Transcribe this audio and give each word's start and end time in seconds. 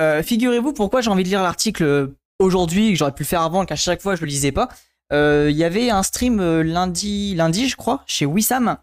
Euh, 0.00 0.22
Figurez-vous 0.22 0.72
pourquoi 0.72 1.00
j'ai 1.00 1.10
envie 1.10 1.24
de 1.24 1.28
lire 1.28 1.42
l'article 1.42 2.12
aujourd'hui, 2.38 2.90
que 2.92 2.98
j'aurais 2.98 3.12
pu 3.12 3.22
le 3.22 3.28
faire 3.28 3.42
avant, 3.42 3.64
qu'à 3.64 3.76
chaque 3.76 4.00
fois 4.00 4.16
je 4.16 4.22
le 4.22 4.26
lisais 4.26 4.52
pas. 4.52 4.68
Euh, 5.12 5.48
Il 5.50 5.56
y 5.56 5.64
avait 5.64 5.90
un 5.90 6.02
stream 6.02 6.40
euh, 6.40 6.62
lundi, 6.62 7.34
lundi, 7.34 7.68
je 7.68 7.76
crois, 7.76 8.02
chez 8.06 8.26
Wissam. 8.26 8.78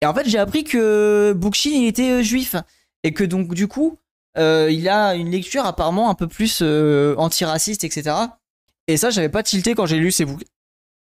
Et 0.00 0.06
en 0.06 0.14
fait, 0.14 0.28
j'ai 0.28 0.38
appris 0.38 0.64
que 0.64 1.32
Bookchin, 1.36 1.82
était 1.86 2.20
euh, 2.20 2.22
juif. 2.22 2.56
Et 3.04 3.12
que 3.12 3.24
donc, 3.24 3.54
du 3.54 3.68
coup, 3.68 3.98
euh, 4.38 4.68
il 4.70 4.88
a 4.88 5.14
une 5.14 5.30
lecture 5.30 5.66
apparemment 5.66 6.10
un 6.10 6.14
peu 6.14 6.28
plus 6.28 6.60
euh, 6.62 7.14
antiraciste, 7.16 7.84
etc. 7.84 8.16
Et 8.86 8.96
ça, 8.96 9.10
j'avais 9.10 9.28
pas 9.28 9.42
tilté 9.42 9.74
quand 9.74 9.86
j'ai 9.86 9.98
lu 9.98 10.12
ces, 10.12 10.24
bouquins 10.24 10.46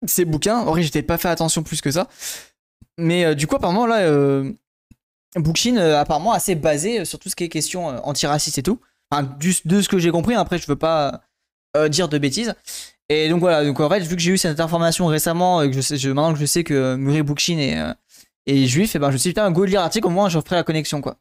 ces 0.06 0.26
bouquins. 0.26 0.58
En 0.60 0.66
vrai, 0.66 0.84
j'étais 0.84 1.04
pas 1.04 1.18
fait 1.18 1.30
attention 1.30 1.64
plus 1.64 1.82
que 1.82 1.92
ça. 1.92 2.08
Mais 2.98 3.26
euh, 3.26 3.36
du 3.36 3.48
coup, 3.48 3.56
apparemment, 3.56 3.86
là, 3.86 4.00
euh, 4.00 4.52
Bookchin, 5.36 5.78
euh, 5.78 6.00
apparemment, 6.00 6.34
assez 6.34 6.56
basé 6.56 7.02
euh, 7.02 7.06
sur 7.06 7.20
tout 7.20 7.30
ce 7.30 7.36
qui 7.36 7.44
est 7.44 7.50
question 7.50 7.90
euh, 7.90 8.00
antiraciste 8.04 8.58
et 8.58 8.64
tout. 8.64 8.80
Enfin, 9.12 9.36
de 9.40 9.82
ce 9.82 9.88
que 9.88 10.00
j'ai 10.00 10.12
compris, 10.12 10.36
après, 10.36 10.58
je 10.58 10.68
veux 10.68 10.76
pas 10.76 11.22
euh, 11.76 11.90
dire 11.90 12.10
de 12.10 12.18
bêtises. 12.18 12.54
Et 13.10 13.30
donc 13.30 13.40
voilà, 13.40 13.64
donc 13.64 13.80
en 13.80 13.90
fait, 13.90 14.02
vu 14.02 14.16
que 14.16 14.22
j'ai 14.22 14.32
eu 14.32 14.38
cette 14.38 14.60
information 14.60 15.06
récemment, 15.06 15.62
et 15.62 15.72
que 15.72 15.82
sais, 15.82 15.98
je, 15.98 16.10
maintenant 16.10 16.34
que 16.34 16.40
je 16.40 16.46
sais 16.46 16.64
que 16.64 16.96
Murray 16.96 17.24
Bookchin 17.24 17.58
est, 17.58 17.80
euh, 17.80 18.68
juif, 18.68 18.96
et 18.96 19.00
ben 19.00 19.08
je 19.10 19.14
me 19.14 19.18
suis 19.18 19.30
dit, 19.30 19.34
putain, 19.34 19.50
go 19.52 19.64
lire 19.64 19.80
l'article, 19.80 20.08
au 20.08 20.10
moins 20.10 20.28
je 20.28 20.40
ferai 20.40 20.56
la 20.56 20.64
connexion, 20.64 21.00
quoi. 21.00 21.18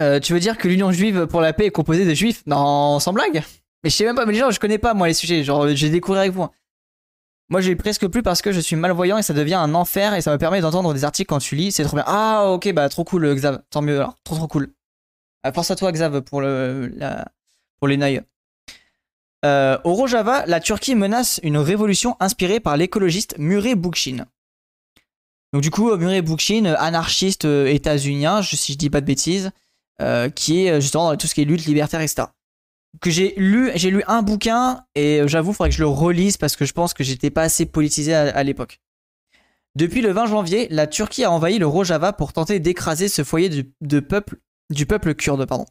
Euh, 0.00 0.20
tu 0.20 0.32
veux 0.32 0.40
dire 0.40 0.56
que 0.56 0.68
l'Union 0.68 0.92
juive 0.92 1.26
pour 1.26 1.40
la 1.40 1.52
paix 1.52 1.66
est 1.66 1.70
composée 1.70 2.04
de 2.06 2.14
juifs? 2.14 2.42
Non, 2.46 3.00
sans 3.00 3.12
blague 3.12 3.42
Mais 3.82 3.90
je 3.90 3.96
sais 3.96 4.04
même 4.04 4.14
pas, 4.14 4.26
mais 4.26 4.32
les 4.32 4.38
gens, 4.38 4.50
je 4.50 4.60
connais 4.60 4.78
pas, 4.78 4.94
moi, 4.94 5.08
les 5.08 5.14
sujets, 5.14 5.42
genre, 5.44 5.68
j'ai 5.74 5.90
découvert 5.90 6.20
avec 6.20 6.32
vous. 6.32 6.44
hein. 6.44 6.50
Moi, 7.50 7.60
j'ai 7.62 7.74
presque 7.76 8.06
plus 8.06 8.22
parce 8.22 8.42
que 8.42 8.52
je 8.52 8.60
suis 8.60 8.76
malvoyant 8.76 9.18
et 9.18 9.22
ça 9.22 9.32
devient 9.34 9.54
un 9.54 9.74
enfer 9.74 10.14
et 10.14 10.20
ça 10.20 10.30
me 10.30 10.38
permet 10.38 10.60
d'entendre 10.60 10.92
des 10.94 11.04
articles 11.04 11.28
quand 11.28 11.38
tu 11.38 11.56
lis, 11.56 11.72
c'est 11.72 11.82
trop 11.82 11.96
bien. 11.96 12.04
Ah, 12.06 12.50
ok, 12.52 12.72
bah, 12.72 12.88
trop 12.88 13.04
cool, 13.04 13.34
Xav, 13.34 13.62
tant 13.70 13.82
mieux 13.82 13.96
alors, 13.96 14.16
trop 14.22 14.36
trop 14.36 14.46
cool. 14.48 14.72
Force 15.54 15.70
à 15.70 15.76
toi, 15.76 15.92
Xav, 15.92 16.20
pour, 16.22 16.40
le, 16.40 16.92
la, 16.96 17.26
les 17.86 17.96
naïfs. 17.96 18.22
Euh, 19.44 19.78
au 19.84 19.94
Rojava, 19.94 20.44
la 20.46 20.58
Turquie 20.58 20.96
menace 20.96 21.38
une 21.42 21.58
révolution 21.58 22.16
inspirée 22.18 22.58
par 22.58 22.76
l'écologiste 22.76 23.36
Murray 23.38 23.76
Bookchin. 23.76 24.26
Donc 25.52 25.62
du 25.62 25.70
coup, 25.70 25.90
euh, 25.90 25.96
Murray 25.96 26.22
Bookchin, 26.22 26.64
euh, 26.64 26.74
anarchiste 26.78 27.44
états-unien, 27.44 28.42
si 28.42 28.72
je 28.72 28.78
dis 28.78 28.90
pas 28.90 29.00
de 29.00 29.06
bêtises, 29.06 29.50
qui 30.36 30.64
est 30.64 30.80
justement 30.80 31.10
dans 31.10 31.16
tout 31.16 31.26
ce 31.26 31.34
qui 31.34 31.42
est 31.42 31.44
lutte 31.44 31.66
libertaire, 31.66 32.00
etc. 32.00 32.28
Que 33.00 33.10
j'ai 33.10 33.34
lu, 33.36 33.72
j'ai 33.74 33.90
lu 33.90 34.04
un 34.06 34.22
bouquin 34.22 34.84
et 34.94 35.22
j'avoue, 35.26 35.50
il 35.50 35.54
faudrait 35.54 35.70
que 35.70 35.74
je 35.74 35.82
le 35.82 35.88
relise 35.88 36.36
parce 36.36 36.54
que 36.54 36.64
je 36.64 36.72
pense 36.72 36.94
que 36.94 37.02
j'étais 37.02 37.30
pas 37.30 37.42
assez 37.42 37.66
politisé 37.66 38.14
à, 38.14 38.42
l'époque. 38.44 38.80
Depuis 39.74 40.00
le 40.00 40.12
20 40.12 40.26
janvier, 40.26 40.68
la 40.70 40.86
Turquie 40.86 41.24
a 41.24 41.32
envahi 41.32 41.58
le 41.58 41.66
Rojava 41.66 42.12
pour 42.12 42.32
tenter 42.32 42.60
d'écraser 42.60 43.08
ce 43.08 43.24
foyer 43.24 43.48
du, 43.48 43.72
de 43.80 43.98
peuple, 43.98 44.36
du 44.70 44.86
peuple 44.86 45.14
kurde. 45.14 45.44
Pardon. 45.46 45.66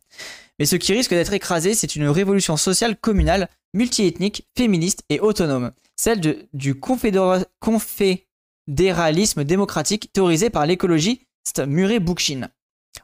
Mais 0.59 0.65
ce 0.65 0.75
qui 0.75 0.93
risque 0.93 1.11
d'être 1.11 1.33
écrasé, 1.33 1.75
c'est 1.75 1.95
une 1.95 2.07
révolution 2.07 2.57
sociale 2.57 2.97
communale, 2.97 3.49
multiethnique, 3.73 4.47
féministe 4.57 5.03
et 5.09 5.19
autonome, 5.19 5.71
celle 5.95 6.47
du 6.53 6.73
confédéra- 6.75 7.45
confédéralisme 7.59 9.43
démocratique 9.43 10.11
théorisé 10.13 10.49
par 10.49 10.65
l'écologiste 10.65 11.21
Murray 11.65 11.99
Bookchin. 11.99 12.49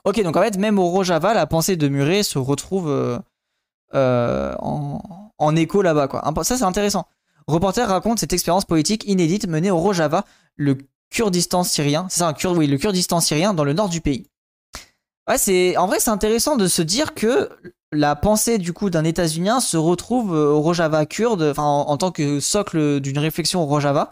Ok, 0.06 0.22
donc 0.24 0.36
en 0.36 0.42
fait, 0.42 0.58
même 0.58 0.80
au 0.80 0.90
Rojava, 0.90 1.34
la 1.34 1.46
pensée 1.46 1.76
de 1.76 1.88
Murray 1.88 2.24
se 2.24 2.40
retrouve 2.40 2.90
euh, 2.90 3.20
euh, 3.94 4.56
en, 4.60 5.56
écho 5.56 5.82
là-bas. 5.82 6.08
quoi. 6.08 6.24
Ça, 6.44 6.58
c'est 6.58 6.64
intéressant. 6.64 7.06
Reporter 7.48 7.88
raconte 7.88 8.20
cette 8.20 8.34
expérience 8.34 8.66
politique 8.66 9.04
inédite 9.06 9.48
menée 9.48 9.70
au 9.70 9.78
Rojava, 9.78 10.26
le 10.56 10.78
Kurdistan 11.12 11.64
syrien. 11.64 12.08
C'est 12.10 12.20
ça, 12.20 12.34
le 12.34 12.78
Kurdistan 12.78 13.20
syrien 13.20 13.54
dans 13.54 13.64
le 13.64 13.74
nord 13.74 13.90
du 13.90 14.02
pays. 14.02 14.26
Ouais, 15.28 15.78
en 15.78 15.88
vrai 15.88 16.00
c'est 16.00 16.10
intéressant 16.10 16.58
de 16.58 16.68
se 16.68 16.82
dire 16.82 17.14
que 17.14 17.50
la 17.94 18.16
pensée 18.16 18.58
du 18.58 18.74
coup 18.74 18.90
d'un 18.90 19.06
États-Unien 19.06 19.60
se 19.62 19.78
retrouve 19.78 20.36
euh, 20.36 20.48
au 20.48 20.62
Rojava 20.62 21.06
kurde, 21.06 21.44
enfin 21.44 21.64
en, 21.64 21.96
tant 21.98 22.12
que 22.12 22.40
socle 22.40 23.00
d'une 23.00 23.20
réflexion 23.20 23.62
au 23.62 23.66
Rojava. 23.66 24.12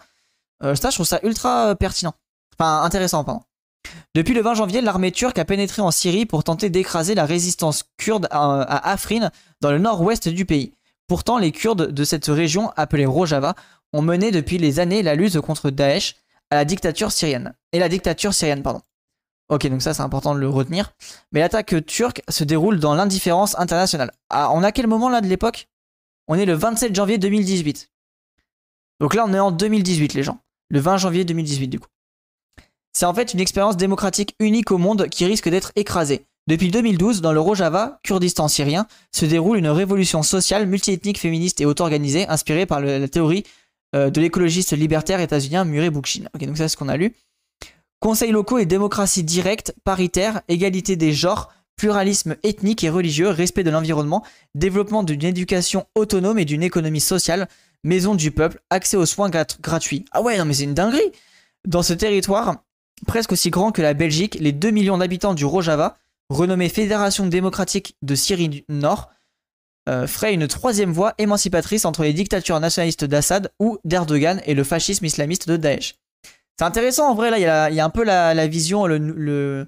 Euh, 0.64 0.76
ça, 0.76 0.90
je 0.90 0.96
trouve 0.96 1.08
ça 1.08 1.20
ultra 1.24 1.70
euh, 1.70 1.76
pertinent, 1.76 2.14
enfin 2.56 2.84
intéressant, 2.84 3.24
pardon. 3.24 3.42
Depuis 4.14 4.34
le 4.34 4.42
20 4.42 4.54
janvier, 4.54 4.82
l'armée 4.82 5.12
turque 5.12 5.40
a 5.40 5.46
pénétré 5.46 5.82
en 5.82 5.92
Syrie 5.92 6.26
pour 6.26 6.44
tenter 6.44 6.70
d'écraser 6.70 7.16
la 7.16 7.26
résistance 7.26 7.84
kurde 7.98 8.28
à, 8.30 8.62
à 8.62 8.92
Afrin, 8.92 9.32
dans 9.60 9.72
le 9.72 9.80
nord-ouest 9.80 10.30
du 10.30 10.46
pays. 10.46 10.72
Pourtant, 11.08 11.40
les 11.40 11.52
Kurdes 11.52 11.92
de 11.92 12.04
cette 12.06 12.28
région, 12.28 12.72
appelée 12.78 13.06
Rojava, 13.06 13.56
ont 13.92 14.02
mené 14.02 14.32
depuis 14.32 14.60
les 14.60 14.80
années 14.80 15.04
la 15.04 15.16
lutte 15.16 15.42
contre 15.42 15.70
Daesh 15.70 16.16
à 16.52 16.56
la 16.56 16.64
dictature 16.64 17.12
syrienne. 17.12 17.54
Et 17.74 17.80
la 17.80 17.90
dictature 17.90 18.34
syrienne, 18.34 18.64
pardon. 18.64 18.82
Ok, 19.52 19.68
donc 19.68 19.82
ça 19.82 19.94
c'est 19.94 20.02
important 20.02 20.34
de 20.34 20.40
le 20.40 20.48
retenir. 20.48 20.94
Mais 21.34 21.42
l'attaque 21.42 21.86
turque 21.86 22.22
se 22.30 22.46
déroule 22.46 22.80
dans 22.80 22.96
l'indifférence 22.96 23.60
internationale. 23.60 24.12
Ah, 24.30 24.50
on 24.54 24.64
a 24.64 24.72
quel 24.72 24.88
moment 24.88 25.10
là 25.10 25.20
de 25.20 25.28
l'époque? 25.28 25.68
On 26.30 26.36
est 26.36 26.46
le 26.46 26.54
27 26.54 26.96
janvier 26.96 27.18
2018. 27.18 27.90
Donc 29.02 29.14
là 29.14 29.26
on 29.28 29.34
est 29.34 29.40
en 29.40 29.52
2018 29.52 30.14
les 30.14 30.24
gens. 30.24 30.40
Le 30.70 30.80
20 30.80 30.98
janvier 30.98 31.26
2018 31.26 31.68
du 31.68 31.82
coup. 31.82 31.90
C'est 32.94 33.06
en 33.06 33.14
fait 33.14 33.34
une 33.34 33.42
expérience 33.42 33.76
démocratique 33.76 34.36
unique 34.40 34.72
au 34.72 34.78
monde 34.78 35.10
qui 35.10 35.26
risque 35.26 35.50
d'être 35.50 35.74
écrasée. 35.76 36.26
Depuis 36.48 36.72
2012, 36.72 37.20
dans 37.20 37.34
le 37.34 37.40
Rojava, 37.42 38.00
Kurdistan 38.04 38.48
syrien, 38.48 38.88
se 39.12 39.26
déroule 39.26 39.58
une 39.58 39.68
révolution 39.68 40.24
sociale, 40.24 40.66
multiethnique, 40.66 41.20
féministe 41.20 41.60
et 41.60 41.66
auto-organisée, 41.66 42.26
inspirée 42.30 42.66
par 42.66 42.80
la 42.80 43.08
théorie 43.10 43.44
euh, 43.96 44.10
de 44.10 44.22
l'écologiste 44.22 44.72
libertaire 44.72 45.20
états-unien 45.20 45.66
Murray 45.66 45.90
Bookchin. 45.90 46.24
Ok, 46.34 46.46
donc 46.46 46.58
ça 46.58 46.64
c'est 46.64 46.70
ce 46.70 46.78
qu'on 46.78 46.88
a 46.88 46.96
lu. 46.96 47.14
Conseils 48.02 48.32
locaux 48.32 48.58
et 48.58 48.66
démocratie 48.66 49.24
directe, 49.24 49.76
paritaire, 49.84 50.42
égalité 50.48 50.96
des 50.96 51.14
genres, 51.14 51.54
pluralisme 51.78 52.36
ethnique 52.44 52.84
et 52.84 52.90
religieux, 52.90 53.30
respect 53.30 53.64
de 53.64 53.70
l'environnement, 53.70 54.24
développement 54.56 55.04
d'une 55.04 55.24
éducation 55.24 55.86
autonome 55.94 56.40
et 56.40 56.46
d'une 56.46 56.64
économie 56.64 57.00
sociale, 57.00 57.48
maison 57.84 58.16
du 58.16 58.32
peuple, 58.32 58.60
accès 58.72 58.98
aux 58.98 59.06
soins 59.06 59.30
grat- 59.30 59.46
gratuits. 59.62 60.06
Ah 60.12 60.22
ouais, 60.24 60.38
non 60.40 60.46
mais 60.46 60.56
c'est 60.56 60.64
une 60.64 60.74
dinguerie 60.74 61.12
Dans 61.68 61.84
ce 61.84 61.94
territoire, 61.94 62.64
presque 63.06 63.34
aussi 63.34 63.52
grand 63.52 63.72
que 63.72 63.84
la 63.84 63.94
Belgique, 63.94 64.36
les 64.40 64.52
2 64.52 64.72
millions 64.72 64.98
d'habitants 64.98 65.36
du 65.36 65.46
Rojava, 65.46 65.96
renommée 66.30 66.70
Fédération 66.70 67.28
démocratique 67.28 67.96
de 68.02 68.16
Syrie 68.16 68.50
du 68.50 68.64
Nord, 68.68 69.12
euh, 69.90 70.08
ferait 70.08 70.34
une 70.34 70.48
troisième 70.48 70.92
voie 70.92 71.14
émancipatrice 71.20 71.86
entre 71.86 72.02
les 72.04 72.14
dictatures 72.14 72.60
nationalistes 72.60 73.06
d'Assad 73.06 73.52
ou 73.60 73.78
d'Erdogan 73.86 74.42
et 74.48 74.56
le 74.56 74.64
fascisme 74.64 75.06
islamiste 75.06 75.48
de 75.48 75.58
Daesh. 75.58 75.96
C'est 76.62 76.68
intéressant 76.68 77.10
en 77.10 77.16
vrai, 77.16 77.32
là, 77.32 77.72
il 77.72 77.76
y 77.76 77.80
a, 77.80 77.84
un 77.84 77.90
peu 77.90 78.04
la, 78.04 78.46
vision, 78.46 78.86
le. 78.86 79.66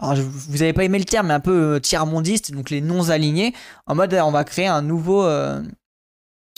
vous 0.00 0.62
avez 0.62 0.72
pas 0.72 0.84
aimé 0.84 1.00
le 1.00 1.04
terme, 1.04 1.26
mais 1.26 1.34
un 1.34 1.40
peu 1.40 1.74
euh, 1.74 1.80
tiers-mondiste, 1.80 2.52
donc 2.52 2.70
les 2.70 2.80
non-alignés, 2.80 3.54
en 3.86 3.96
mode 3.96 4.14
on 4.14 4.30
va 4.30 4.44
créer 4.44 4.68
un 4.68 4.80
nouveau. 4.80 5.24
euh, 5.24 5.60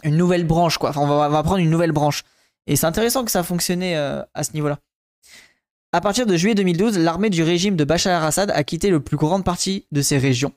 une 0.04 0.18
nouvelle 0.18 0.46
branche, 0.46 0.76
quoi. 0.76 0.91
Enfin, 0.91 1.00
on 1.00 1.06
va, 1.06 1.28
on 1.28 1.30
va 1.30 1.42
prendre 1.42 1.60
une 1.60 1.70
nouvelle 1.70 1.92
branche. 1.92 2.24
Et 2.66 2.76
c'est 2.76 2.84
intéressant 2.84 3.24
que 3.24 3.30
ça 3.30 3.41
a 3.41 3.42
fonctionné 3.42 3.96
euh, 3.96 4.22
à 4.34 4.44
ce 4.44 4.52
niveau-là. 4.52 4.80
À 5.92 6.02
partir 6.02 6.26
de 6.26 6.36
juillet 6.36 6.54
2012, 6.54 6.98
l'armée 6.98 7.30
du 7.30 7.42
régime 7.42 7.76
de 7.76 7.84
Bachar 7.84 8.20
al-Assad 8.20 8.50
a 8.50 8.62
quitté 8.64 8.91
le 8.91 9.00
plus 9.00 9.16
grande 9.16 9.44
partie 9.44 9.86
de 9.92 10.02
ces 10.02 10.18
régions. 10.18 10.52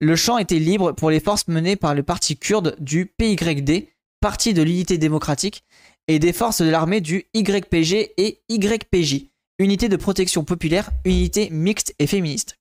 Le 0.00 0.16
champ 0.16 0.36
était 0.38 0.58
libre 0.58 0.90
pour 0.90 1.12
les 1.12 1.20
forces 1.20 1.46
menées 1.46 1.76
par 1.76 1.94
le 1.94 2.02
parti 2.02 2.36
kurde 2.36 2.74
du 2.80 3.06
PYD, 3.06 3.92
Parti 4.22 4.54
de 4.54 4.62
l'unité 4.62 4.98
démocratique, 4.98 5.64
et 6.08 6.18
des 6.18 6.32
forces 6.32 6.62
de 6.62 6.68
l'armée 6.68 7.00
du 7.00 7.24
YPG 7.34 8.12
et 8.16 8.40
YPJ, 8.48 9.26
Unité 9.58 9.88
de 9.88 9.96
protection 9.96 10.44
populaire, 10.44 10.90
unité 11.04 11.48
mixte 11.50 11.94
et 11.98 12.06
féministe. 12.06 12.58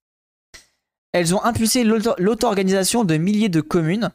Elles 1.13 1.34
ont 1.34 1.44
impulsé 1.44 1.84
l'auto- 1.84 2.16
l'auto-organisation 2.19 3.03
de 3.03 3.18
milliers 3.18 3.50
de 3.50 3.62
communes, 3.62 4.12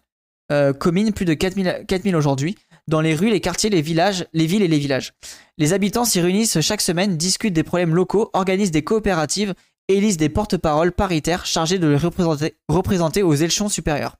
euh, 0.53 0.73
communes 0.73 1.13
plus 1.13 1.25
de 1.25 1.35
4000, 1.35 1.85
4000 1.89 2.15
aujourd'hui, 2.15 2.57
dans 2.87 3.01
les 3.01 3.15
rues, 3.15 3.31
les 3.31 3.41
quartiers, 3.41 3.71
les 3.71 3.83
villages, 3.83 4.27
les 4.33 4.47
villes 4.47 4.63
et 4.63 4.69
les 4.69 4.79
villages. 4.79 5.15
Les 5.59 5.73
habitants 5.73 6.05
s'y 6.05 6.21
réunissent 6.21 6.61
chaque 6.61 6.81
semaine, 6.81 7.17
discutent 7.17 7.55
des 7.55 7.65
problèmes 7.65 7.95
locaux, 7.95 8.31
organisent 8.35 8.71
des 8.71 8.85
coopératives, 8.85 9.55
élisent 9.89 10.17
des 10.19 10.29
porte-paroles 10.29 10.93
paritaires 10.93 11.45
chargés 11.47 11.79
de 11.79 11.89
les 11.89 11.97
représenter, 11.97 12.55
représenter 12.69 13.23
aux 13.23 13.35
échelons 13.35 13.69
supérieurs. 13.69 14.17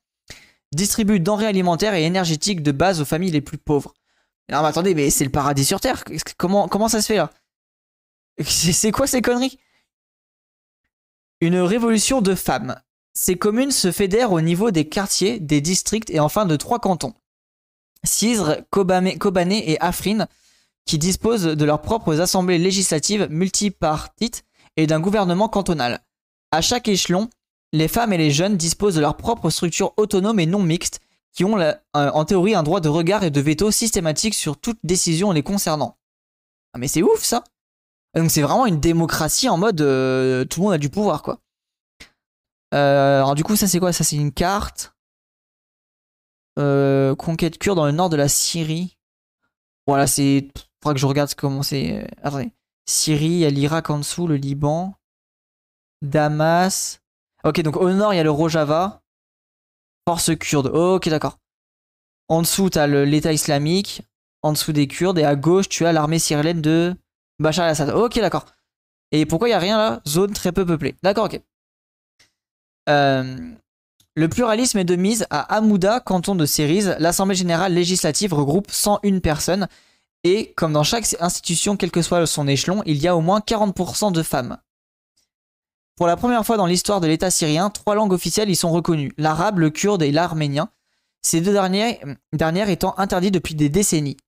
Distribuent 0.75 1.20
denrées 1.20 1.47
alimentaires 1.47 1.94
et 1.94 2.05
énergétiques 2.05 2.62
de 2.62 2.73
base 2.73 3.00
aux 3.00 3.05
familles 3.05 3.31
les 3.31 3.41
plus 3.41 3.59
pauvres. 3.59 3.94
Non 4.50 4.62
mais 4.62 4.69
attendez, 4.69 4.94
mais 4.94 5.10
c'est 5.10 5.25
le 5.25 5.31
paradis 5.31 5.64
sur 5.64 5.81
Terre. 5.81 6.04
Comment, 6.37 6.88
ça 6.88 7.02
se 7.02 7.06
fait 7.06 7.16
là? 7.16 7.31
C'est 8.44 8.93
quoi 8.93 9.06
ces 9.06 9.22
conneries? 9.22 9.58
Une 11.40 11.58
révolution 11.58 12.20
de 12.20 12.34
femmes. 12.34 12.81
Ces 13.14 13.37
communes 13.37 13.70
se 13.70 13.93
fédèrent 13.93 14.32
au 14.32 14.40
niveau 14.40 14.70
des 14.70 14.88
quartiers, 14.88 15.40
des 15.40 15.60
districts 15.60 16.10
et 16.10 16.20
enfin 16.20 16.44
de 16.44 16.56
trois 16.56 16.78
cantons. 16.78 17.14
Kobane, 18.70 19.19
Kobané 19.19 19.70
et 19.70 19.81
Afrin, 19.81 20.26
qui 20.84 20.99
disposent 20.99 21.44
de 21.44 21.64
leurs 21.64 21.82
propres 21.82 22.20
assemblées 22.20 22.58
législatives 22.58 23.26
multipartites 23.31 24.44
et 24.76 24.87
d'un 24.87 25.00
gouvernement 25.00 25.49
cantonal. 25.49 26.00
À 26.52 26.60
chaque 26.60 26.88
échelon, 26.88 27.28
les 27.72 27.88
femmes 27.88 28.12
et 28.12 28.19
les 28.19 28.31
jeunes 28.31 28.56
disposent 28.56 28.94
de 28.94 29.00
leur 29.00 29.16
propre 29.16 29.50
structure 29.50 29.92
autonome 29.96 30.38
et 30.38 30.46
non 30.46 30.62
mixte, 30.62 31.00
qui 31.37 31.44
ont 31.44 31.55
la- 31.55 31.81
en 31.93 32.25
théorie 32.25 32.55
un 32.55 32.62
droit 32.62 32.81
de 32.81 32.88
regard 32.88 33.23
et 33.23 33.31
de 33.31 33.41
veto 33.43 33.71
systématique 33.71 34.35
sur 34.35 34.59
toute 34.59 34.79
décision 34.83 35.33
les 35.33 35.43
concernant. 35.43 35.99
Ah 36.73 36.79
mais 36.79 36.88
c'est 36.88 37.03
ouf 37.03 37.23
ça 37.23 37.44
Donc 38.15 38.31
c'est 38.31 38.41
vraiment 38.41 38.65
une 38.65 38.81
démocratie 38.81 39.49
en 39.50 39.59
mode 39.59 39.83
euh, 39.83 40.47
tout 40.47 40.61
le 40.61 40.65
monde 40.65 40.73
a 40.73 40.79
du 40.79 40.88
pouvoir 40.88 41.23
quoi. 41.23 41.41
Euh, 42.75 43.19
alors 43.19 43.35
du 43.35 43.44
coup, 43.44 43.55
ça 43.55 43.69
c'est 43.69 43.79
quoi? 43.79 43.93
Ça 43.93 44.03
c'est 44.03 44.17
une 44.17 44.33
carte. 44.33 44.94
Euh, 46.59 47.15
conquête 47.15 47.59
kurde 47.59 47.77
dans 47.77 47.87
le 47.87 47.93
nord 47.93 48.09
de 48.09 48.17
la 48.17 48.29
Syrie. 48.29 48.97
Voilà, 49.87 50.06
c'est. 50.06 50.49
Faudra 50.83 50.94
que 50.94 51.00
je 51.00 51.06
regarde 51.06 51.33
comment 51.35 51.62
c'est. 51.62 52.06
Attendez. 52.23 52.50
Syrie, 52.88 53.27
il 53.27 53.38
y 53.38 53.44
a 53.44 53.50
l'Irak 53.50 53.91
en 53.91 53.99
dessous, 53.99 54.27
le 54.27 54.37
Liban. 54.37 54.94
Damas. 56.03 57.00
Ok, 57.44 57.61
donc 57.61 57.77
au 57.77 57.91
nord, 57.91 58.15
il 58.15 58.17
y 58.17 58.21
a 58.21 58.25
le 58.25 58.31
Rojava. 58.31 59.03
Force 60.08 60.31
kurde. 60.38 60.69
Ok, 60.69 61.08
d'accord. 61.08 61.38
En 62.29 62.43
dessous, 62.43 62.70
tu 62.70 62.79
as 62.79 62.87
l'État 62.87 63.32
islamique. 63.32 64.03
En 64.43 64.53
dessous 64.53 64.73
des 64.73 64.87
Kurdes. 64.87 65.19
Et 65.19 65.25
à 65.25 65.35
gauche, 65.35 65.69
tu 65.69 65.87
as 65.87 65.93
l'armée 65.93 66.19
syrienne 66.19 66.62
de 66.62 66.94
Bachar 67.41 67.64
al-Assad. 67.64 67.91
Ok, 67.91 68.17
d'accord. 68.20 68.47
Et 69.12 69.26
pourquoi 69.26 69.49
il 69.49 69.53
n'y 69.53 69.56
a 69.56 69.61
rien 69.61 69.79
là? 69.79 70.00
Zone 70.06 70.32
très 70.32 70.53
peu 70.53 70.64
peuplée. 70.64 70.94
D'accord, 71.03 71.25
ok. 71.25 71.41
Euh, 72.88 73.37
le 74.14 74.29
pluralisme 74.29 74.79
est 74.79 74.85
de 74.85 74.97
mise 74.97 75.26
à 75.31 75.41
Amouda, 75.56 76.00
canton 76.00 76.35
de 76.35 76.47
Cerise. 76.47 76.97
L'Assemblée 76.99 77.35
générale 77.35 77.75
législative 77.75 78.32
regroupe 78.32 78.70
101 78.70 79.19
personnes. 79.20 79.69
Et 80.25 80.52
comme 80.56 80.73
dans 80.73 80.82
chaque 80.82 81.17
institution, 81.20 81.76
quel 81.76 81.91
que 81.91 82.02
soit 82.02 82.26
son 82.26 82.49
échelon, 82.49 82.82
il 82.87 82.99
y 82.99 83.09
a 83.09 83.17
au 83.17 83.20
moins 83.20 83.41
40% 83.41 84.12
de 84.12 84.23
femmes. 84.23 84.59
Pour 85.96 86.06
la 86.06 86.16
première 86.16 86.44
fois 86.44 86.58
dans 86.58 86.66
l'histoire 86.66 87.00
de 87.00 87.06
l'État 87.06 87.31
syrien, 87.31 87.70
trois 87.70 87.94
langues 87.94 88.12
officielles 88.12 88.50
y 88.50 88.56
sont 88.56 88.70
reconnues, 88.70 89.12
l'arabe, 89.16 89.58
le 89.58 89.70
kurde 89.70 90.02
et 90.02 90.12
l'arménien, 90.12 90.69
ces 91.22 91.40
deux 91.40 91.52
dernières, 91.52 92.69
étant 92.69 92.94
interdites 92.98 93.34
depuis 93.34 93.54
des 93.54 93.70
décennies. 93.70 94.19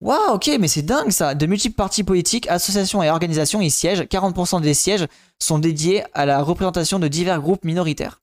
Waouh, 0.00 0.34
ok, 0.34 0.50
mais 0.58 0.66
c'est 0.66 0.82
dingue 0.82 1.10
ça 1.10 1.34
De 1.34 1.46
multiples 1.46 1.76
partis 1.76 2.04
politiques, 2.04 2.48
associations 2.48 3.02
et 3.02 3.10
organisations 3.10 3.60
y 3.60 3.70
siègent, 3.70 4.02
40% 4.02 4.60
des 4.62 4.74
sièges 4.74 5.06
sont 5.38 5.58
dédiés 5.58 6.04
à 6.12 6.26
la 6.26 6.42
représentation 6.42 6.98
de 6.98 7.06
divers 7.06 7.40
groupes 7.40 7.64
minoritaires. 7.64 8.20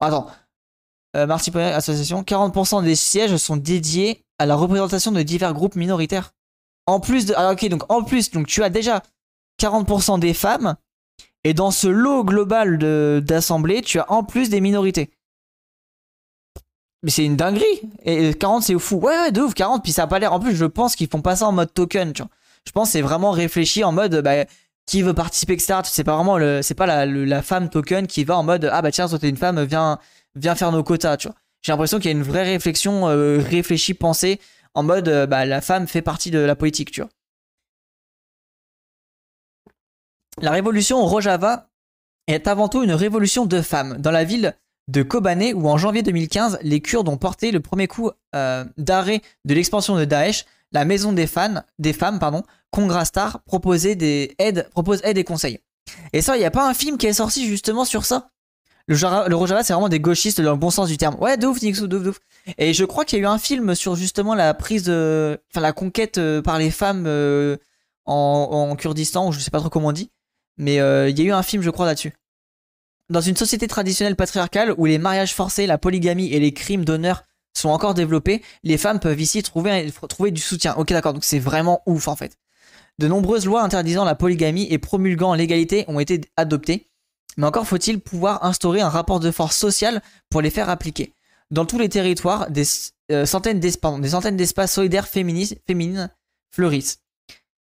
Attends, 0.00 0.28
euh, 1.16 1.28
association, 1.28 2.22
40% 2.22 2.82
des 2.82 2.96
sièges 2.96 3.36
sont 3.36 3.56
dédiés 3.56 4.24
à 4.38 4.46
la 4.46 4.56
représentation 4.56 5.12
de 5.12 5.22
divers 5.22 5.54
groupes 5.54 5.76
minoritaires. 5.76 6.32
En 6.86 6.98
plus 6.98 7.26
de... 7.26 7.34
Ah 7.36 7.52
ok, 7.52 7.68
donc 7.68 7.84
en 7.92 8.02
plus, 8.02 8.30
donc 8.30 8.46
tu 8.46 8.62
as 8.62 8.70
déjà 8.70 9.02
40% 9.60 10.18
des 10.18 10.34
femmes, 10.34 10.76
et 11.44 11.54
dans 11.54 11.70
ce 11.70 11.88
lot 11.88 12.24
global 12.24 12.78
d'assemblée, 13.22 13.82
tu 13.82 13.98
as 13.98 14.10
en 14.10 14.24
plus 14.24 14.50
des 14.50 14.60
minorités. 14.60 15.10
Mais 17.02 17.10
c'est 17.10 17.24
une 17.24 17.36
dinguerie. 17.36 17.80
Et 18.04 18.34
40, 18.34 18.62
c'est 18.62 18.78
fou. 18.78 18.96
Ouais, 18.96 19.18
ouais, 19.18 19.32
de 19.32 19.40
ouf, 19.40 19.54
40. 19.54 19.82
Puis 19.82 19.92
ça 19.92 20.02
a 20.02 20.06
pas 20.06 20.18
l'air. 20.18 20.34
En 20.34 20.40
plus, 20.40 20.54
je 20.54 20.66
pense 20.66 20.96
qu'ils 20.96 21.08
font 21.08 21.22
pas 21.22 21.36
ça 21.36 21.46
en 21.46 21.52
mode 21.52 21.72
token, 21.72 22.12
tu 22.12 22.22
vois. 22.22 22.30
Je 22.66 22.72
pense 22.72 22.88
que 22.88 22.92
c'est 22.92 23.00
vraiment 23.00 23.30
réfléchi 23.30 23.84
en 23.84 23.92
mode, 23.92 24.20
bah, 24.20 24.44
qui 24.86 25.02
veut 25.02 25.14
participer, 25.14 25.54
etc. 25.54 25.80
C'est 25.84 26.04
pas 26.04 26.16
vraiment 26.16 26.36
le, 26.36 26.60
pas 26.74 26.86
la, 26.86 27.06
la, 27.06 27.42
femme 27.42 27.70
token 27.70 28.06
qui 28.06 28.24
va 28.24 28.36
en 28.36 28.42
mode, 28.42 28.68
ah 28.70 28.82
bah 28.82 28.90
tiens, 28.90 29.08
toi 29.08 29.18
t'es 29.18 29.28
une 29.28 29.36
femme, 29.36 29.62
viens, 29.62 29.98
viens 30.34 30.54
faire 30.54 30.72
nos 30.72 30.82
quotas, 30.82 31.16
tu 31.16 31.28
vois. 31.28 31.36
J'ai 31.62 31.72
l'impression 31.72 31.98
qu'il 31.98 32.10
y 32.10 32.14
a 32.14 32.16
une 32.16 32.22
vraie 32.22 32.44
réflexion 32.44 33.08
euh, 33.08 33.38
réfléchie, 33.38 33.94
pensée, 33.94 34.40
en 34.74 34.82
mode, 34.82 35.08
euh, 35.08 35.26
bah, 35.26 35.46
la 35.46 35.60
femme 35.60 35.86
fait 35.86 36.02
partie 36.02 36.30
de 36.30 36.38
la 36.38 36.56
politique, 36.56 36.90
tu 36.90 37.02
vois. 37.02 37.10
La 40.40 40.52
révolution 40.52 41.04
Rojava 41.04 41.68
est 42.26 42.46
avant 42.46 42.68
tout 42.68 42.82
une 42.82 42.92
révolution 42.92 43.46
de 43.46 43.60
femmes. 43.60 43.98
Dans 43.98 44.10
la 44.10 44.24
ville 44.24 44.56
de 44.88 45.02
Kobané 45.02 45.54
où 45.54 45.68
en 45.68 45.76
janvier 45.76 46.02
2015, 46.02 46.58
les 46.62 46.80
Kurdes 46.80 47.08
ont 47.08 47.16
porté 47.16 47.50
le 47.50 47.60
premier 47.60 47.86
coup 47.86 48.10
euh, 48.34 48.64
d'arrêt 48.78 49.22
de 49.44 49.54
l'expansion 49.54 49.96
de 49.96 50.04
Daesh, 50.04 50.44
la 50.72 50.84
maison 50.84 51.12
des, 51.12 51.26
fans, 51.26 51.62
des 51.78 51.92
femmes, 51.92 52.18
pardon, 52.18 52.42
Kongrastar, 52.70 53.40
proposait 53.42 53.96
des 53.96 54.34
aides, 54.38 54.68
propose 54.70 55.00
aide 55.04 55.18
et 55.18 55.24
conseils. 55.24 55.58
Et 56.12 56.22
ça, 56.22 56.36
il 56.36 56.40
n'y 56.40 56.44
a 56.44 56.50
pas 56.50 56.68
un 56.68 56.74
film 56.74 56.96
qui 56.96 57.06
est 57.06 57.12
sorti 57.12 57.46
justement 57.46 57.84
sur 57.84 58.04
ça? 58.04 58.30
Le, 58.86 59.34
Rojava, 59.34 59.62
c'est 59.62 59.72
vraiment 59.72 59.88
des 59.88 60.00
gauchistes 60.00 60.40
dans 60.40 60.52
le 60.52 60.58
bon 60.58 60.70
sens 60.70 60.88
du 60.88 60.96
terme. 60.96 61.16
Ouais, 61.20 61.36
de 61.36 61.46
ouf, 61.46 61.62
Nixou, 61.62 61.86
de 61.86 61.96
ouf, 61.96 62.02
de 62.02 62.10
ouf. 62.10 62.20
Et 62.58 62.72
je 62.72 62.84
crois 62.84 63.04
qu'il 63.04 63.18
y 63.18 63.22
a 63.22 63.24
eu 63.24 63.26
un 63.26 63.38
film 63.38 63.74
sur 63.74 63.94
justement 63.94 64.34
la 64.34 64.52
prise. 64.54 64.88
Enfin, 64.88 65.60
la 65.60 65.72
conquête 65.72 66.18
euh, 66.18 66.42
par 66.42 66.58
les 66.58 66.70
femmes 66.72 67.04
euh, 67.06 67.56
en, 68.04 68.68
en, 68.70 68.76
Kurdistan, 68.76 69.28
ou 69.28 69.32
je 69.32 69.38
sais 69.38 69.50
pas 69.50 69.60
trop 69.60 69.68
comment 69.68 69.88
on 69.88 69.92
dit. 69.92 70.10
Mais 70.60 70.74
il 70.74 71.18
y 71.18 71.22
a 71.22 71.24
eu 71.24 71.32
un 71.32 71.42
film, 71.42 71.62
je 71.62 71.70
crois, 71.70 71.86
là-dessus. 71.86 72.12
Dans 73.08 73.20
une 73.20 73.34
société 73.34 73.66
traditionnelle 73.66 74.14
patriarcale 74.14 74.72
où 74.76 74.84
les 74.84 74.98
mariages 74.98 75.34
forcés, 75.34 75.66
la 75.66 75.78
polygamie 75.78 76.32
et 76.32 76.38
les 76.38 76.52
crimes 76.52 76.84
d'honneur 76.84 77.24
sont 77.56 77.70
encore 77.70 77.94
développés, 77.94 78.42
les 78.62 78.78
femmes 78.78 79.00
peuvent 79.00 79.20
ici 79.20 79.42
trouver, 79.42 80.30
du 80.30 80.40
soutien. 80.40 80.74
Ok, 80.76 80.90
d'accord, 80.90 81.14
donc 81.14 81.24
c'est 81.24 81.40
vraiment 81.40 81.82
ouf 81.86 82.06
en 82.06 82.14
fait. 82.14 82.38
De 82.98 83.08
nombreuses 83.08 83.46
lois 83.46 83.62
interdisant 83.62 84.04
la 84.04 84.14
polygamie 84.14 84.68
et 84.70 84.78
promulguant 84.78 85.34
l'égalité 85.34 85.84
ont 85.88 85.98
été 85.98 86.20
adoptées, 86.36 86.90
mais 87.36 87.46
encore 87.46 87.66
faut-il 87.66 88.00
pouvoir 88.00 88.44
instaurer 88.44 88.80
un 88.80 88.88
rapport 88.88 89.18
de 89.18 89.30
force 89.30 89.56
sociale 89.56 90.02
pour 90.28 90.42
les 90.42 90.50
faire 90.50 90.68
appliquer. 90.68 91.14
Dans 91.50 91.64
tous 91.64 91.78
les 91.78 91.88
territoires, 91.88 92.50
des, 92.50 92.64
euh, 93.10 93.26
centaines 93.26 93.58
d'espaces 93.58 94.72
solidaires 94.72 95.08
féminines 95.08 96.10
fleurissent. 96.52 97.00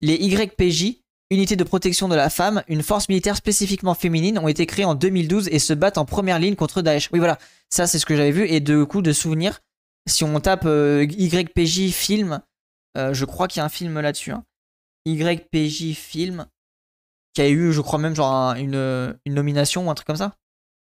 Les 0.03 0.17
YPJ 0.17 1.00
unités 1.31 1.57
de 1.57 1.65
protection 1.65 2.09
de 2.09 2.15
la 2.15 2.29
femme, 2.29 2.63
une 2.69 2.83
force 2.83 3.09
militaire 3.09 3.37
spécifiquement 3.37 3.95
féminine 3.95 4.39
ont 4.39 4.49
été 4.49 4.67
créées 4.67 4.85
en 4.85 4.95
2012 4.95 5.49
et 5.49 5.59
se 5.59 5.73
battent 5.73 5.99
en 5.99 6.05
première 6.05 6.39
ligne 6.39 6.57
contre 6.57 6.83
Daesh. 6.83 7.09
Oui, 7.13 7.19
voilà, 7.19 7.39
ça 7.69 7.87
c'est 7.87 7.99
ce 7.99 8.07
que 8.07 8.17
j'avais 8.17 8.33
vu. 8.33 8.49
Et 8.49 8.61
de 8.61 8.83
coup, 8.85 9.01
de 9.01 9.13
souvenir, 9.13 9.61
si 10.09 10.25
on 10.25 10.41
tape 10.41 10.65
euh, 10.67 11.07
YPJ 11.09 11.91
film, 11.93 12.41
euh, 12.97 13.15
je 13.15 13.25
crois 13.25 13.49
qu'il 13.49 13.61
y 13.61 13.63
a 13.63 13.65
un 13.65 13.71
film 13.71 14.01
là-dessus. 14.01 14.33
Hein. 14.33 14.45
YPJ 15.07 15.95
film, 15.95 16.47
qui 17.35 17.43
a 17.43 17.49
eu, 17.49 17.73
je 17.73 17.81
crois 17.81 17.99
même, 17.99 18.15
genre 18.15 18.55
une, 18.55 19.17
nomination 19.27 19.87
ou 19.87 19.91
un 19.91 19.95
truc 19.95 20.07
comme 20.07 20.17
ça. 20.17 20.37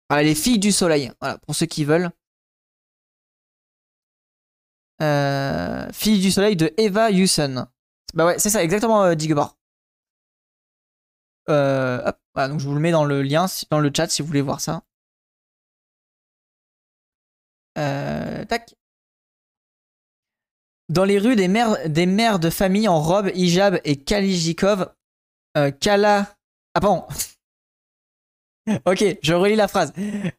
Voilà, 0.09 0.23
les 0.23 0.35
filles 0.35 0.59
du 0.59 0.73
soleil, 0.73 1.13
voilà, 1.21 1.39
pour 1.39 1.55
ceux 1.55 1.67
qui 1.67 1.85
veulent. 1.85 2.11
Euh, 5.03 5.87
filles 5.93 6.21
du 6.21 6.31
soleil 6.31 6.57
de 6.57 6.73
Eva 6.79 7.11
Hewson. 7.11 7.67
Bah 8.15 8.27
ouais, 8.27 8.39
c'est 8.39 8.51
ça, 8.51 8.65
exactement, 8.65 9.05
euh, 9.05 9.15
euh, 11.49 12.03
hop, 12.05 12.19
donc 12.37 12.61
je 12.61 12.67
vous 12.69 12.75
le 12.75 12.81
mets 12.81 12.91
dans 12.91 13.05
le 13.05 13.23
lien, 13.23 13.47
dans 13.71 13.81
le 13.81 13.91
chat 13.95 14.09
si 14.09 14.23
vous 14.23 14.29
voulez 14.29 14.41
voir 14.41 14.61
ça. 14.61 14.83
Euh, 17.79 18.45
tac. 18.45 18.75
Dans 20.89 21.05
les 21.05 21.19
rues 21.19 21.37
des 21.37 21.49
mères, 21.49 21.77
des 21.89 22.07
mères 22.07 22.39
de 22.39 22.51
famille 22.51 22.89
en 22.89 23.01
robe, 23.01 23.31
hijab 23.35 23.81
et 23.85 23.97
kalijikov, 23.97 24.91
euh, 25.57 25.71
Kala... 25.71 26.35
Ah 26.75 26.81
pardon. 26.81 27.05
ok, 28.87 29.05
je 29.23 29.35
relis 29.35 29.57
la 29.57 29.69
phrase. 29.69 29.93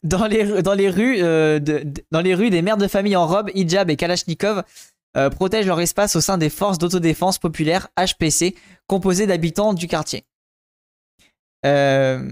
Dans 0.04 0.26
les, 0.26 0.62
dans 0.62 0.74
les, 0.74 0.90
rues, 0.90 1.22
euh, 1.22 1.60
de, 1.60 1.84
dans 2.12 2.22
les 2.22 2.34
rues 2.34 2.50
des 2.50 2.62
mères 2.62 2.78
de 2.78 2.88
famille 2.88 3.16
en 3.16 3.28
robe, 3.28 3.52
hijab 3.54 3.90
et 3.90 3.96
kalachnikov 3.96 4.64
protègent 5.32 5.68
leur 5.68 5.82
espace 5.82 6.16
au 6.16 6.22
sein 6.22 6.38
des 6.38 6.50
forces 6.50 6.78
d'autodéfense 6.78 7.40
populaire 7.40 7.90
HPC, 7.98 8.56
composées 8.88 9.28
d'habitants 9.28 9.74
du 9.74 9.88
quartier. 9.88 10.24
Euh, 11.66 12.32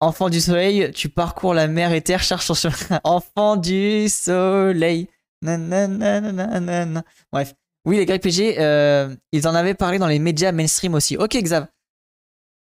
enfant 0.00 0.28
du 0.28 0.40
soleil, 0.40 0.90
tu 0.92 1.08
parcours 1.08 1.54
la 1.54 1.68
mer 1.68 1.92
et 1.92 2.02
terre, 2.02 2.22
cherche 2.22 2.52
chemin. 2.52 3.00
Enfant 3.04 3.56
du 3.56 4.08
soleil. 4.08 5.08
Bref. 5.42 7.54
Oui, 7.84 7.96
les 7.96 8.06
Grecs 8.06 8.22
PG, 8.22 8.56
euh, 8.58 9.14
ils 9.32 9.46
en 9.46 9.54
avaient 9.54 9.74
parlé 9.74 9.98
dans 9.98 10.08
les 10.08 10.18
médias 10.18 10.52
mainstream 10.52 10.94
aussi. 10.94 11.16
Ok, 11.16 11.36
Xav. 11.36 11.66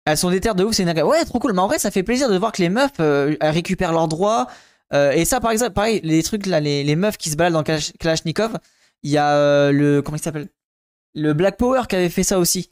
Elles 0.06 0.18
sont 0.18 0.30
des 0.30 0.40
terres 0.40 0.56
de 0.56 0.64
ouf, 0.64 0.74
c'est 0.74 0.84
une... 0.84 1.02
Ouais, 1.02 1.26
trop 1.26 1.40
cool. 1.40 1.54
Mais 1.54 1.60
en 1.60 1.68
vrai, 1.68 1.80
ça 1.80 1.92
fait 1.92 2.04
plaisir 2.04 2.30
de 2.30 2.38
voir 2.38 2.54
que 2.54 2.62
les 2.62 2.70
meufs 2.70 2.92
euh, 3.00 3.36
récupèrent 3.42 3.92
leurs 3.92 4.08
droits. 4.08 4.48
et 4.94 5.26
ça, 5.26 5.42
par 5.42 5.52
exemple, 5.52 5.74
pareil, 5.74 6.00
les 6.04 6.24
trucs 6.24 6.46
là, 6.46 6.62
les, 6.62 6.84
les 6.84 6.96
meufs 6.96 7.18
qui 7.18 7.30
se 7.30 7.36
baladent 7.36 7.66
dans 7.66 7.76
Kalashnikov, 8.00 8.58
il 9.04 9.12
y 9.12 9.18
a 9.18 9.72
le. 9.72 10.02
Comment 10.02 10.18
il 10.18 10.24
s'appelle? 10.24 10.48
Le 11.14 11.34
Black 11.34 11.58
Power 11.58 11.84
qui 11.90 11.96
avait 11.96 12.10
fait 12.10 12.24
ça 12.24 12.40
aussi 12.40 12.72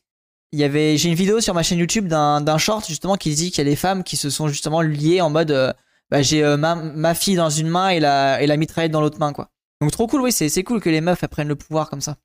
il 0.52 0.60
y 0.60 0.64
avait, 0.64 0.98
j'ai 0.98 1.10
une 1.10 1.16
vidéo 1.16 1.42
sur 1.42 1.54
ma 1.54 1.64
chaîne 1.64 1.80
YouTube 1.80 2.08
d'un 2.08 2.58
short 2.58 2.88
justement 2.88 3.18
qui 3.18 3.34
dit 3.34 3.52
qu'il 3.52 3.60
y 3.64 3.68
a 3.68 3.70
des 3.70 3.76
femmes 3.76 4.04
qui 4.04 4.18
se 4.18 4.30
sont 4.30 4.48
justement 4.48 4.82
liées 4.82 5.22
en 5.22 5.30
mode, 5.30 5.52
euh, 5.52 5.74
bah, 6.10 6.22
j'ai 6.22 6.44
euh, 6.44 6.58
ma, 6.58 7.14
fille 7.16 7.36
dans 7.36 7.50
une 7.50 7.68
main 7.68 7.90
et 7.90 8.00
la, 8.00 8.42
et 8.42 8.48
la 8.48 8.58
mitraillette 8.58 8.92
dans 8.92 9.02
l'autre 9.02 9.20
main 9.20 9.34
quoi. 9.34 9.50
Donc 9.82 9.92
trop 9.92 10.08
cool, 10.08 10.22
oui, 10.22 10.32
c'est 10.32 10.64
cool 10.64 10.80
que 10.80 10.90
les 10.90 11.02
meufs 11.02 11.24
apprennent 11.24 11.50
le 11.50 11.56
pouvoir 11.56 11.90
comme 11.90 12.02
ça. 12.02 12.16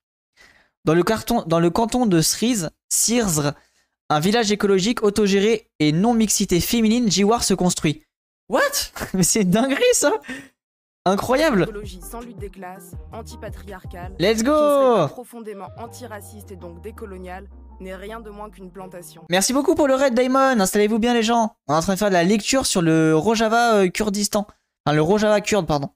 Dans 0.85 0.95
le, 0.95 1.03
carton, 1.03 1.43
dans 1.47 1.61
le 1.61 1.69
canton 1.71 2.07
de 2.07 2.21
Sriz, 2.21 2.71
Sirzr, 2.89 3.53
un 4.09 4.21
village 4.21 4.51
écologique 4.51 5.03
autogéré 5.03 5.69
et 5.79 5.93
non 5.93 6.15
mixité 6.15 6.61
féminine, 6.61 7.11
Jiwar 7.11 7.45
se 7.45 7.55
construit. 7.55 8.05
What? 8.49 8.61
Mais 9.15 9.23
c'est 9.23 9.45
dinguerie 9.45 9.83
ça 9.93 10.13
Incroyable 11.07 11.67
sans 12.03 12.21
lutte 12.21 12.39
des 12.39 12.51
classes, 12.51 12.93
antipatriarcale, 13.13 14.15
Let's 14.19 14.43
go 14.43 15.09
profondément 15.09 15.69
antiraciste 15.79 16.53
et 16.53 16.57
donc 16.57 16.83
décoloniale, 16.83 17.49
n'est 17.81 17.97
rien 17.97 18.21
de 18.21 18.31
moins 18.31 18.51
qu'une 18.51 18.71
plantation. 18.71 19.25
Merci 19.31 19.53
beaucoup 19.53 19.75
pour 19.75 19.89
le 19.89 19.95
raid 19.95 20.15
Daimon, 20.15 20.61
installez-vous 20.61 20.99
bien 20.99 21.15
les 21.15 21.23
gens. 21.23 21.57
On 21.67 21.75
est 21.75 21.77
en 21.77 21.81
train 21.81 21.95
de 21.95 21.99
faire 21.99 22.09
de 22.09 22.15
la 22.15 22.25
lecture 22.25 22.67
sur 22.67 22.83
le 22.83 23.17
Rojava 23.17 23.77
euh, 23.77 23.89
Kurdistan. 23.89 24.47
Enfin 24.85 24.95
le 24.95 25.03
Rojava 25.03 25.41
kurde, 25.41 25.67
pardon. 25.67 25.91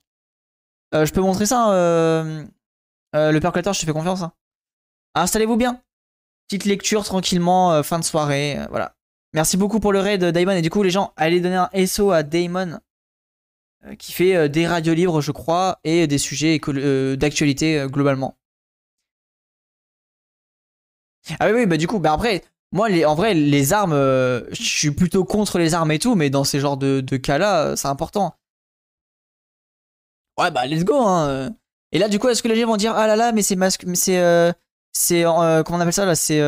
Euh, 0.93 1.05
je 1.05 1.13
peux 1.13 1.21
montrer 1.21 1.45
ça, 1.45 1.73
euh, 1.73 2.43
le 3.13 3.39
percolateur, 3.39 3.73
je 3.73 3.81
te 3.81 3.85
fais 3.85 3.93
confiance. 3.93 4.21
Hein. 4.21 4.33
Installez-vous 5.15 5.57
bien. 5.57 5.81
Petite 6.47 6.65
lecture 6.65 7.03
tranquillement, 7.03 7.81
fin 7.81 7.99
de 7.99 8.03
soirée, 8.03 8.59
voilà. 8.69 8.95
Merci 9.33 9.57
beaucoup 9.57 9.79
pour 9.79 9.91
le 9.91 9.99
raid, 9.99 10.23
Daimon. 10.23 10.51
Et 10.51 10.61
du 10.61 10.69
coup, 10.69 10.83
les 10.83 10.91
gens, 10.91 11.11
allez 11.17 11.41
donner 11.41 11.55
un 11.55 11.85
SO 11.87 12.11
à 12.11 12.21
Daimon, 12.23 12.79
qui 13.97 14.11
fait 14.11 14.47
des 14.47 14.67
radios 14.67 14.93
libres, 14.93 15.21
je 15.21 15.31
crois, 15.31 15.79
et 15.83 16.05
des 16.05 16.19
sujets 16.19 16.59
d'actualité 17.17 17.87
globalement. 17.89 18.37
Ah 21.39 21.47
oui, 21.47 21.53
oui, 21.55 21.65
bah 21.65 21.77
du 21.77 21.87
coup, 21.87 21.99
bah 21.99 22.13
après, 22.13 22.43
moi, 22.71 22.89
les, 22.89 23.05
en 23.05 23.15
vrai, 23.15 23.33
les 23.33 23.73
armes, 23.73 23.93
je 23.93 24.45
suis 24.51 24.91
plutôt 24.91 25.23
contre 25.25 25.57
les 25.57 25.73
armes 25.73 25.91
et 25.91 25.99
tout, 25.99 26.15
mais 26.15 26.29
dans 26.29 26.43
ces 26.43 26.59
genres 26.59 26.77
de, 26.77 27.01
cas-là, 27.17 27.75
c'est 27.75 27.87
important. 27.87 28.35
Ouais, 30.37 30.51
bah 30.51 30.65
let's 30.65 30.83
go, 30.83 30.99
hein. 31.01 31.55
Et 31.91 31.99
là, 31.99 32.09
du 32.09 32.19
coup, 32.19 32.27
est-ce 32.27 32.43
que 32.43 32.47
les 32.47 32.59
gens 32.59 32.67
vont 32.67 32.77
dire, 32.77 32.93
ah 32.95 33.07
là 33.07 33.15
là, 33.15 33.31
mais 33.31 33.41
c'est 33.41 33.55
masque, 33.55 33.85
mais 33.85 33.95
c'est, 33.95 34.53
c'est, 34.91 35.23
comment 35.23 35.77
on 35.77 35.79
appelle 35.79 35.93
ça 35.93 36.05
là, 36.05 36.15
c'est, 36.15 36.41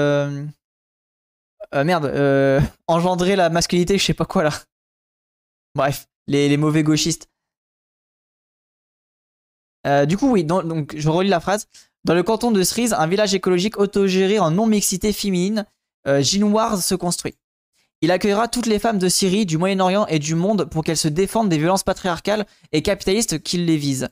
merde, 1.73 2.61
engendrer 2.87 3.35
la 3.35 3.49
masculinité, 3.49 3.97
je 3.97 4.03
sais 4.03 4.13
pas 4.13 4.25
quoi 4.25 4.43
là. 4.43 4.51
Bref 5.75 6.07
les, 6.27 6.57
mauvais 6.57 6.83
gauchistes. 6.83 7.29
Euh, 9.85 10.05
du 10.05 10.17
coup, 10.17 10.31
oui, 10.31 10.43
donc 10.43 10.95
je 10.95 11.09
relis 11.09 11.29
la 11.29 11.39
phrase. 11.39 11.67
Dans 12.03 12.13
le 12.13 12.23
canton 12.23 12.51
de 12.51 12.63
Cerise, 12.63 12.93
un 12.93 13.07
village 13.07 13.33
écologique 13.33 13.79
autogéré 13.79 14.39
en 14.39 14.51
non-mixité 14.51 15.11
féminine, 15.13 15.65
euh, 16.07 16.23
se 16.23 16.95
construit. 16.95 17.35
Il 18.01 18.11
accueillera 18.11 18.47
toutes 18.47 18.67
les 18.67 18.79
femmes 18.79 18.99
de 18.99 19.09
Syrie, 19.09 19.45
du 19.45 19.57
Moyen-Orient 19.57 20.05
et 20.07 20.19
du 20.19 20.35
monde 20.35 20.65
pour 20.65 20.83
qu'elles 20.83 20.97
se 20.97 21.07
défendent 21.07 21.49
des 21.49 21.57
violences 21.57 21.83
patriarcales 21.83 22.45
et 22.71 22.83
capitalistes 22.83 23.41
qui 23.41 23.57
les 23.57 23.77
visent. 23.77 24.09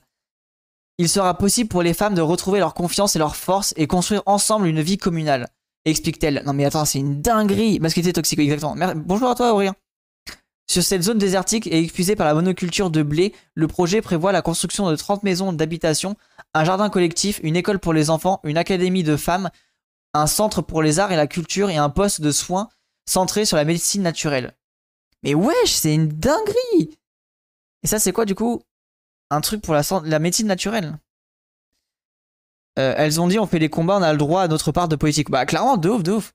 Il 0.98 1.08
sera 1.08 1.36
possible 1.36 1.68
pour 1.68 1.82
les 1.82 1.94
femmes 1.94 2.14
de 2.14 2.22
retrouver 2.22 2.58
leur 2.58 2.74
confiance 2.74 3.14
et 3.14 3.18
leur 3.18 3.36
force 3.36 3.74
et 3.76 3.86
construire 3.86 4.22
ensemble 4.26 4.66
une 4.66 4.80
vie 4.80 4.98
communale. 4.98 5.48
Explique-t-elle. 5.84 6.42
Non 6.44 6.52
mais 6.52 6.64
attends, 6.64 6.84
c'est 6.84 6.98
une 6.98 7.20
dinguerie. 7.20 7.78
Masculinité 7.78 8.14
toxique, 8.14 8.40
exactement. 8.40 8.74
Bonjour 8.96 9.30
à 9.30 9.34
toi 9.34 9.52
Aurélien. 9.52 9.74
Sur 10.68 10.82
cette 10.82 11.02
zone 11.02 11.18
désertique 11.18 11.68
et 11.68 11.84
épuisée 11.84 12.16
par 12.16 12.26
la 12.26 12.34
monoculture 12.34 12.90
de 12.90 13.02
blé, 13.04 13.32
le 13.54 13.68
projet 13.68 14.02
prévoit 14.02 14.32
la 14.32 14.42
construction 14.42 14.90
de 14.90 14.96
30 14.96 15.22
maisons 15.22 15.52
d'habitation, 15.52 16.16
un 16.56 16.64
jardin 16.64 16.88
collectif, 16.88 17.38
une 17.42 17.56
école 17.56 17.78
pour 17.78 17.92
les 17.92 18.08
enfants, 18.08 18.40
une 18.42 18.56
académie 18.56 19.02
de 19.02 19.16
femmes, 19.16 19.50
un 20.14 20.26
centre 20.26 20.62
pour 20.62 20.82
les 20.82 20.98
arts 20.98 21.12
et 21.12 21.16
la 21.16 21.26
culture 21.26 21.68
et 21.68 21.76
un 21.76 21.90
poste 21.90 22.22
de 22.22 22.30
soins 22.30 22.70
centré 23.06 23.44
sur 23.44 23.58
la 23.58 23.64
médecine 23.64 24.02
naturelle. 24.02 24.56
Mais 25.22 25.34
wesh, 25.34 25.72
c'est 25.72 25.94
une 25.94 26.08
dinguerie 26.08 26.98
Et 27.82 27.86
ça, 27.86 27.98
c'est 27.98 28.12
quoi 28.12 28.24
du 28.24 28.34
coup 28.34 28.62
Un 29.30 29.40
truc 29.42 29.60
pour 29.60 29.74
la, 29.74 30.18
médecine 30.18 30.46
naturelle? 30.46 30.98
Euh, 32.78 32.94
Elles 32.96 33.20
ont 33.20 33.28
dit 33.28 33.38
on 33.38 33.46
fait 33.46 33.58
les 33.58 33.70
combats, 33.70 33.98
on 33.98 34.02
a 34.02 34.12
le 34.12 34.18
droit 34.18 34.42
à 34.42 34.48
notre 34.48 34.72
part 34.72 34.88
de 34.88 34.96
politique. 34.96 35.30
Bah 35.30 35.44
clairement, 35.44 35.76
de 35.76 35.88
ouf, 35.90 36.02
de 36.02 36.12
ouf. 36.12 36.32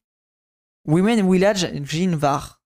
Women 0.87 1.31
Village 1.31 1.65
Var. 1.65 2.61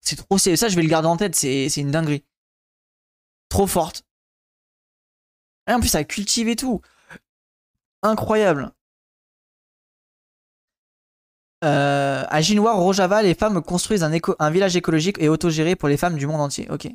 C'est 0.00 0.16
trop. 0.16 0.36
Ça, 0.38 0.68
je 0.68 0.76
vais 0.76 0.82
le 0.82 0.88
garder 0.88 1.08
en 1.08 1.16
tête. 1.16 1.34
C'est 1.34 1.76
une 1.76 1.90
dinguerie. 1.90 2.24
Trop 3.48 3.66
forte. 3.66 4.04
Et 5.68 5.72
en 5.72 5.80
plus, 5.80 5.88
ça 5.88 6.04
cultive 6.04 6.48
et 6.48 6.56
tout. 6.56 6.80
Incroyable. 8.02 8.72
Euh, 11.64 12.24
à 12.28 12.40
au 12.40 12.76
Rojava, 12.82 13.22
les 13.22 13.34
femmes 13.34 13.62
construisent 13.62 14.02
un, 14.02 14.50
village 14.50 14.76
écologique 14.76 15.16
et 15.20 15.28
autogéré 15.28 15.76
pour 15.76 15.88
les 15.88 15.96
femmes 15.96 16.16
du 16.16 16.26
monde 16.26 16.40
entier. 16.40 16.68
Ok. 16.70 16.88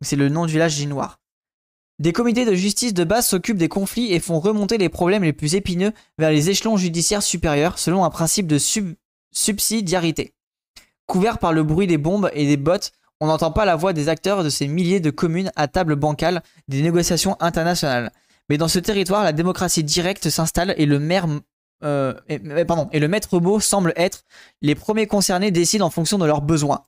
C'est 0.00 0.16
le 0.16 0.28
nom 0.28 0.46
du 0.46 0.52
village 0.52 0.72
Ginoir. 0.72 1.18
Des 1.98 2.12
comités 2.12 2.44
de 2.44 2.54
justice 2.54 2.94
de 2.94 3.04
base 3.04 3.26
s'occupent 3.26 3.58
des 3.58 3.68
conflits 3.68 4.12
et 4.12 4.20
font 4.20 4.40
remonter 4.40 4.78
les 4.78 4.88
problèmes 4.88 5.24
les 5.24 5.32
plus 5.32 5.54
épineux 5.54 5.92
vers 6.18 6.30
les 6.30 6.50
échelons 6.50 6.76
judiciaires 6.76 7.22
supérieurs 7.22 7.78
selon 7.78 8.04
un 8.04 8.10
principe 8.10 8.46
de 8.46 8.58
subsidiarité. 9.32 10.34
Couvert 11.06 11.38
par 11.38 11.52
le 11.52 11.62
bruit 11.62 11.86
des 11.86 11.98
bombes 11.98 12.30
et 12.32 12.46
des 12.46 12.56
bottes, 12.56 12.92
on 13.22 13.28
n'entend 13.28 13.52
pas 13.52 13.64
la 13.64 13.76
voix 13.76 13.92
des 13.92 14.08
acteurs 14.08 14.42
de 14.42 14.48
ces 14.48 14.66
milliers 14.66 14.98
de 14.98 15.10
communes 15.10 15.52
à 15.54 15.68
table 15.68 15.94
bancale 15.94 16.42
des 16.66 16.82
négociations 16.82 17.36
internationales. 17.38 18.10
Mais 18.48 18.58
dans 18.58 18.66
ce 18.66 18.80
territoire, 18.80 19.22
la 19.22 19.32
démocratie 19.32 19.84
directe 19.84 20.28
s'installe 20.28 20.74
et 20.76 20.86
le 20.86 20.98
euh, 21.84 22.14
maître 23.08 23.38
mot 23.38 23.60
semble 23.60 23.92
être 23.94 24.24
les 24.60 24.74
premiers 24.74 25.06
concernés 25.06 25.52
décident 25.52 25.86
en 25.86 25.90
fonction 25.90 26.18
de 26.18 26.26
leurs 26.26 26.42
besoins. 26.42 26.82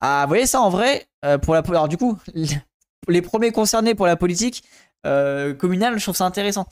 Ah, 0.00 0.22
vous 0.24 0.30
voyez 0.30 0.46
ça 0.46 0.60
en 0.60 0.70
vrai 0.70 1.06
euh, 1.24 1.38
pour 1.38 1.54
la 1.54 1.60
alors 1.60 1.86
du 1.86 1.96
coup 1.96 2.18
les 3.08 3.22
premiers 3.22 3.52
concernés 3.52 3.94
pour 3.94 4.06
la 4.06 4.16
politique 4.16 4.64
euh, 5.06 5.54
communale, 5.54 5.98
je 5.98 6.02
trouve 6.02 6.16
ça 6.16 6.26
intéressant. 6.26 6.66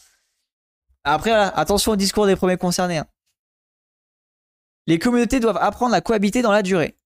Après 1.04 1.30
attention 1.30 1.92
au 1.92 1.97
discours 1.97 2.26
des 2.26 2.35
premiers 2.35 2.56
concernés. 2.56 2.99
Hein. 2.99 3.06
Les 4.88 4.99
communautés 4.99 5.38
doivent 5.38 5.61
apprendre 5.61 5.94
à 5.94 6.00
cohabiter 6.00 6.42
dans 6.42 6.50
la 6.50 6.62
durée. 6.62 6.97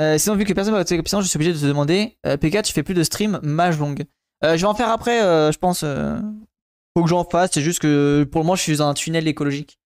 Euh, 0.00 0.16
sinon, 0.16 0.34
vu 0.36 0.44
que 0.44 0.52
personne 0.52 0.72
va 0.72 0.78
voter 0.78 0.96
je 0.96 1.22
suis 1.26 1.36
obligé 1.36 1.52
de 1.52 1.58
te 1.58 1.66
demander 1.66 2.16
euh, 2.26 2.36
PK, 2.36 2.62
tu 2.62 2.72
fais 2.72 2.82
plus 2.82 2.94
de 2.94 3.02
stream 3.02 3.38
mage 3.42 3.78
longue. 3.78 4.04
Euh, 4.44 4.56
je 4.56 4.62
vais 4.62 4.66
en 4.66 4.74
faire 4.74 4.88
après, 4.88 5.20
je 5.20 5.58
pense. 5.58 5.80
faut 5.80 7.02
que 7.02 7.08
j'en 7.08 7.24
fasse, 7.24 7.50
c'est 7.52 7.60
juste 7.60 7.80
que 7.80 8.24
pour 8.30 8.40
le 8.40 8.46
moment, 8.46 8.56
je 8.56 8.62
suis 8.62 8.76
dans 8.78 8.88
un 8.88 8.94
tunnel 8.94 9.28
écologique. 9.28 9.78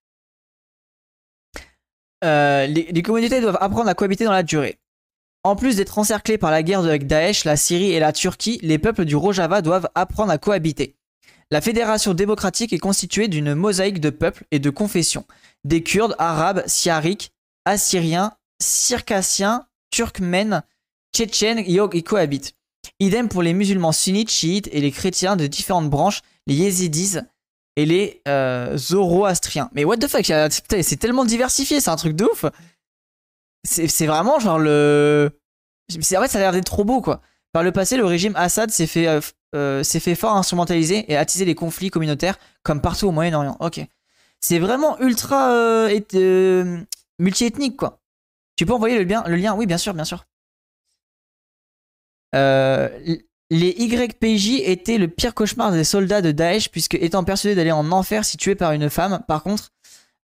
Les, 2.22 3.02
communautés 3.04 3.40
doivent 3.40 3.58
apprendre 3.60 3.88
à 3.88 3.94
cohabiter 3.94 4.24
dans 4.24 4.32
la 4.32 4.42
durée. 4.42 4.78
En 5.42 5.56
plus 5.56 5.76
d'être 5.76 5.98
encerclés 5.98 6.38
par 6.38 6.50
la 6.50 6.62
guerre 6.62 6.80
avec 6.80 7.06
Daesh, 7.06 7.44
la 7.44 7.56
Syrie 7.56 7.92
et 7.92 7.98
la 7.98 8.12
Turquie, 8.12 8.58
les 8.62 8.78
peuples 8.78 9.04
du 9.04 9.14
Rojava 9.14 9.60
doivent 9.60 9.90
apprendre 9.94 10.30
à 10.30 10.38
cohabiter. 10.38 10.96
La 11.50 11.60
fédération 11.60 12.14
démocratique 12.14 12.72
est 12.72 12.78
constituée 12.78 13.28
d'une 13.28 13.54
mosaïque 13.54 14.00
de 14.00 14.08
peuples 14.08 14.44
et 14.50 14.58
de 14.58 14.70
confessions 14.70 15.26
des 15.64 15.82
Kurdes, 15.82 16.16
Arabes, 16.18 16.62
Syriaques, 16.66 17.32
Assyriens, 17.66 18.32
Circassiens, 18.62 19.66
Turkmènes, 19.94 20.64
Tchétchènes 21.14 21.60
y 21.60 22.02
cohabitent. 22.02 22.54
Idem 22.98 23.28
pour 23.28 23.42
les 23.42 23.54
musulmans 23.54 23.92
sunnites, 23.92 24.30
chiites 24.30 24.68
et 24.72 24.80
les 24.80 24.90
chrétiens 24.90 25.36
de 25.36 25.46
différentes 25.46 25.88
branches, 25.88 26.20
les 26.48 26.56
yézidis 26.56 27.18
et 27.76 27.86
les 27.86 28.20
euh, 28.26 28.76
zoroastriens. 28.76 29.70
Mais 29.72 29.84
what 29.84 29.98
the 29.98 30.08
fuck, 30.08 30.24
c'est 30.24 30.96
tellement 30.96 31.24
diversifié, 31.24 31.80
c'est 31.80 31.90
un 31.90 31.96
truc 31.96 32.16
de 32.16 32.24
ouf. 32.24 32.44
C'est 33.62 34.06
vraiment 34.06 34.40
genre 34.40 34.58
le... 34.58 35.30
En 35.92 35.94
fait, 35.94 36.28
ça 36.28 36.38
a 36.38 36.40
l'air 36.40 36.52
d'être 36.52 36.64
trop 36.64 36.84
beau, 36.84 37.00
quoi. 37.00 37.20
Par 37.52 37.62
le 37.62 37.70
passé, 37.70 37.96
le 37.96 38.04
régime 38.04 38.34
Assad 38.34 38.70
s'est 38.70 38.88
fait, 38.88 39.06
euh, 39.06 39.20
euh, 39.54 39.84
fort 40.16 40.36
instrumentaliser 40.36 41.10
et 41.10 41.16
attiser 41.16 41.44
les 41.44 41.54
conflits 41.54 41.90
communautaires 41.90 42.36
comme 42.64 42.80
partout 42.80 43.06
au 43.06 43.12
Moyen-Orient. 43.12 43.56
Ok 43.60 43.80
c'est 44.40 44.58
vraiment 44.58 45.00
ultra 45.00 45.88
multiethnique 47.18 47.76
quoi. 47.78 48.03
Tu 48.56 48.66
peux 48.66 48.72
envoyer 48.72 49.02
le, 49.02 49.04
lien 49.36 49.54
Oui, 49.54 49.66
bien 49.66 49.78
sûr, 49.78 49.94
bien 49.94 50.04
sûr. 50.04 50.24
Euh, 52.34 52.88
les 53.50 53.74
YPJ 53.78 54.60
étaient 54.64 54.98
le 54.98 55.08
pire 55.08 55.34
cauchemar 55.34 55.72
des 55.72 55.84
soldats 55.84 56.22
de 56.22 56.32
Daesh, 56.32 56.70
puisque 56.70 56.94
étant 56.94 57.24
persuadés 57.24 57.54
d'aller 57.54 57.72
en 57.72 57.90
enfer 57.92 58.24
si 58.24 58.36
tués 58.36 58.54
par 58.54 58.72
une 58.72 58.90
femme, 58.90 59.22
par 59.28 59.42
contre, 59.42 59.70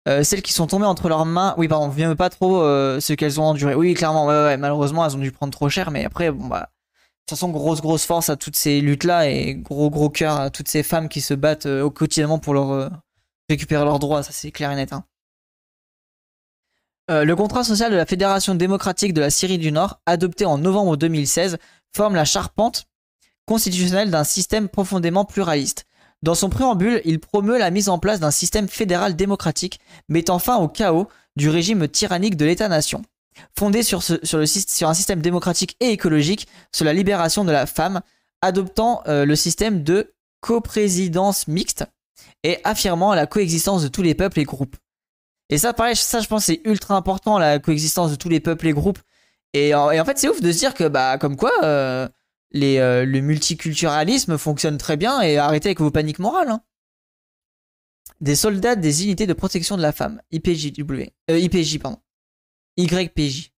celles 0.06 0.42
qui 0.42 0.52
sont 0.52 0.66
tombées 0.66 0.86
entre 0.86 1.08
leurs 1.08 1.26
mains, 1.26 1.54
oui, 1.56 1.68
pardon, 1.68 1.88
viens 1.88 2.16
pas 2.16 2.30
trop 2.30 2.62
ce 2.62 3.12
qu'elles 3.12 3.40
ont 3.40 3.44
enduré. 3.44 3.74
Oui, 3.74 3.94
clairement, 3.94 4.26
malheureusement, 4.26 5.06
elles 5.06 5.14
ont 5.14 5.20
dû 5.20 5.30
prendre 5.30 5.52
trop 5.52 5.68
cher, 5.68 5.90
mais 5.90 6.04
après, 6.04 6.32
bon, 6.32 6.46
bah, 6.46 6.60
de 6.60 6.66
toute 7.26 7.38
façon, 7.38 7.50
grosse, 7.50 7.80
grosse 7.80 8.04
force 8.04 8.28
à 8.28 8.36
toutes 8.36 8.56
ces 8.56 8.80
luttes-là 8.80 9.28
et 9.28 9.54
gros, 9.54 9.90
gros 9.90 10.10
cœur 10.10 10.40
à 10.40 10.50
toutes 10.50 10.68
ces 10.68 10.82
femmes 10.82 11.08
qui 11.08 11.20
se 11.20 11.34
battent 11.34 11.66
au 11.66 11.90
quotidiennement 11.90 12.38
pour 12.38 12.54
récupérer 13.50 13.84
leurs 13.84 13.98
droits, 13.98 14.22
ça 14.22 14.32
c'est 14.32 14.50
clair 14.50 14.70
et 14.70 14.76
net. 14.76 14.92
Hein. 14.92 15.04
Euh, 17.10 17.24
le 17.24 17.34
contrat 17.34 17.64
social 17.64 17.90
de 17.90 17.96
la 17.96 18.06
Fédération 18.06 18.54
démocratique 18.54 19.12
de 19.14 19.20
la 19.20 19.30
Syrie 19.30 19.58
du 19.58 19.72
Nord, 19.72 20.00
adopté 20.06 20.44
en 20.44 20.58
novembre 20.58 20.96
2016, 20.96 21.58
forme 21.94 22.14
la 22.14 22.24
charpente 22.24 22.86
constitutionnelle 23.46 24.12
d'un 24.12 24.22
système 24.22 24.68
profondément 24.68 25.24
pluraliste. 25.24 25.86
Dans 26.22 26.36
son 26.36 26.50
préambule, 26.50 27.00
il 27.04 27.18
promeut 27.18 27.58
la 27.58 27.72
mise 27.72 27.88
en 27.88 27.98
place 27.98 28.20
d'un 28.20 28.30
système 28.30 28.68
fédéral 28.68 29.16
démocratique 29.16 29.80
mettant 30.08 30.38
fin 30.38 30.58
au 30.58 30.68
chaos 30.68 31.08
du 31.34 31.48
régime 31.48 31.88
tyrannique 31.88 32.36
de 32.36 32.44
l'État-nation. 32.44 33.02
Fondé 33.58 33.82
sur, 33.82 34.02
un 34.02 34.94
système 34.94 35.20
démocratique 35.20 35.76
et 35.80 35.90
écologique, 35.90 36.46
sur 36.72 36.84
la 36.84 36.92
libération 36.92 37.44
de 37.44 37.50
la 37.50 37.66
femme, 37.66 38.02
adoptant 38.40 39.02
euh, 39.08 39.24
le 39.24 39.34
système 39.34 39.82
de 39.82 40.12
coprésidence 40.40 41.48
mixte, 41.48 41.86
et 42.44 42.58
affirmant 42.64 43.14
la 43.14 43.26
coexistence 43.26 43.82
de 43.82 43.88
tous 43.88 44.02
les 44.02 44.14
peuples 44.14 44.40
et 44.40 44.44
groupes. 44.44 44.76
Et 45.50 45.58
ça, 45.58 45.72
pareil, 45.72 45.96
ça, 45.96 46.20
je 46.20 46.28
pense, 46.28 46.44
c'est 46.44 46.60
ultra 46.64 46.96
important, 46.96 47.38
la 47.38 47.58
coexistence 47.58 48.12
de 48.12 48.16
tous 48.16 48.28
les 48.28 48.40
peuples 48.40 48.68
et 48.68 48.72
groupes. 48.72 49.00
Et, 49.52 49.74
en 49.74 50.04
fait, 50.04 50.16
c'est 50.16 50.28
ouf 50.28 50.40
de 50.40 50.52
se 50.52 50.58
dire 50.58 50.74
que, 50.74 50.86
bah, 50.86 51.18
comme 51.18 51.36
quoi, 51.36 51.50
euh, 51.64 52.08
euh, 52.56 53.04
le 53.04 53.20
multiculturalisme 53.20 54.38
fonctionne 54.38 54.78
très 54.78 54.96
bien 54.96 55.20
et 55.20 55.38
arrêtez 55.38 55.68
avec 55.68 55.80
vos 55.80 55.90
paniques 55.90 56.20
morales. 56.20 56.50
Hein. 56.50 56.62
Des 58.20 58.36
soldats 58.36 58.76
des 58.76 59.04
unités 59.04 59.26
de 59.26 59.32
protection 59.32 59.76
de 59.76 59.82
la 59.82 59.92
femme, 59.92 60.20
IPJW, 60.30 61.10
euh, 61.30 61.38
IPJ, 61.38 61.78
pardon. 61.78 61.98
YPJ. 62.76 63.52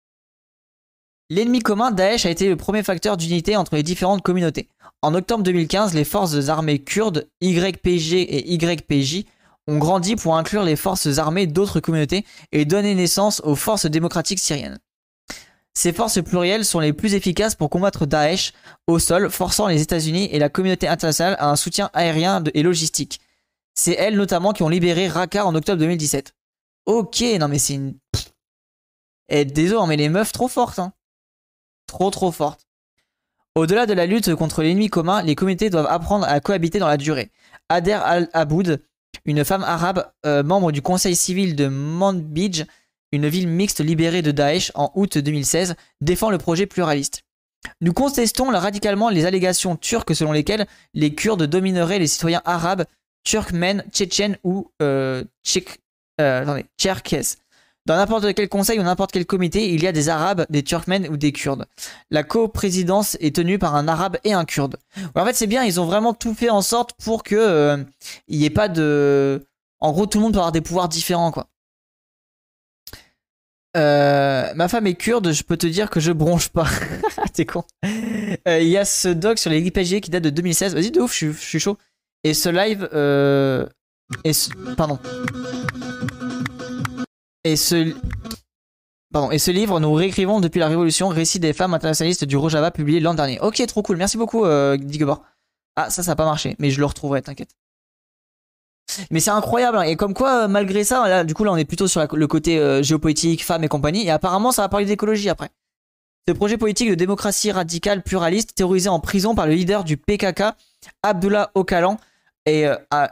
L'ennemi 1.30 1.60
commun, 1.60 1.92
Daesh, 1.92 2.26
a 2.26 2.30
été 2.30 2.48
le 2.48 2.58
premier 2.58 2.84
facteur 2.84 3.18
d'unité 3.18 3.56
entre 3.56 3.76
les 3.76 3.84
différentes 3.84 4.22
communautés. 4.22 4.70
En 5.02 5.14
octobre 5.14 5.44
2015, 5.44 5.94
les 5.94 6.04
forces 6.04 6.50
armées 6.50 6.80
kurdes 6.80 7.30
YPG 7.42 8.14
et 8.14 8.54
YPJ 8.54 9.26
ont 9.72 9.78
grandi 9.78 10.16
pour 10.16 10.38
inclure 10.38 10.64
les 10.64 10.76
forces 10.76 11.18
armées 11.18 11.48
d'autres 11.48 11.80
communautés 11.80 12.26
et 12.52 12.66
donner 12.66 12.94
naissance 12.96 13.42
aux 13.44 13.56
forces 13.56 13.86
démocratiques 13.86 14.40
syriennes. 14.40 14.80
Ces 15.74 15.94
forces 15.94 16.22
plurielles 16.22 16.66
sont 16.66 16.82
les 16.82 16.92
plus 16.92 17.14
efficaces 17.14 17.56
pour 17.56 17.70
combattre 17.70 18.06
Daesh 18.06 18.52
au 18.88 19.00
sol, 19.00 19.30
forçant 19.30 19.68
les 19.68 19.82
États-Unis 19.82 20.28
et 20.32 20.40
la 20.40 20.50
communauté 20.50 20.88
internationale 20.88 21.38
à 21.40 21.50
un 21.50 21.56
soutien 21.56 21.90
aérien 21.94 22.44
et 22.54 22.64
logistique. 22.64 23.22
C'est 23.74 23.94
elles 23.94 24.18
notamment 24.18 24.52
qui 24.52 24.64
ont 24.64 24.70
libéré 24.70 25.08
Raqqa 25.08 25.46
en 25.46 25.56
octobre 25.56 25.80
2017. 25.80 26.36
Ok, 26.86 27.24
non 27.40 27.48
mais 27.48 27.60
c'est 27.60 27.76
une... 27.76 27.96
Et 29.30 29.42
eh, 29.42 29.46
désolé, 29.46 29.88
mais 29.88 29.96
les 29.96 30.10
meufs 30.10 30.34
trop 30.34 30.50
fortes. 30.50 30.80
Hein. 30.80 30.92
Trop 31.88 32.10
trop 32.10 32.34
fortes. 32.34 32.68
Au-delà 33.56 33.86
de 33.86 33.94
la 33.94 34.06
lutte 34.06 34.36
contre 34.36 34.62
l'ennemi 34.62 34.90
commun, 34.90 35.22
les 35.22 35.36
communautés 35.36 35.70
doivent 35.70 35.88
apprendre 35.90 36.26
à 36.26 36.40
cohabiter 36.42 36.80
dans 36.80 36.88
la 36.88 36.98
durée. 36.98 37.32
Ader 37.70 37.94
Al-Aboud, 37.94 38.82
une 39.26 39.44
femme 39.46 39.64
arabe 39.64 40.12
euh, 40.26 40.44
membre 40.44 40.72
du 40.72 40.82
conseil 40.82 41.16
civil 41.16 41.56
de 41.56 41.68
Manbij, 41.68 42.66
une 43.12 43.28
ville 43.28 43.48
mixte 43.48 43.80
libérée 43.80 44.22
de 44.22 44.32
Daesh 44.32 44.72
en 44.76 44.92
août 44.96 45.18
2016, 45.18 45.76
défend 46.00 46.30
le 46.30 46.38
projet 46.38 46.66
pluraliste. 46.66 47.24
Nous 47.82 47.94
contestons 47.94 48.50
radicalement 48.50 49.10
les 49.10 49.26
allégations 49.26 49.76
turques 49.76 50.16
selon 50.16 50.32
lesquelles 50.32 50.66
les 50.94 51.14
Kurdes 51.14 51.44
domineraient 51.44 52.00
les 52.00 52.08
citoyens 52.08 52.42
arabes, 52.46 52.86
turkmènes, 53.24 53.84
tchétchènes 53.92 54.38
ou 54.44 54.72
euh, 54.82 55.24
euh 56.20 56.64
tcherkesses. 56.80 57.38
Dans 57.92 57.98
n'importe 57.98 58.34
quel 58.34 58.48
conseil 58.48 58.80
ou 58.80 58.84
n'importe 58.84 59.12
quel 59.12 59.26
comité, 59.26 59.74
il 59.74 59.84
y 59.84 59.88
a 59.88 59.92
des 59.92 60.08
Arabes, 60.08 60.46
des 60.50 60.64
Turkmènes 60.64 61.10
ou 61.10 61.18
des 61.18 61.34
Kurdes. 61.34 61.66
La 62.10 62.24
coprésidence 62.24 63.18
est 63.20 63.36
tenue 63.36 63.60
par 63.60 63.76
un 63.76 63.86
Arabe 63.90 64.16
et 64.24 64.32
un 64.32 64.46
Kurde. 64.46 64.78
en 65.14 65.26
fait, 65.26 65.34
c'est 65.34 65.46
bien, 65.46 65.66
ils 65.66 65.78
ont 65.78 65.84
vraiment 65.84 66.14
tout 66.14 66.34
fait 66.34 66.50
en 66.50 66.62
sorte 66.62 66.94
pour 67.04 67.22
que 67.22 67.36
euh, 67.36 67.84
n'y 68.30 68.46
ait 68.46 68.50
pas 68.50 68.70
de. 68.70 69.46
En 69.82 69.92
gros, 69.92 70.06
tout 70.06 70.20
le 70.20 70.24
monde 70.24 70.32
peut 70.32 70.40
avoir 70.40 70.54
des 70.54 70.62
pouvoirs 70.62 70.88
différents, 70.88 71.32
quoi. 71.32 71.50
Euh, 73.76 74.54
ma 74.56 74.70
femme 74.70 74.88
est 74.88 74.96
kurde, 74.96 75.34
je 75.34 75.44
peux 75.44 75.58
te 75.58 75.68
dire 75.68 75.90
que 75.90 76.00
je 76.00 76.14
bronche 76.14 76.48
pas. 76.48 76.70
T'es 77.34 77.46
con. 77.46 77.66
Euh, 78.48 78.62
il 78.62 78.70
y 78.70 78.78
a 78.78 78.86
ce 78.86 79.10
doc 79.10 79.38
sur 79.38 79.50
les 79.50 79.60
IPG 79.60 80.00
qui 80.00 80.12
date 80.12 80.24
de 80.24 80.30
2016. 80.30 80.76
Vas-y, 80.76 80.92
de 80.92 81.02
ouf, 81.02 81.14
je, 81.14 81.34
suis 81.34 81.60
chaud. 81.60 81.78
Et 82.24 82.34
ce 82.34 82.48
live. 82.48 82.88
Euh, 82.94 83.66
et 84.24 84.32
pardon. 84.78 84.98
Et 87.44 87.56
ce. 87.56 87.94
Livre, 89.52 89.80
nous 89.80 89.94
réécrivons 89.94 90.40
depuis 90.40 90.60
la 90.60 90.68
Révolution, 90.68 91.10
récit 91.10 91.40
des 91.40 91.54
femmes 91.54 91.74
internationalistes 91.74 92.24
du 92.24 92.38
Rojava, 92.38 92.72
publié 92.72 93.00
l'an 93.00 93.14
dernier. 93.14 93.40
Ok, 93.42 93.66
trop 93.68 93.82
cool. 93.82 93.98
Merci 93.98 94.18
beaucoup, 94.18 94.46
euh, 94.46 94.78
Ah, 95.76 95.90
ça, 95.90 96.04
ça 96.04 96.12
a 96.12 96.16
pas 96.16 96.26
marché, 96.26 96.56
mais 96.60 96.72
je 96.72 96.80
le 96.80 96.86
retrouverai, 96.86 97.22
t'inquiète. 97.22 97.56
Mais 99.10 99.20
c'est 99.20 99.32
incroyable. 99.32 99.78
Hein. 99.78 99.84
Et 99.84 99.96
comme 99.96 100.14
quoi, 100.14 100.44
euh, 100.44 100.48
malgré 100.48 100.84
ça, 100.84 101.08
là, 101.08 101.24
du 101.24 101.34
coup, 101.34 101.44
là, 101.44 101.52
on 101.52 101.58
est 101.58 101.66
plutôt 101.66 101.88
sur 101.88 102.06
le 102.14 102.28
côté 102.28 102.58
euh, 102.60 102.84
géopolitique, 102.84 103.44
femmes 103.44 103.64
et 103.64 103.68
compagnie. 103.68 104.06
Et 104.06 104.12
apparemment, 104.12 104.52
ça 104.52 104.62
va 104.62 104.70
parler 104.70 104.86
d'écologie 104.86 105.30
après. 105.30 105.50
Ce 106.28 106.34
projet 106.34 106.58
politique 106.58 106.90
de 106.90 106.96
démocratie 106.96 107.52
radicale 107.52 108.04
pluraliste, 108.04 108.54
terrorisé 108.54 108.90
en 108.90 109.00
prison 109.00 109.34
par 109.34 109.48
le 109.48 109.54
leader 109.54 109.84
du 109.84 109.98
PKK, 109.98 110.44
Abdullah 111.04 111.52
Ocalan, 111.56 111.98
et 112.46 112.68
euh, 112.68 112.76
a, 112.90 113.12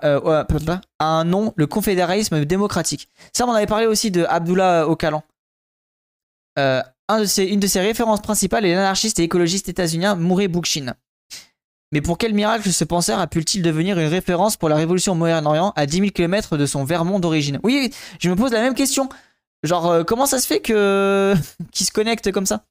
un 1.00 1.24
nom, 1.24 1.54
le 1.56 1.68
confédéralisme 1.68 2.46
démocratique. 2.46 3.08
Ça, 3.34 3.46
on 3.46 3.52
avait 3.52 3.68
parlé 3.68 3.86
aussi 3.86 4.12
de 4.12 4.26
Abdullah 4.28 4.88
Ocalan. 4.88 5.24
un 6.58 6.84
de 7.10 7.42
une 7.42 7.60
de 7.60 7.68
ses 7.68 7.80
références 7.80 8.22
principales 8.22 8.66
est 8.66 8.74
l'anarchiste 8.74 9.20
et 9.20 9.24
écologiste 9.24 9.70
états-unien 9.70 10.16
Murray 10.16 10.48
Bookchin. 10.48 10.96
Mais 11.92 12.02
pour 12.02 12.18
quel 12.18 12.34
miracle 12.34 12.72
ce 12.72 12.84
penseur 12.84 13.20
a 13.20 13.28
pu-t-il 13.28 13.64
devenir 13.64 13.98
une 13.98 14.08
référence 14.08 14.58
pour 14.58 14.70
la 14.70 14.76
révolution 14.76 15.14
au 15.14 15.16
Moyen-Orient 15.16 15.74
à 15.76 15.86
10 15.86 15.98
000 15.98 16.10
km 16.12 16.56
de 16.56 16.66
son 16.66 16.84
Vermont 16.84 17.20
d'origine? 17.20 17.60
Oui, 17.64 17.92
je 18.20 18.30
me 18.30 18.36
pose 18.36 18.52
la 18.52 18.62
même 18.62 18.76
question. 18.76 19.10
Genre, 19.64 19.88
euh, 19.88 20.04
comment 20.04 20.26
ça 20.26 20.40
se 20.40 20.48
fait 20.48 20.60
que 20.60 21.34
qu'il 21.72 21.86
se 21.86 21.92
connecte 21.92 22.32
comme 22.32 22.46
ça? 22.46 22.64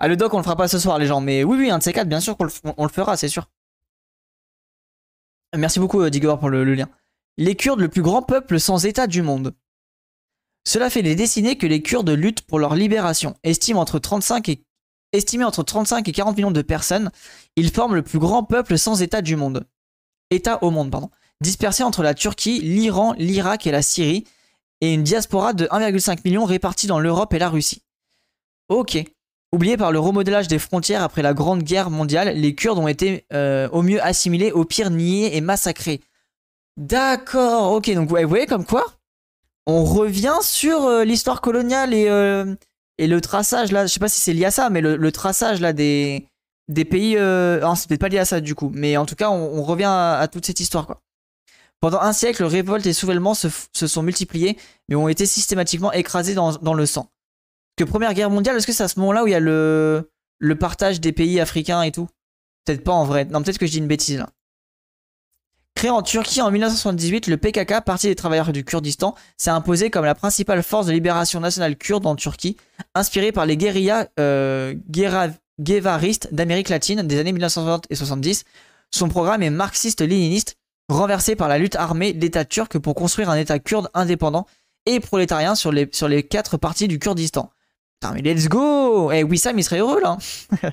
Ah, 0.00 0.08
le 0.08 0.16
doc, 0.16 0.32
on 0.34 0.38
le 0.38 0.42
fera 0.42 0.56
pas 0.56 0.68
ce 0.68 0.78
soir, 0.78 0.98
les 0.98 1.06
gens. 1.06 1.20
Mais 1.20 1.44
oui, 1.44 1.56
oui, 1.58 1.70
un 1.70 1.78
de 1.78 1.82
ces 1.82 1.92
quatre, 1.92 2.08
bien 2.08 2.20
sûr 2.20 2.36
qu'on 2.36 2.44
le, 2.44 2.88
fera, 2.88 3.16
c'est 3.16 3.28
sûr. 3.28 3.48
Merci 5.56 5.80
beaucoup, 5.80 6.00
euh, 6.00 6.10
Digor, 6.10 6.38
pour 6.38 6.50
le, 6.50 6.64
lien. 6.74 6.88
Les 7.36 7.54
Kurdes, 7.54 7.80
le 7.80 7.88
plus 7.88 8.02
grand 8.02 8.22
peuple 8.22 8.60
sans 8.60 8.84
État 8.86 9.06
du 9.06 9.22
monde. 9.22 9.54
Cela 10.66 10.90
fait 10.90 11.02
des 11.02 11.14
décennies 11.14 11.58
que 11.58 11.66
les 11.66 11.82
Kurdes 11.82 12.10
luttent 12.10 12.42
pour 12.42 12.58
leur 12.58 12.74
libération, 12.74 13.36
estiment 13.42 13.80
entre 13.80 13.98
35 13.98 14.48
et 14.48 14.64
Estimé 15.14 15.44
entre 15.44 15.62
35 15.62 16.08
et 16.08 16.12
40 16.12 16.36
millions 16.36 16.50
de 16.50 16.60
personnes, 16.60 17.12
ils 17.54 17.70
forment 17.70 17.94
le 17.94 18.02
plus 18.02 18.18
grand 18.18 18.42
peuple 18.42 18.76
sans 18.76 19.00
État 19.00 19.22
du 19.22 19.36
monde. 19.36 19.64
État 20.30 20.58
au 20.64 20.72
monde, 20.72 20.90
pardon. 20.90 21.08
Dispersé 21.40 21.84
entre 21.84 22.02
la 22.02 22.14
Turquie, 22.14 22.60
l'Iran, 22.60 23.14
l'Irak 23.16 23.68
et 23.68 23.70
la 23.70 23.80
Syrie, 23.80 24.24
et 24.80 24.92
une 24.92 25.04
diaspora 25.04 25.52
de 25.52 25.66
1,5 25.66 26.18
million 26.24 26.44
répartie 26.44 26.88
dans 26.88 26.98
l'Europe 26.98 27.32
et 27.32 27.38
la 27.38 27.48
Russie. 27.48 27.82
Ok. 28.68 29.04
Oubliés 29.54 29.76
par 29.76 29.92
le 29.92 30.00
remodelage 30.00 30.48
des 30.48 30.58
frontières 30.58 31.04
après 31.04 31.22
la 31.22 31.32
Grande 31.32 31.62
Guerre 31.62 31.88
mondiale, 31.88 32.36
les 32.36 32.56
Kurdes 32.56 32.80
ont 32.80 32.88
été 32.88 33.24
euh, 33.32 33.68
au 33.70 33.82
mieux 33.82 34.02
assimilés, 34.02 34.50
au 34.50 34.64
pire 34.64 34.90
niés 34.90 35.36
et 35.36 35.40
massacrés. 35.40 36.00
D'accord, 36.76 37.70
ok, 37.70 37.88
donc 37.94 38.10
vous 38.10 38.28
voyez 38.28 38.46
comme 38.46 38.64
quoi 38.64 38.84
On 39.68 39.84
revient 39.84 40.38
sur 40.42 40.82
euh, 40.82 41.04
l'histoire 41.04 41.40
coloniale 41.40 41.94
et, 41.94 42.08
euh, 42.08 42.52
et 42.98 43.06
le 43.06 43.20
traçage 43.20 43.70
là, 43.70 43.86
je 43.86 43.92
sais 43.92 44.00
pas 44.00 44.08
si 44.08 44.20
c'est 44.20 44.32
lié 44.32 44.46
à 44.46 44.50
ça, 44.50 44.70
mais 44.70 44.80
le, 44.80 45.12
traçage 45.12 45.60
là 45.60 45.72
des, 45.72 46.26
des 46.66 46.84
pays. 46.84 47.12
C'est 47.76 47.96
pas 47.96 48.08
lié 48.08 48.18
à 48.18 48.24
ça 48.24 48.40
du 48.40 48.56
coup, 48.56 48.72
mais 48.74 48.96
en 48.96 49.06
tout 49.06 49.14
cas, 49.14 49.30
on, 49.30 49.62
revient 49.62 49.84
à, 49.86 50.26
toute 50.26 50.46
cette 50.46 50.58
histoire 50.58 50.84
quoi. 50.84 51.00
Pendant 51.78 52.00
un 52.00 52.12
siècle, 52.12 52.42
révoltes 52.42 52.86
et 52.86 52.92
soulèvements 52.92 53.34
se, 53.34 53.50
sont 53.86 54.02
multipliés, 54.02 54.58
mais 54.88 54.96
ont 54.96 55.06
été 55.06 55.26
systématiquement 55.26 55.92
écrasés 55.92 56.34
dans, 56.34 56.74
le 56.74 56.86
sang. 56.86 57.08
Que 57.76 57.84
Première 57.84 58.14
Guerre 58.14 58.30
mondiale, 58.30 58.56
est-ce 58.56 58.66
que 58.66 58.72
c'est 58.72 58.84
à 58.84 58.88
ce 58.88 59.00
moment-là 59.00 59.24
où 59.24 59.26
il 59.26 59.32
y 59.32 59.34
a 59.34 59.40
le, 59.40 60.08
partage 60.58 61.00
des 61.00 61.12
pays 61.12 61.40
africains 61.40 61.82
et 61.82 61.90
tout? 61.92 62.08
Peut-être 62.64 62.84
pas 62.84 62.92
en 62.92 63.04
vrai. 63.04 63.24
Non, 63.24 63.42
peut-être 63.42 63.58
que 63.58 63.66
je 63.66 63.72
dis 63.72 63.78
une 63.78 63.88
bêtise 63.88 64.18
là. 64.18 64.30
Créé 65.74 65.90
en 65.90 66.02
Turquie 66.02 66.40
en 66.40 66.52
1978, 66.52 67.26
le 67.26 67.36
PKK, 67.36 67.84
Parti 67.84 68.06
des 68.06 68.14
travailleurs 68.14 68.52
du 68.52 68.64
Kurdistan, 68.64 69.16
s'est 69.36 69.50
imposé 69.50 69.90
comme 69.90 70.04
la 70.04 70.14
principale 70.14 70.62
force 70.62 70.86
de 70.86 70.92
libération 70.92 71.40
nationale 71.40 71.76
kurde 71.76 72.06
en 72.06 72.14
Turquie, 72.14 72.56
inspirée 72.94 73.32
par 73.32 73.44
les 73.44 73.56
guérillas 73.56 74.06
euh, 74.20 74.74
guévaristes 75.60 76.32
d'Amérique 76.32 76.68
latine 76.68 77.02
des 77.02 77.18
années 77.18 77.32
1960 77.32 77.86
et 77.90 77.96
70. 77.96 78.44
Son 78.92 79.08
programme 79.08 79.42
est 79.42 79.50
marxiste-léniniste, 79.50 80.54
renversé 80.88 81.34
par 81.34 81.48
la 81.48 81.58
lutte 81.58 81.74
armée 81.74 82.12
d'État 82.12 82.44
turc 82.44 82.78
pour 82.78 82.94
construire 82.94 83.28
un 83.28 83.36
État 83.36 83.58
kurde 83.58 83.90
indépendant 83.94 84.46
et 84.86 85.00
prolétarien 85.00 85.56
sur 85.56 85.72
les, 85.72 85.88
sur 85.92 86.06
les 86.06 86.22
quatre 86.22 86.56
parties 86.56 86.86
du 86.86 87.00
Kurdistan. 87.00 87.50
Mais 88.12 88.22
let's 88.22 88.48
go 88.48 89.10
Eh, 89.12 89.24
Wissam, 89.24 89.58
il 89.58 89.64
serait 89.64 89.78
heureux, 89.78 90.00
là 90.00 90.18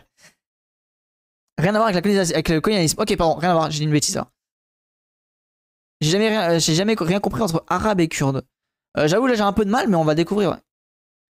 Rien 1.58 1.76
à 1.76 1.78
voir 1.78 1.90
avec, 1.90 2.06
le 2.50 2.60
colonialisme. 2.60 3.00
Ok, 3.00 3.16
pardon, 3.16 3.36
rien 3.36 3.52
à 3.52 3.54
voir, 3.54 3.70
j'ai 3.70 3.80
dit 3.80 3.86
une 3.86 3.92
bêtise, 3.92 4.16
là. 4.16 4.28
J'ai 6.02 6.10
jamais, 6.10 6.30
rien, 6.30 6.52
euh, 6.52 6.60
j'ai 6.60 6.74
jamais 6.74 6.96
rien 6.98 7.20
compris 7.20 7.42
entre 7.44 7.64
arabe 7.68 8.00
et 8.00 8.08
kurde. 8.08 8.44
Euh, 8.98 9.08
j'avoue, 9.08 9.28
là 9.28 9.36
j'ai 9.36 9.42
un 9.42 9.54
peu 9.54 9.64
de 9.64 9.70
mal, 9.70 9.88
mais 9.88 9.96
on 9.96 10.04
va 10.04 10.16
découvrir. 10.16 10.58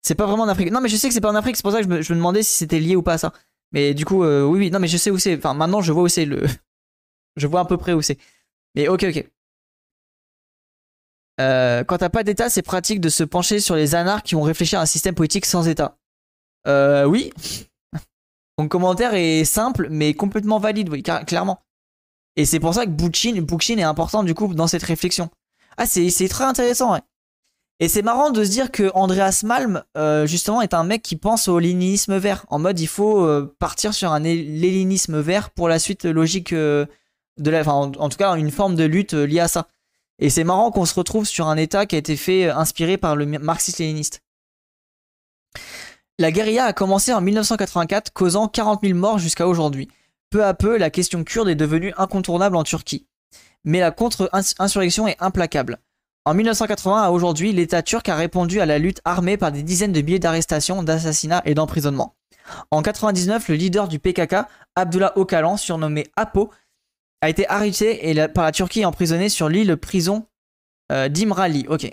C'est 0.02 0.16
pas 0.16 0.26
vraiment 0.26 0.42
en 0.42 0.48
Afrique. 0.48 0.72
Non, 0.72 0.80
mais 0.80 0.88
je 0.88 0.96
sais 0.96 1.08
que 1.08 1.14
c'est 1.14 1.20
pas 1.20 1.30
en 1.30 1.36
Afrique, 1.36 1.56
c'est 1.56 1.62
pour 1.62 1.72
ça 1.72 1.78
que 1.78 1.84
je 1.84 2.12
me, 2.12 2.18
demandais 2.18 2.42
si 2.42 2.56
c'était 2.56 2.80
lié 2.80 2.96
ou 2.96 3.02
pas 3.02 3.14
à 3.14 3.18
ça. 3.18 3.32
Mais 3.72 3.94
du 3.94 4.04
coup, 4.04 4.24
euh, 4.24 4.44
oui, 4.44 4.58
oui, 4.58 4.70
non, 4.70 4.80
mais 4.80 4.88
je 4.88 4.96
sais 4.96 5.10
où 5.10 5.18
c'est. 5.18 5.36
Enfin, 5.36 5.54
maintenant 5.54 5.80
je 5.80 5.92
vois 5.92 6.02
où 6.02 6.08
c'est 6.08 6.24
le. 6.24 6.44
je 7.36 7.46
vois 7.46 7.60
à 7.60 7.64
peu 7.64 7.76
près 7.76 7.92
où 7.92 8.02
c'est. 8.02 8.18
Mais 8.74 8.88
ok, 8.88 9.04
ok. 9.04 9.26
Quand 11.38 11.98
t'as 11.98 12.08
pas 12.08 12.22
d'État, 12.22 12.48
c'est 12.48 12.62
pratique 12.62 13.00
de 13.00 13.08
se 13.08 13.24
pencher 13.24 13.60
sur 13.60 13.76
les 13.76 13.94
anarches 13.94 14.22
qui 14.22 14.36
ont 14.36 14.42
réfléchi 14.42 14.76
à 14.76 14.80
un 14.80 14.86
système 14.86 15.14
politique 15.14 15.46
sans 15.46 15.68
État. 15.68 15.96
Euh, 16.66 17.04
oui. 17.04 17.32
Mon 18.58 18.68
commentaire 18.68 19.14
est 19.14 19.44
simple, 19.44 19.88
mais 19.90 20.14
complètement 20.14 20.58
valide, 20.58 20.88
oui, 20.88 21.02
clairement. 21.02 21.60
Et 22.36 22.44
c'est 22.44 22.60
pour 22.60 22.74
ça 22.74 22.84
que 22.84 22.90
Bookchin, 22.90 23.78
est 23.78 23.82
important 23.82 24.22
du 24.22 24.34
coup 24.34 24.52
dans 24.54 24.66
cette 24.66 24.82
réflexion. 24.82 25.30
Ah, 25.78 25.86
c'est 25.86 26.28
très 26.28 26.44
intéressant. 26.44 26.98
Et 27.78 27.88
c'est 27.88 28.02
marrant 28.02 28.30
de 28.30 28.42
se 28.42 28.50
dire 28.50 28.70
que 28.70 28.90
Andreas 28.94 29.42
Malm, 29.44 29.82
euh, 29.98 30.26
justement, 30.26 30.62
est 30.62 30.72
un 30.72 30.84
mec 30.84 31.02
qui 31.02 31.16
pense 31.16 31.48
au 31.48 31.58
léninisme 31.58 32.16
vert. 32.16 32.46
En 32.48 32.58
mode, 32.58 32.80
il 32.80 32.86
faut 32.86 33.20
euh, 33.20 33.54
partir 33.58 33.92
sur 33.92 34.12
un 34.12 34.20
léninisme 34.20 35.20
vert 35.20 35.50
pour 35.50 35.68
la 35.68 35.78
suite 35.78 36.06
logique 36.06 36.54
euh, 36.54 36.86
de 37.38 37.50
la. 37.50 37.60
Enfin, 37.60 37.92
en, 37.98 38.08
tout 38.08 38.16
cas, 38.16 38.34
une 38.36 38.50
forme 38.50 38.76
de 38.76 38.84
lutte 38.84 39.12
liée 39.12 39.40
à 39.40 39.48
ça. 39.48 39.68
Et 40.18 40.30
c'est 40.30 40.44
marrant 40.44 40.70
qu'on 40.70 40.86
se 40.86 40.94
retrouve 40.94 41.26
sur 41.26 41.46
un 41.46 41.56
État 41.56 41.86
qui 41.86 41.94
a 41.94 41.98
été 41.98 42.16
fait 42.16 42.48
inspiré 42.48 42.96
par 42.96 43.16
le 43.16 43.26
marxiste-léniniste. 43.26 44.22
La 46.18 46.32
guérilla 46.32 46.64
a 46.64 46.72
commencé 46.72 47.12
en 47.12 47.20
1984, 47.20 48.12
causant 48.12 48.48
40 48.48 48.80
000 48.82 48.98
morts 48.98 49.18
jusqu'à 49.18 49.46
aujourd'hui. 49.46 49.88
Peu 50.30 50.44
à 50.44 50.54
peu, 50.54 50.78
la 50.78 50.90
question 50.90 51.24
kurde 51.24 51.48
est 51.48 51.54
devenue 51.54 51.92
incontournable 51.98 52.56
en 52.56 52.64
Turquie. 52.64 53.06
Mais 53.64 53.80
la 53.80 53.90
contre-insurrection 53.90 55.06
est 55.08 55.20
implacable. 55.20 55.78
En 56.24 56.34
1980 56.34 57.02
à 57.02 57.10
aujourd'hui, 57.10 57.52
l'État 57.52 57.82
turc 57.82 58.08
a 58.08 58.16
répondu 58.16 58.60
à 58.60 58.66
la 58.66 58.78
lutte 58.78 59.00
armée 59.04 59.36
par 59.36 59.52
des 59.52 59.62
dizaines 59.62 59.92
de 59.92 60.00
milliers 60.00 60.18
d'arrestations, 60.18 60.82
d'assassinats 60.82 61.42
et 61.44 61.54
d'emprisonnements. 61.54 62.16
En 62.70 62.78
1999, 62.78 63.48
le 63.48 63.54
leader 63.54 63.86
du 63.86 63.98
PKK, 63.98 64.36
Abdullah 64.74 65.12
Öcalan, 65.16 65.56
surnommé 65.56 66.06
Apo, 66.16 66.50
a 67.20 67.28
été 67.28 67.48
arrêté 67.48 68.10
et 68.10 68.28
par 68.28 68.44
la 68.44 68.52
Turquie 68.52 68.84
emprisonné 68.84 69.28
sur 69.28 69.48
l'île 69.48 69.76
prison 69.76 70.26
Euh, 70.92 71.08
Dimrali, 71.08 71.66
ok. 71.68 71.90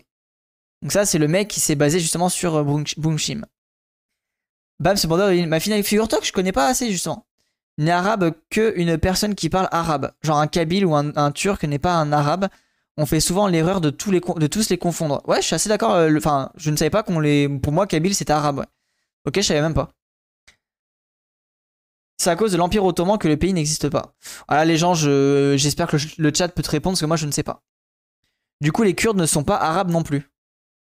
Donc 0.84 0.92
ça, 0.92 1.06
c'est 1.06 1.18
le 1.18 1.28
mec 1.28 1.48
qui 1.48 1.60
s'est 1.60 1.76
basé 1.76 2.00
justement 2.00 2.30
sur 2.30 2.56
euh, 2.56 2.64
Boomshim. 2.98 3.46
Bam, 4.80 4.98
c'est 4.98 5.08
Border, 5.08 5.46
ma 5.46 5.60
finale 5.60 5.84
figure-toi 5.84 6.20
que 6.20 6.26
je 6.26 6.34
connais 6.34 6.52
pas 6.52 6.68
assez 6.68 6.92
justement. 6.92 7.26
N'est 7.78 7.92
arabe 7.92 8.34
que 8.50 8.74
une 8.76 8.98
personne 8.98 9.34
qui 9.34 9.50
parle 9.50 9.68
arabe. 9.72 10.12
Genre 10.22 10.38
un 10.38 10.48
kabyle 10.48 10.86
ou 10.86 10.94
un, 10.96 11.32
turc 11.32 11.64
n'est 11.64 11.80
pas 11.80 11.96
un 11.96 12.12
arabe. 12.12 12.50
On 12.98 13.06
fait 13.08 13.20
souvent 13.20 13.48
l'erreur 13.48 13.82
de, 13.82 13.90
tous 13.90 14.12
les, 14.12 14.20
de 14.20 14.48
tous 14.48 14.70
les 14.70 14.78
confondre. 14.78 15.24
Ouais, 15.28 15.42
je 15.42 15.48
suis 15.48 15.56
assez 15.56 15.70
d'accord. 15.70 15.96
Euh, 15.96 16.16
enfin, 16.18 16.52
je 16.56 16.70
ne 16.70 16.76
savais 16.76 16.92
pas 16.92 17.02
qu'on 17.02 17.20
les. 17.20 17.50
Pour 17.50 17.74
moi, 17.74 17.88
kabyle 17.88 18.14
c'était 18.14 18.34
arabe. 18.34 18.60
Ouais. 18.60 18.66
Ok, 19.26 19.38
je 19.38 19.42
savais 19.42 19.62
même 19.62 19.74
pas. 19.74 19.90
C'est 22.24 22.30
à 22.30 22.38
cause 22.38 22.54
de 22.54 22.58
l'Empire 22.58 22.86
Ottoman 22.86 23.18
que 23.18 23.28
le 23.28 23.36
pays 23.36 23.52
n'existe 23.52 23.90
pas. 23.90 24.16
Voilà, 24.48 24.64
les 24.64 24.78
gens, 24.78 24.94
j'espère 24.94 25.88
que 25.88 25.98
le, 26.18 26.32
chat 26.34 26.48
peut 26.48 26.64
te 26.64 26.70
répondre 26.70 26.94
parce 26.94 27.02
que 27.02 27.06
moi 27.06 27.18
je 27.18 27.26
ne 27.26 27.32
sais 27.32 27.44
pas. 27.44 27.64
Du 28.62 28.72
coup, 28.72 28.84
les 28.84 28.96
Kurdes 28.96 29.18
ne 29.18 29.26
sont 29.26 29.44
pas 29.44 29.58
arabes 29.58 29.92
non 29.92 30.04
plus. 30.04 30.32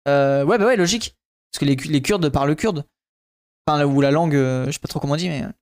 Euh, 0.08 0.44
ouais, 0.44 0.58
bah 0.58 0.66
ouais, 0.66 0.74
logique. 0.74 1.16
Parce 1.52 1.60
que 1.60 1.66
les, 1.66 2.02
Kurdes 2.02 2.28
parlent 2.30 2.56
kurde. 2.56 2.84
Enfin, 3.64 3.84
ou 3.84 4.00
la 4.00 4.10
langue, 4.10 4.34
euh, 4.34 4.66
je 4.66 4.72
sais 4.72 4.80
pas 4.80 4.88
trop 4.88 4.98
comment 4.98 5.12
on 5.12 5.16
dit, 5.16 5.28
mais. 5.28 5.44
Euh, 5.44 5.52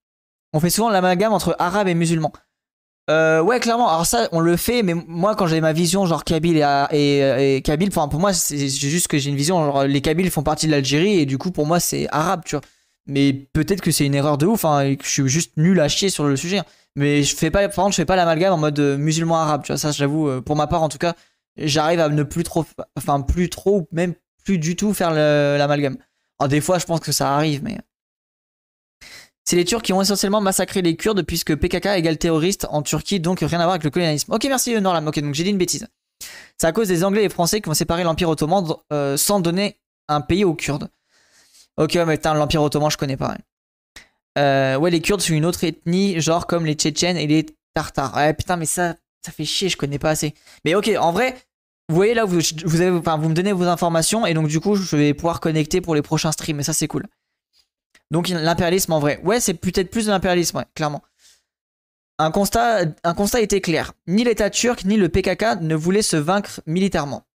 on 0.54 0.60
fait 0.60 0.70
souvent 0.70 0.88
l'amalgame 0.88 1.34
entre 1.34 1.54
arabe 1.58 1.88
et 1.88 1.94
musulman. 1.94 2.32
Euh, 3.10 3.42
ouais, 3.42 3.60
clairement. 3.60 3.90
Alors 3.90 4.06
ça, 4.06 4.30
on 4.32 4.40
le 4.40 4.56
fait, 4.56 4.82
mais 4.82 4.94
moi, 4.94 5.34
quand 5.36 5.48
j'ai 5.48 5.60
ma 5.60 5.74
vision, 5.74 6.06
genre 6.06 6.24
Kabyle 6.24 6.66
et, 6.92 7.56
et, 7.56 7.60
Kabyle, 7.60 7.88
enfin, 7.88 8.08
pour 8.08 8.20
moi, 8.20 8.32
c'est 8.32 8.68
juste 8.68 9.08
que 9.08 9.18
j'ai 9.18 9.28
une 9.28 9.36
vision, 9.36 9.62
genre 9.66 9.84
les 9.84 10.00
Kabyles 10.00 10.30
font 10.30 10.42
partie 10.42 10.66
de 10.66 10.70
l'Algérie 10.70 11.18
et 11.18 11.26
du 11.26 11.36
coup, 11.36 11.50
pour 11.50 11.66
moi, 11.66 11.78
c'est 11.78 12.08
arabe, 12.10 12.40
tu 12.46 12.56
vois. 12.56 12.62
Mais 13.08 13.32
peut-être 13.32 13.80
que 13.80 13.90
c'est 13.90 14.06
une 14.06 14.14
erreur 14.14 14.38
de 14.38 14.46
ouf, 14.46 14.64
hein, 14.64 14.80
et 14.80 14.96
que 14.96 15.04
je 15.04 15.10
suis 15.10 15.28
juste 15.28 15.56
nul 15.56 15.80
à 15.80 15.88
chier 15.88 16.10
sur 16.10 16.24
le 16.24 16.36
sujet. 16.36 16.60
Mais 16.94 17.22
je 17.22 17.34
fais 17.34 17.50
pas, 17.50 17.66
par 17.68 17.84
contre, 17.84 17.92
je 17.92 18.02
fais 18.02 18.06
pas 18.06 18.16
l'amalgame 18.16 18.52
en 18.52 18.58
mode 18.58 18.78
musulman 18.78 19.36
arabe, 19.36 19.62
tu 19.64 19.72
vois. 19.72 19.78
Ça, 19.78 19.92
j'avoue, 19.92 20.42
pour 20.42 20.56
ma 20.56 20.66
part, 20.66 20.82
en 20.82 20.88
tout 20.88 20.98
cas, 20.98 21.14
j'arrive 21.56 22.00
à 22.00 22.08
ne 22.08 22.22
plus 22.22 22.44
trop, 22.44 22.64
enfin, 22.96 23.20
plus 23.20 23.48
trop, 23.50 23.88
même 23.92 24.14
plus 24.44 24.58
du 24.58 24.76
tout 24.76 24.94
faire 24.94 25.12
l'amalgame. 25.12 25.96
Alors, 26.38 26.48
des 26.48 26.60
fois, 26.60 26.78
je 26.78 26.86
pense 26.86 27.00
que 27.00 27.12
ça 27.12 27.34
arrive, 27.34 27.62
mais. 27.62 27.78
C'est 29.44 29.56
les 29.56 29.64
Turcs 29.64 29.80
qui 29.80 29.94
ont 29.94 30.02
essentiellement 30.02 30.42
massacré 30.42 30.82
les 30.82 30.94
Kurdes 30.94 31.22
puisque 31.22 31.56
PKK 31.56 31.86
égale 31.96 32.18
terroriste 32.18 32.66
en 32.68 32.82
Turquie, 32.82 33.18
donc 33.18 33.40
rien 33.40 33.60
à 33.60 33.62
voir 33.62 33.70
avec 33.70 33.84
le 33.84 33.88
colonialisme. 33.88 34.30
Ok, 34.34 34.44
merci 34.44 34.78
Norlam. 34.78 35.08
Ok, 35.08 35.20
donc 35.20 35.32
j'ai 35.32 35.42
dit 35.42 35.48
une 35.48 35.56
bêtise. 35.56 35.86
C'est 36.58 36.66
à 36.66 36.72
cause 36.72 36.88
des 36.88 37.02
Anglais 37.02 37.24
et 37.24 37.28
Français 37.30 37.62
qui 37.62 37.70
ont 37.70 37.74
séparé 37.74 38.04
l'Empire 38.04 38.28
Ottoman 38.28 38.66
euh, 38.92 39.16
sans 39.16 39.40
donner 39.40 39.78
un 40.08 40.20
pays 40.20 40.44
aux 40.44 40.54
Kurdes. 40.54 40.90
Ok, 41.78 41.94
mais 41.94 42.16
putain, 42.16 42.34
l'Empire 42.34 42.62
Ottoman, 42.62 42.90
je 42.90 42.96
connais 42.96 43.16
pas. 43.16 43.36
Euh, 44.36 44.76
ouais, 44.76 44.90
les 44.90 45.00
Kurdes 45.00 45.20
sont 45.20 45.32
une 45.32 45.44
autre 45.44 45.62
ethnie, 45.62 46.20
genre 46.20 46.46
comme 46.46 46.66
les 46.66 46.74
Tchétchènes 46.74 47.16
et 47.16 47.26
les 47.26 47.46
Tartares. 47.72 48.16
Ouais, 48.16 48.34
putain, 48.34 48.56
mais 48.56 48.66
ça, 48.66 48.96
ça 49.24 49.30
fait 49.30 49.44
chier, 49.44 49.68
je 49.68 49.76
connais 49.76 49.98
pas 49.98 50.10
assez. 50.10 50.34
Mais 50.64 50.74
ok, 50.74 50.90
en 50.98 51.12
vrai, 51.12 51.36
vous 51.88 51.94
voyez 51.94 52.14
là, 52.14 52.24
vous, 52.24 52.40
vous, 52.64 53.28
me 53.28 53.32
donnez 53.32 53.52
vos 53.52 53.64
informations 53.64 54.26
et 54.26 54.34
donc 54.34 54.48
du 54.48 54.58
coup, 54.58 54.74
je 54.74 54.96
vais 54.96 55.14
pouvoir 55.14 55.38
connecter 55.38 55.80
pour 55.80 55.94
les 55.94 56.02
prochains 56.02 56.32
streams 56.32 56.58
et 56.60 56.62
ça, 56.64 56.72
c'est 56.72 56.88
cool. 56.88 57.06
Donc 58.10 58.28
l'impérialisme 58.28 58.92
en 58.92 58.98
vrai. 58.98 59.20
Ouais, 59.22 59.38
c'est 59.38 59.54
peut-être 59.54 59.90
plus 59.90 60.06
de 60.06 60.10
l'impérialisme, 60.10 60.58
ouais, 60.58 60.66
clairement. 60.74 61.02
Un 62.18 62.32
constat, 62.32 62.86
un 63.04 63.14
constat 63.14 63.40
était 63.40 63.60
clair. 63.60 63.92
Ni 64.08 64.24
l'État 64.24 64.50
turc 64.50 64.84
ni 64.84 64.96
le 64.96 65.08
PKK 65.08 65.60
ne 65.60 65.76
voulaient 65.76 66.02
se 66.02 66.16
vaincre 66.16 66.60
militairement. 66.66 67.27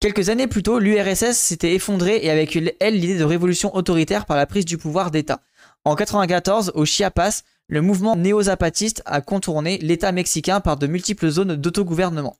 Quelques 0.00 0.28
années 0.28 0.46
plus 0.46 0.62
tôt, 0.62 0.78
l'URSS 0.78 1.36
s'était 1.36 1.74
effondrée 1.74 2.20
et 2.22 2.30
avec 2.30 2.56
elle 2.78 2.94
l'idée 2.94 3.18
de 3.18 3.24
révolution 3.24 3.74
autoritaire 3.74 4.26
par 4.26 4.36
la 4.36 4.46
prise 4.46 4.64
du 4.64 4.78
pouvoir 4.78 5.10
d'État. 5.10 5.40
En 5.84 5.96
94, 5.96 6.72
au 6.76 6.84
Chiapas, 6.84 7.42
le 7.66 7.82
mouvement 7.82 8.14
néo-zapatiste 8.14 9.02
a 9.06 9.20
contourné 9.20 9.78
l'État 9.78 10.12
mexicain 10.12 10.60
par 10.60 10.76
de 10.76 10.86
multiples 10.86 11.28
zones 11.28 11.56
d'autogouvernement. 11.56 12.36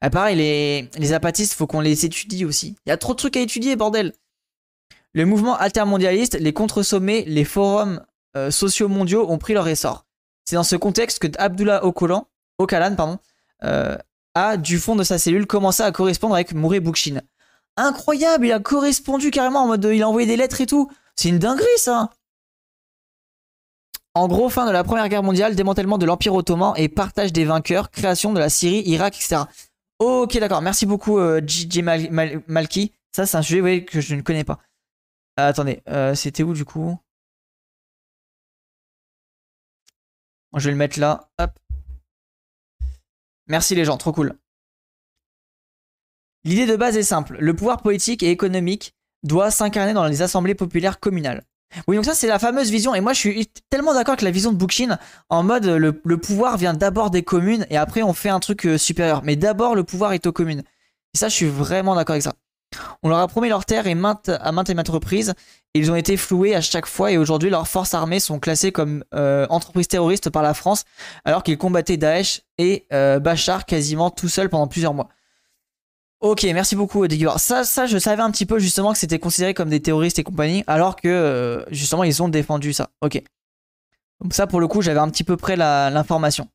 Ah, 0.00 0.08
pareil, 0.08 0.36
les, 0.36 0.88
les 0.96 1.06
zapatistes, 1.08 1.52
faut 1.52 1.66
qu'on 1.66 1.80
les 1.80 2.06
étudie 2.06 2.44
aussi. 2.44 2.76
Il 2.86 2.90
y 2.90 2.92
a 2.92 2.96
trop 2.96 3.12
de 3.12 3.18
trucs 3.18 3.36
à 3.36 3.40
étudier, 3.40 3.76
bordel. 3.76 4.14
Le 5.12 5.24
mouvement 5.26 5.56
altermondialiste, 5.56 6.38
les 6.38 6.52
contre-sommets, 6.52 7.24
les 7.26 7.44
forums 7.44 8.04
euh, 8.36 8.50
sociaux 8.50 8.88
mondiaux 8.88 9.30
ont 9.30 9.38
pris 9.38 9.54
leur 9.54 9.68
essor. 9.68 10.06
C'est 10.44 10.56
dans 10.56 10.62
ce 10.62 10.76
contexte 10.76 11.18
que 11.18 11.28
Abdullah 11.38 11.84
Ocalan 11.84 12.26
pardon, 12.96 13.18
euh, 13.64 13.96
a, 14.36 14.56
du 14.56 14.78
fond 14.78 14.94
de 14.94 15.02
sa 15.02 15.18
cellule, 15.18 15.46
commencé 15.46 15.82
à 15.82 15.90
correspondre 15.90 16.34
avec 16.34 16.52
Mouré 16.52 16.78
Bookchin. 16.80 17.22
Incroyable, 17.76 18.46
il 18.46 18.52
a 18.52 18.60
correspondu 18.60 19.30
carrément 19.30 19.64
en 19.64 19.66
mode 19.66 19.88
il 19.92 20.02
a 20.02 20.08
envoyé 20.08 20.26
des 20.26 20.36
lettres 20.36 20.60
et 20.60 20.66
tout. 20.66 20.90
C'est 21.16 21.30
une 21.30 21.38
dinguerie 21.38 21.66
ça. 21.78 22.10
En 24.14 24.28
gros, 24.28 24.48
fin 24.48 24.66
de 24.66 24.70
la 24.70 24.84
première 24.84 25.08
guerre 25.08 25.22
mondiale, 25.22 25.56
démantèlement 25.56 25.98
de 25.98 26.06
l'Empire 26.06 26.34
ottoman 26.34 26.72
et 26.76 26.88
partage 26.88 27.32
des 27.32 27.44
vainqueurs, 27.44 27.90
création 27.90 28.32
de 28.32 28.38
la 28.38 28.48
Syrie, 28.48 28.82
Irak, 28.86 29.16
etc. 29.16 29.42
Ok, 29.98 30.38
d'accord. 30.38 30.62
Merci 30.62 30.86
beaucoup, 30.86 31.18
euh, 31.18 31.40
JJ 31.46 31.82
Malki. 32.46 32.92
Ça, 33.14 33.26
c'est 33.26 33.36
un 33.36 33.42
sujet 33.42 33.84
que 33.84 34.00
je 34.00 34.14
ne 34.14 34.22
connais 34.22 34.44
pas. 34.44 34.58
Ah, 35.36 35.46
attendez, 35.48 35.82
euh, 35.88 36.14
c'était 36.14 36.42
où 36.42 36.54
du 36.54 36.64
coup? 36.64 36.98
Je 40.54 40.64
vais 40.64 40.70
le 40.70 40.76
mettre 40.78 40.98
là. 40.98 41.28
Hop. 41.38 41.50
Merci 43.48 43.74
les 43.74 43.84
gens, 43.84 43.96
trop 43.96 44.12
cool. 44.12 44.34
L'idée 46.44 46.66
de 46.66 46.76
base 46.76 46.96
est 46.96 47.02
simple. 47.02 47.36
Le 47.40 47.54
pouvoir 47.54 47.82
politique 47.82 48.22
et 48.22 48.30
économique 48.30 48.94
doit 49.22 49.50
s'incarner 49.50 49.92
dans 49.92 50.06
les 50.06 50.22
assemblées 50.22 50.54
populaires 50.54 51.00
communales. 51.00 51.42
Oui, 51.88 51.96
donc 51.96 52.04
ça 52.04 52.14
c'est 52.14 52.28
la 52.28 52.38
fameuse 52.38 52.70
vision. 52.70 52.94
Et 52.94 53.00
moi 53.00 53.12
je 53.12 53.18
suis 53.18 53.46
tellement 53.70 53.94
d'accord 53.94 54.12
avec 54.12 54.22
la 54.22 54.30
vision 54.30 54.52
de 54.52 54.56
Bookchin 54.56 54.98
en 55.28 55.42
mode 55.42 55.66
le, 55.66 56.18
pouvoir 56.18 56.56
vient 56.56 56.74
d'abord 56.74 57.10
des 57.10 57.22
communes 57.22 57.66
et 57.70 57.76
après 57.76 58.02
on 58.02 58.12
fait 58.12 58.28
un 58.28 58.40
truc 58.40 58.66
euh, 58.66 58.78
supérieur. 58.78 59.22
Mais 59.24 59.36
d'abord 59.36 59.74
le 59.74 59.82
pouvoir 59.82 60.12
est 60.12 60.26
aux 60.26 60.32
communes. 60.32 60.62
Et 61.14 61.18
ça 61.18 61.28
je 61.28 61.34
suis 61.34 61.46
vraiment 61.46 61.94
d'accord 61.94 62.14
avec 62.14 62.22
ça. 62.22 62.34
On 63.02 63.08
leur 63.08 63.18
a 63.18 63.28
promis 63.28 63.48
leur 63.48 63.64
terre 63.64 63.86
et 63.86 63.92
à 63.92 63.94
maintes 64.52 64.70
et 64.70 64.74
maintes 64.74 64.88
reprises. 64.88 65.34
Ils 65.76 65.90
ont 65.90 65.96
été 65.96 66.16
floués 66.16 66.54
à 66.54 66.60
chaque 66.60 66.86
fois 66.86 67.12
et 67.12 67.18
aujourd'hui 67.18 67.50
leurs 67.50 67.68
forces 67.68 67.94
armées 67.94 68.20
sont 68.20 68.38
classées 68.38 68.72
comme 68.72 69.04
euh, 69.14 69.46
entreprises 69.50 69.88
terroristes 69.88 70.30
par 70.30 70.42
la 70.42 70.54
France 70.54 70.84
alors 71.24 71.42
qu'ils 71.42 71.58
combattaient 71.58 71.96
Daesh 71.96 72.42
et 72.58 72.86
euh, 72.92 73.18
Bachar 73.18 73.66
quasiment 73.66 74.10
tout 74.10 74.28
seul 74.28 74.48
pendant 74.48 74.68
plusieurs 74.68 74.94
mois. 74.94 75.08
Ok, 76.20 76.44
merci 76.44 76.76
beaucoup 76.76 77.06
Digueur. 77.06 77.38
Ça, 77.38 77.64
ça, 77.64 77.86
je 77.86 77.98
savais 77.98 78.22
un 78.22 78.30
petit 78.30 78.46
peu 78.46 78.58
justement 78.58 78.92
que 78.92 78.98
c'était 78.98 79.18
considéré 79.18 79.52
comme 79.54 79.68
des 79.68 79.80
terroristes 79.80 80.18
et 80.18 80.24
compagnie, 80.24 80.64
alors 80.66 80.96
que 80.96 81.08
euh, 81.08 81.64
justement 81.70 82.04
ils 82.04 82.22
ont 82.22 82.28
défendu 82.28 82.72
ça. 82.72 82.90
Ok. 83.02 83.22
Donc 84.22 84.32
ça 84.32 84.46
pour 84.46 84.60
le 84.60 84.68
coup 84.68 84.80
j'avais 84.80 85.00
un 85.00 85.10
petit 85.10 85.24
peu 85.24 85.36
près 85.36 85.56
l'information. 85.56 86.48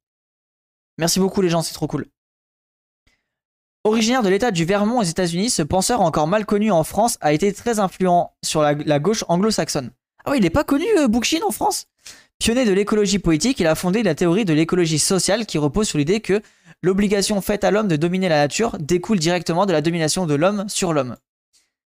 Merci 0.98 1.20
beaucoup 1.20 1.42
les 1.42 1.50
gens, 1.50 1.62
c'est 1.62 1.74
trop 1.74 1.88
cool. 1.88 2.08
Originaire 3.84 4.22
de 4.22 4.30
l'état 4.30 4.52
du 4.52 4.64
Vermont 4.64 5.00
aux 5.00 5.04
États-Unis, 5.04 5.50
ce 5.50 5.64
penseur 5.64 6.02
encore 6.02 6.28
mal 6.28 6.46
connu 6.46 6.70
en 6.70 6.84
France 6.84 7.18
a 7.20 7.34
été 7.34 7.52
très 7.52 7.80
influent 7.80 8.32
sur 8.44 8.62
la, 8.62 9.00
gauche 9.00 9.26
anglo-saxonne. 9.28 9.90
Ah 10.24 10.32
oui, 10.32 10.38
il 10.38 10.44
n'est 10.44 10.52
pas 10.52 10.64
connu, 10.64 10.86
euh, 11.00 11.08
en 11.08 11.52
France? 11.52 11.88
Pionnier 12.38 12.66
de 12.66 12.74
l'écologie 12.74 13.18
politique, 13.18 13.60
il 13.60 13.66
a 13.66 13.74
fondé 13.74 14.04
la 14.04 14.14
théorie 14.14 14.46
de 14.46 14.54
l'écologie 14.54 15.00
sociale 15.00 15.48
qui 15.48 15.58
repose 15.58 15.88
sur 15.88 15.98
l'idée 15.98 16.22
que 16.22 16.44
l'obligation 16.84 17.42
faite 17.42 17.64
à 17.64 17.72
l'homme 17.72 17.88
de 17.88 17.96
dominer 17.96 18.30
la 18.30 18.38
nature 18.38 18.78
découle 18.78 19.18
directement 19.18 19.66
de 19.66 19.74
la 19.74 19.82
domination 19.82 20.28
de 20.28 20.36
l'homme 20.36 20.66
sur 20.68 20.94
l'homme. 20.94 21.18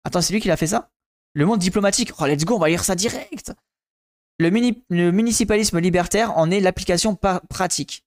Attends, 0.05 0.21
c'est 0.21 0.31
lui 0.31 0.39
qui 0.39 0.47
l'a 0.47 0.57
fait 0.57 0.67
ça? 0.67 0.89
Le 1.33 1.45
monde 1.45 1.59
diplomatique? 1.59 2.13
Oh, 2.17 2.25
let's 2.25 2.45
go, 2.45 2.55
on 2.55 2.59
va 2.59 2.69
lire 2.69 2.85
ça 2.85 2.95
direct. 2.95 3.51
Le 4.39 4.49
municipalisme 5.11 5.79
libertaire 5.79 6.37
en 6.37 6.49
est 6.49 6.61
l'application 6.61 7.17
pratique. 7.49 8.05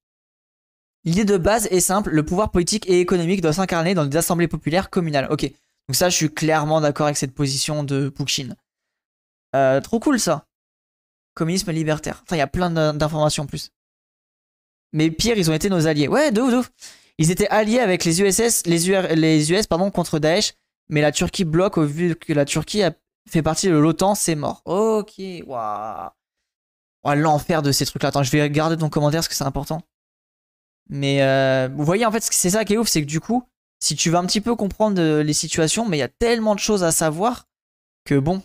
L'idée 1.06 1.24
de 1.24 1.36
base 1.36 1.68
est 1.70 1.80
simple, 1.80 2.10
le 2.10 2.24
pouvoir 2.24 2.50
politique 2.50 2.88
et 2.88 3.00
économique 3.00 3.40
doit 3.40 3.52
s'incarner 3.52 3.94
dans 3.94 4.04
des 4.04 4.16
assemblées 4.16 4.48
populaires 4.48 4.90
communales. 4.90 5.28
Ok, 5.30 5.42
donc 5.42 5.94
ça 5.94 6.08
je 6.08 6.16
suis 6.16 6.34
clairement 6.34 6.80
d'accord 6.80 7.06
avec 7.06 7.16
cette 7.16 7.32
position 7.32 7.84
de 7.84 8.08
Pukshin. 8.08 8.56
Euh, 9.54 9.80
trop 9.80 10.00
cool 10.00 10.18
ça. 10.18 10.46
Communisme 11.34 11.70
libertaire. 11.70 12.22
Enfin, 12.24 12.34
il 12.34 12.40
y 12.40 12.42
a 12.42 12.48
plein 12.48 12.70
d'informations 12.92 13.44
en 13.44 13.46
plus. 13.46 13.70
Mais 14.92 15.10
pire, 15.10 15.38
ils 15.38 15.48
ont 15.48 15.54
été 15.54 15.70
nos 15.70 15.86
alliés. 15.86 16.08
Ouais, 16.08 16.32
de 16.32 16.40
ouf, 16.40 16.50
de 16.50 16.56
ouf. 16.56 16.72
Ils 17.18 17.30
étaient 17.30 17.48
alliés 17.48 17.78
avec 17.78 18.04
les 18.04 18.20
USS, 18.20 18.66
les, 18.66 19.52
US 19.52 19.66
pardon, 19.66 19.90
contre 19.90 20.18
Daesh, 20.18 20.54
mais 20.88 21.00
la 21.02 21.12
Turquie 21.12 21.44
bloque 21.44 21.78
au 21.78 21.84
vu 21.84 22.16
que 22.16 22.32
la 22.32 22.44
Turquie 22.44 22.82
fait 23.28 23.42
partie 23.42 23.68
de 23.68 23.76
l'OTAN, 23.76 24.14
c'est 24.16 24.34
mort. 24.34 24.62
Ok, 24.64 25.20
waouh. 25.46 26.10
L'enfer 27.04 27.62
de 27.62 27.70
ces 27.70 27.86
trucs-là. 27.86 28.08
Attends, 28.08 28.24
je 28.24 28.32
vais 28.32 28.42
regarder 28.42 28.76
ton 28.76 28.88
commentaire 28.88 29.18
parce 29.18 29.28
que 29.28 29.34
c'est 29.34 29.44
important. 29.44 29.82
Mais 30.88 31.22
euh, 31.22 31.68
vous 31.74 31.84
voyez, 31.84 32.06
en 32.06 32.12
fait, 32.12 32.22
c'est 32.22 32.50
ça 32.50 32.64
qui 32.64 32.74
est 32.74 32.78
ouf, 32.78 32.88
c'est 32.88 33.02
que 33.02 33.06
du 33.06 33.20
coup, 33.20 33.44
si 33.80 33.96
tu 33.96 34.10
veux 34.10 34.16
un 34.16 34.26
petit 34.26 34.40
peu 34.40 34.54
comprendre 34.54 35.00
euh, 35.00 35.22
les 35.22 35.32
situations, 35.32 35.86
mais 35.86 35.96
il 35.96 36.00
y 36.00 36.04
a 36.04 36.08
tellement 36.08 36.54
de 36.54 36.60
choses 36.60 36.84
à 36.84 36.92
savoir 36.92 37.46
que 38.04 38.18
bon. 38.18 38.42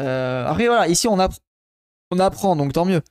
Euh, 0.00 0.46
après, 0.46 0.66
voilà, 0.66 0.88
ici 0.88 1.08
on, 1.08 1.18
apprend, 1.18 2.54
donc 2.54 2.72
tant 2.72 2.84
mieux. 2.84 3.02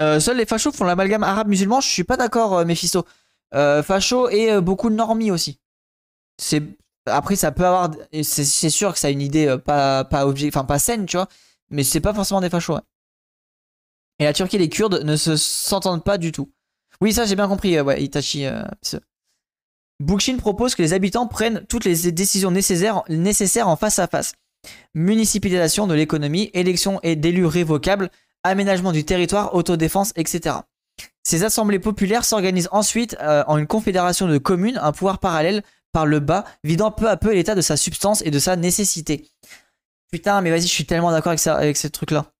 seuls 0.00 0.36
les 0.36 0.46
fachos 0.46 0.72
font 0.72 0.84
l'amalgame 0.84 1.22
arabe-musulman, 1.22 1.80
je 1.80 1.88
suis 1.88 2.04
pas 2.04 2.16
d'accord, 2.16 2.64
Mephisto. 2.66 3.06
facho 3.52 4.28
et 4.28 4.60
beaucoup 4.60 4.90
de 4.90 4.94
normies 4.94 5.30
aussi. 5.30 5.60
Après 7.06 7.36
ça 7.36 7.52
peut 7.52 7.64
avoir, 7.64 7.90
c'est 8.22 8.70
sûr 8.70 8.92
que 8.92 8.98
ça 8.98 9.08
a 9.08 9.10
une 9.10 9.22
idée 9.22 9.56
pas 9.64 10.04
pas 10.04 10.26
enfin 10.26 10.64
pas 10.64 10.78
saine, 10.78 11.06
tu 11.06 11.16
vois, 11.16 11.28
mais 11.70 11.84
c'est 11.84 12.00
pas 12.00 12.12
forcément 12.12 12.40
des 12.40 12.50
fachos. 12.50 12.78
Et 14.20 14.24
la 14.24 14.34
Turquie 14.34 14.56
et 14.56 14.58
les 14.58 14.68
Kurdes 14.68 15.02
ne 15.02 15.16
se 15.16 15.36
s'entendent 15.36 16.04
pas 16.04 16.18
du 16.18 16.30
tout. 16.30 16.52
Oui, 17.00 17.14
ça 17.14 17.24
j'ai 17.24 17.36
bien 17.36 17.48
compris, 17.48 17.76
euh, 17.76 17.82
ouais, 17.82 18.02
Itachi. 18.02 18.44
Euh, 18.44 18.62
propose 20.38 20.74
que 20.74 20.82
les 20.82 20.92
habitants 20.92 21.26
prennent 21.26 21.64
toutes 21.68 21.86
les 21.86 22.12
décisions 22.12 22.50
nécessaires, 22.50 23.68
en 23.68 23.76
face 23.76 23.98
à 23.98 24.06
face. 24.06 24.34
Municipalisation 24.94 25.86
de 25.86 25.94
l'économie, 25.94 26.50
élection 26.52 27.00
et 27.02 27.16
d'élus 27.16 27.46
révocables, 27.46 28.10
aménagement 28.44 28.92
du 28.92 29.04
territoire, 29.04 29.54
autodéfense, 29.54 30.12
etc. 30.16 30.56
Ces 31.22 31.44
assemblées 31.44 31.78
populaires 31.78 32.26
s'organisent 32.26 32.68
ensuite 32.72 33.16
euh, 33.22 33.42
en 33.46 33.56
une 33.56 33.66
confédération 33.66 34.28
de 34.28 34.36
communes, 34.36 34.78
un 34.82 34.92
pouvoir 34.92 35.18
parallèle 35.18 35.62
par 35.92 36.04
le 36.04 36.20
bas, 36.20 36.44
vidant 36.62 36.90
peu 36.90 37.08
à 37.08 37.16
peu 37.16 37.32
l'état 37.32 37.54
de 37.54 37.62
sa 37.62 37.78
substance 37.78 38.22
et 38.22 38.30
de 38.30 38.38
sa 38.38 38.56
nécessité. 38.56 39.26
Putain, 40.12 40.42
mais 40.42 40.50
vas-y, 40.50 40.62
je 40.62 40.66
suis 40.66 40.84
tellement 40.86 41.10
d'accord 41.10 41.32
avec, 41.32 41.46
avec 41.46 41.76
ce 41.78 41.88
truc-là. 41.88 42.32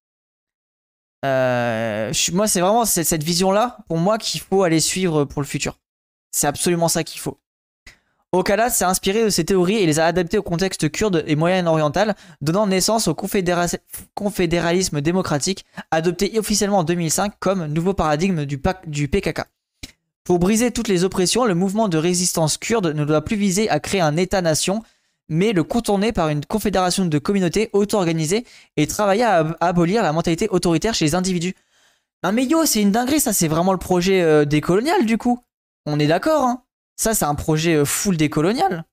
Euh, 1.25 2.13
moi, 2.33 2.47
c'est 2.49 2.61
vraiment 2.61 2.85
cette 2.85 3.23
vision-là, 3.23 3.79
pour 3.89 3.99
moi, 3.99 4.19
qu'il 4.19 4.41
faut 4.41 4.63
aller 4.63 4.81
suivre 4.81 5.25
pour 5.25 5.43
le 5.43 5.47
futur. 5.47 5.79
C'est 6.31 6.47
absolument 6.47 6.89
ça 6.89 7.05
qu'il 7.05 7.21
faut. 7.21 7.39
Okada 8.33 8.71
s'est 8.71 8.85
inspiré 8.85 9.25
de 9.25 9.29
ces 9.29 9.45
théories 9.45 9.79
et 9.79 9.87
les 9.87 9.99
a 9.99 10.07
adaptées 10.07 10.39
au 10.39 10.43
contexte 10.43 10.89
kurde 10.89 11.25
et 11.27 11.35
moyen-oriental, 11.35 12.15
donnant 12.41 12.69
naissance 12.69 13.09
au 13.09 13.15
confédéralisme 14.15 15.01
démocratique, 15.01 15.65
adopté 15.91 16.39
officiellement 16.39 16.79
en 16.79 16.85
2005 16.85 17.33
comme 17.41 17.67
nouveau 17.67 17.93
paradigme 17.93 18.45
du, 18.45 18.63
du 18.87 19.09
PKK. 19.09 19.43
Pour 20.23 20.39
briser 20.39 20.71
toutes 20.71 20.87
les 20.87 21.03
oppressions, 21.03 21.45
le 21.45 21.57
mouvement 21.57 21.89
de 21.89 21.99
résistance 21.99 22.57
kurde 22.57 22.95
ne 22.95 23.05
doit 23.05 23.25
plus 23.25 23.35
viser 23.35 23.69
à 23.69 23.81
créer 23.81 24.01
un 24.01 24.17
État-nation, 24.17 24.85
mais 25.31 25.53
le 25.53 25.65
contourner 25.65 26.13
par 26.13 26.29
une 26.29 26.45
confédération 26.45 27.07
de 27.07 27.19
communautés 27.19 27.71
auto-organisées 27.73 28.45
et 28.77 28.87
travailler 28.87 29.25
à, 29.25 29.57
abolir 29.61 30.03
la 30.03 30.13
mentalité 30.13 30.49
autoritaire 30.51 30.93
chez 30.93 31.07
les 31.07 31.15
individus. 31.15 31.55
Non 32.23 32.33
mais 32.33 32.45
yo, 32.45 32.67
c'est 32.67 32.83
une 32.83 32.93
dinguerie, 32.93 33.21
ça 33.21 33.33
c'est 33.33 33.49
vraiment 33.49 33.73
le 33.73 33.79
projet 33.79 34.21
euh, 34.21 34.45
décolonial 34.45 35.07
du 35.07 35.17
coup. 35.17 35.43
On 35.87 35.99
est 35.99 36.07
d'accord, 36.07 36.45
hein 36.45 36.63
ça, 37.01 37.15
c'est 37.15 37.25
un 37.25 37.35
projet 37.35 37.77
euh, 37.77 37.87
full 37.87 38.19
décolonial. 38.19 38.85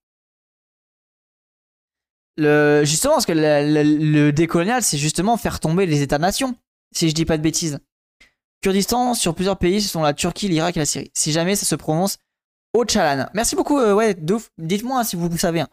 Le, 2.38 2.84
justement, 2.86 3.16
parce 3.16 3.26
que 3.26 3.34
le, 3.34 4.32
décolonial, 4.32 4.82
c'est 4.82 4.98
justement 4.98 5.36
faire 5.36 5.60
tomber 5.60 5.86
les 5.86 6.02
États-nations, 6.02 6.56
si 6.96 7.10
je 7.10 7.14
dis 7.14 7.26
pas 7.26 7.38
de 7.38 7.44
bêtises. 7.44 7.80
Kurdistan, 8.62 9.14
sur 9.14 9.36
plusieurs 9.36 9.58
pays, 9.58 9.82
ce 9.82 9.90
sont 9.90 10.04
la 10.04 10.14
Turquie, 10.14 10.48
l'Irak 10.48 10.78
et 10.78 10.80
la 10.80 10.86
Syrie. 10.86 11.12
Si 11.14 11.34
jamais 11.34 11.58
ça 11.58 11.66
se 11.66 11.76
prononce 11.76 12.18
Ochalan. 12.74 13.28
Merci 13.34 13.58
beaucoup, 13.58 13.78
euh, 13.78 13.94
ouais, 13.94 14.14
Douf. 14.14 14.52
Dites-moi 14.58 15.04
si 15.04 15.18
vous, 15.18 15.38
savez. 15.38 15.60
Hein. 15.60 15.68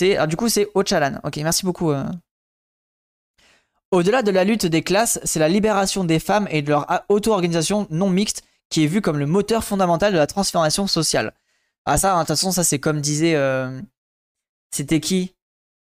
Du 0.00 0.36
coup, 0.36 0.48
c'est 0.48 0.68
Ochalan. 0.74 1.20
Ok, 1.22 1.36
merci 1.36 1.64
beaucoup. 1.64 1.92
Euh. 1.92 2.04
Au-delà 3.90 4.22
de 4.22 4.30
la 4.30 4.42
lutte 4.44 4.66
des 4.66 4.82
classes, 4.82 5.20
c'est 5.24 5.38
la 5.38 5.48
libération 5.48 6.02
des 6.02 6.18
femmes 6.18 6.48
et 6.50 6.62
de 6.62 6.70
leur 6.70 7.04
auto-organisation 7.08 7.86
non 7.90 8.10
mixte 8.10 8.42
qui 8.70 8.82
est 8.82 8.88
vue 8.88 9.00
comme 9.00 9.18
le 9.18 9.26
moteur 9.26 9.62
fondamental 9.62 10.12
de 10.12 10.18
la 10.18 10.26
transformation 10.26 10.86
sociale. 10.88 11.32
Ah 11.84 11.96
ça, 11.96 12.14
de 12.14 12.18
toute 12.20 12.28
façon, 12.28 12.50
ça 12.50 12.64
c'est 12.64 12.80
comme 12.80 13.00
disait... 13.00 13.36
Euh, 13.36 13.80
c'était 14.72 15.00
qui? 15.00 15.36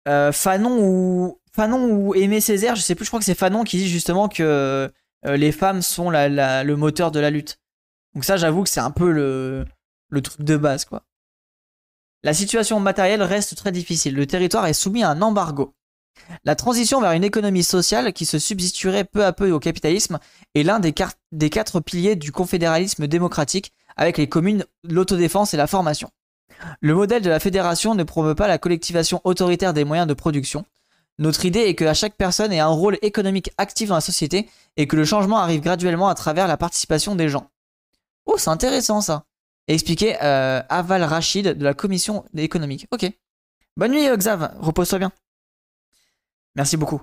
Euh, 0.08 0.32
Fanon 0.32 0.78
ou... 0.80 1.40
Fanon 1.52 1.90
ou 1.90 2.14
Aimé 2.14 2.40
Césaire, 2.40 2.76
je 2.76 2.80
sais 2.80 2.94
plus, 2.94 3.04
je 3.04 3.10
crois 3.10 3.18
que 3.18 3.26
c'est 3.26 3.34
Fanon 3.34 3.64
qui 3.64 3.76
dit 3.76 3.88
justement 3.88 4.28
que 4.28 4.90
les 5.24 5.52
femmes 5.52 5.82
sont 5.82 6.08
le 6.10 6.74
moteur 6.74 7.10
de 7.10 7.20
la 7.20 7.28
lutte. 7.28 7.58
Donc 8.14 8.24
ça, 8.24 8.38
j'avoue 8.38 8.62
que 8.62 8.70
c'est 8.70 8.80
un 8.80 8.92
peu 8.92 9.10
le, 9.10 9.66
le 10.08 10.22
truc 10.22 10.42
de 10.42 10.56
base, 10.56 10.84
quoi. 10.86 11.02
La 12.22 12.34
situation 12.34 12.80
matérielle 12.80 13.22
reste 13.22 13.56
très 13.56 13.72
difficile. 13.72 14.14
Le 14.14 14.26
territoire 14.26 14.66
est 14.66 14.74
soumis 14.74 15.02
à 15.02 15.10
un 15.10 15.22
embargo. 15.22 15.74
La 16.44 16.54
transition 16.54 17.00
vers 17.00 17.12
une 17.12 17.24
économie 17.24 17.62
sociale 17.62 18.12
qui 18.12 18.26
se 18.26 18.38
substituerait 18.38 19.04
peu 19.04 19.24
à 19.24 19.32
peu 19.32 19.50
au 19.50 19.58
capitalisme 19.58 20.18
est 20.54 20.62
l'un 20.62 20.80
des, 20.80 20.92
quatre 20.92 21.80
piliers 21.80 22.16
du 22.16 22.30
confédéralisme 22.30 23.06
démocratique 23.06 23.72
avec 23.96 24.18
les 24.18 24.28
communes, 24.28 24.64
l'autodéfense 24.84 25.54
et 25.54 25.56
la 25.56 25.66
formation. 25.66 26.10
Le 26.80 26.94
modèle 26.94 27.22
de 27.22 27.30
la 27.30 27.40
fédération 27.40 27.94
ne 27.94 28.02
promeut 28.02 28.34
pas 28.34 28.48
la 28.48 28.58
collectivation 28.58 29.22
autoritaire 29.24 29.72
des 29.72 29.84
moyens 29.84 30.06
de 30.06 30.14
production. 30.14 30.66
Notre 31.18 31.46
idée 31.46 31.60
est 31.60 31.74
que 31.74 31.92
chaque 31.94 32.16
personne 32.16 32.52
ait 32.52 32.60
un 32.60 32.68
rôle 32.68 32.98
économique 33.00 33.50
actif 33.56 33.88
dans 33.88 33.94
la 33.94 34.00
société 34.02 34.48
et 34.76 34.86
que 34.86 34.96
le 34.96 35.04
changement 35.04 35.38
arrive 35.38 35.60
graduellement 35.60 36.08
à 36.08 36.14
travers 36.14 36.48
la 36.48 36.58
participation 36.58 37.14
des 37.14 37.30
gens. 37.30 37.50
Oh, 38.26 38.36
c'est 38.36 38.50
intéressant 38.50 39.00
ça. 39.00 39.24
Expliqué 39.70 40.16
euh, 40.20 40.62
Aval 40.68 41.04
Rachid 41.04 41.46
de 41.46 41.64
la 41.64 41.74
commission 41.74 42.24
économique. 42.36 42.88
Ok. 42.90 43.08
Bonne 43.76 43.92
nuit, 43.92 44.08
Xav. 44.16 44.52
Repose-toi 44.58 44.98
bien. 44.98 45.12
Merci 46.56 46.76
beaucoup. 46.76 47.00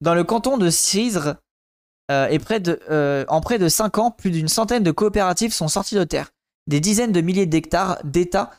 Dans 0.00 0.14
le 0.14 0.24
canton 0.24 0.58
de 0.58 0.70
Cisre, 0.70 1.36
euh, 2.10 2.36
euh, 2.90 3.24
en 3.28 3.40
près 3.40 3.58
de 3.60 3.68
5 3.68 3.98
ans, 3.98 4.10
plus 4.10 4.32
d'une 4.32 4.48
centaine 4.48 4.82
de 4.82 4.90
coopératives 4.90 5.52
sont 5.52 5.68
sorties 5.68 5.94
de 5.94 6.02
terre. 6.02 6.30
Des 6.66 6.80
dizaines 6.80 7.12
de 7.12 7.20
milliers 7.20 7.46
d'hectares 7.46 7.98
d'État. 8.02 8.50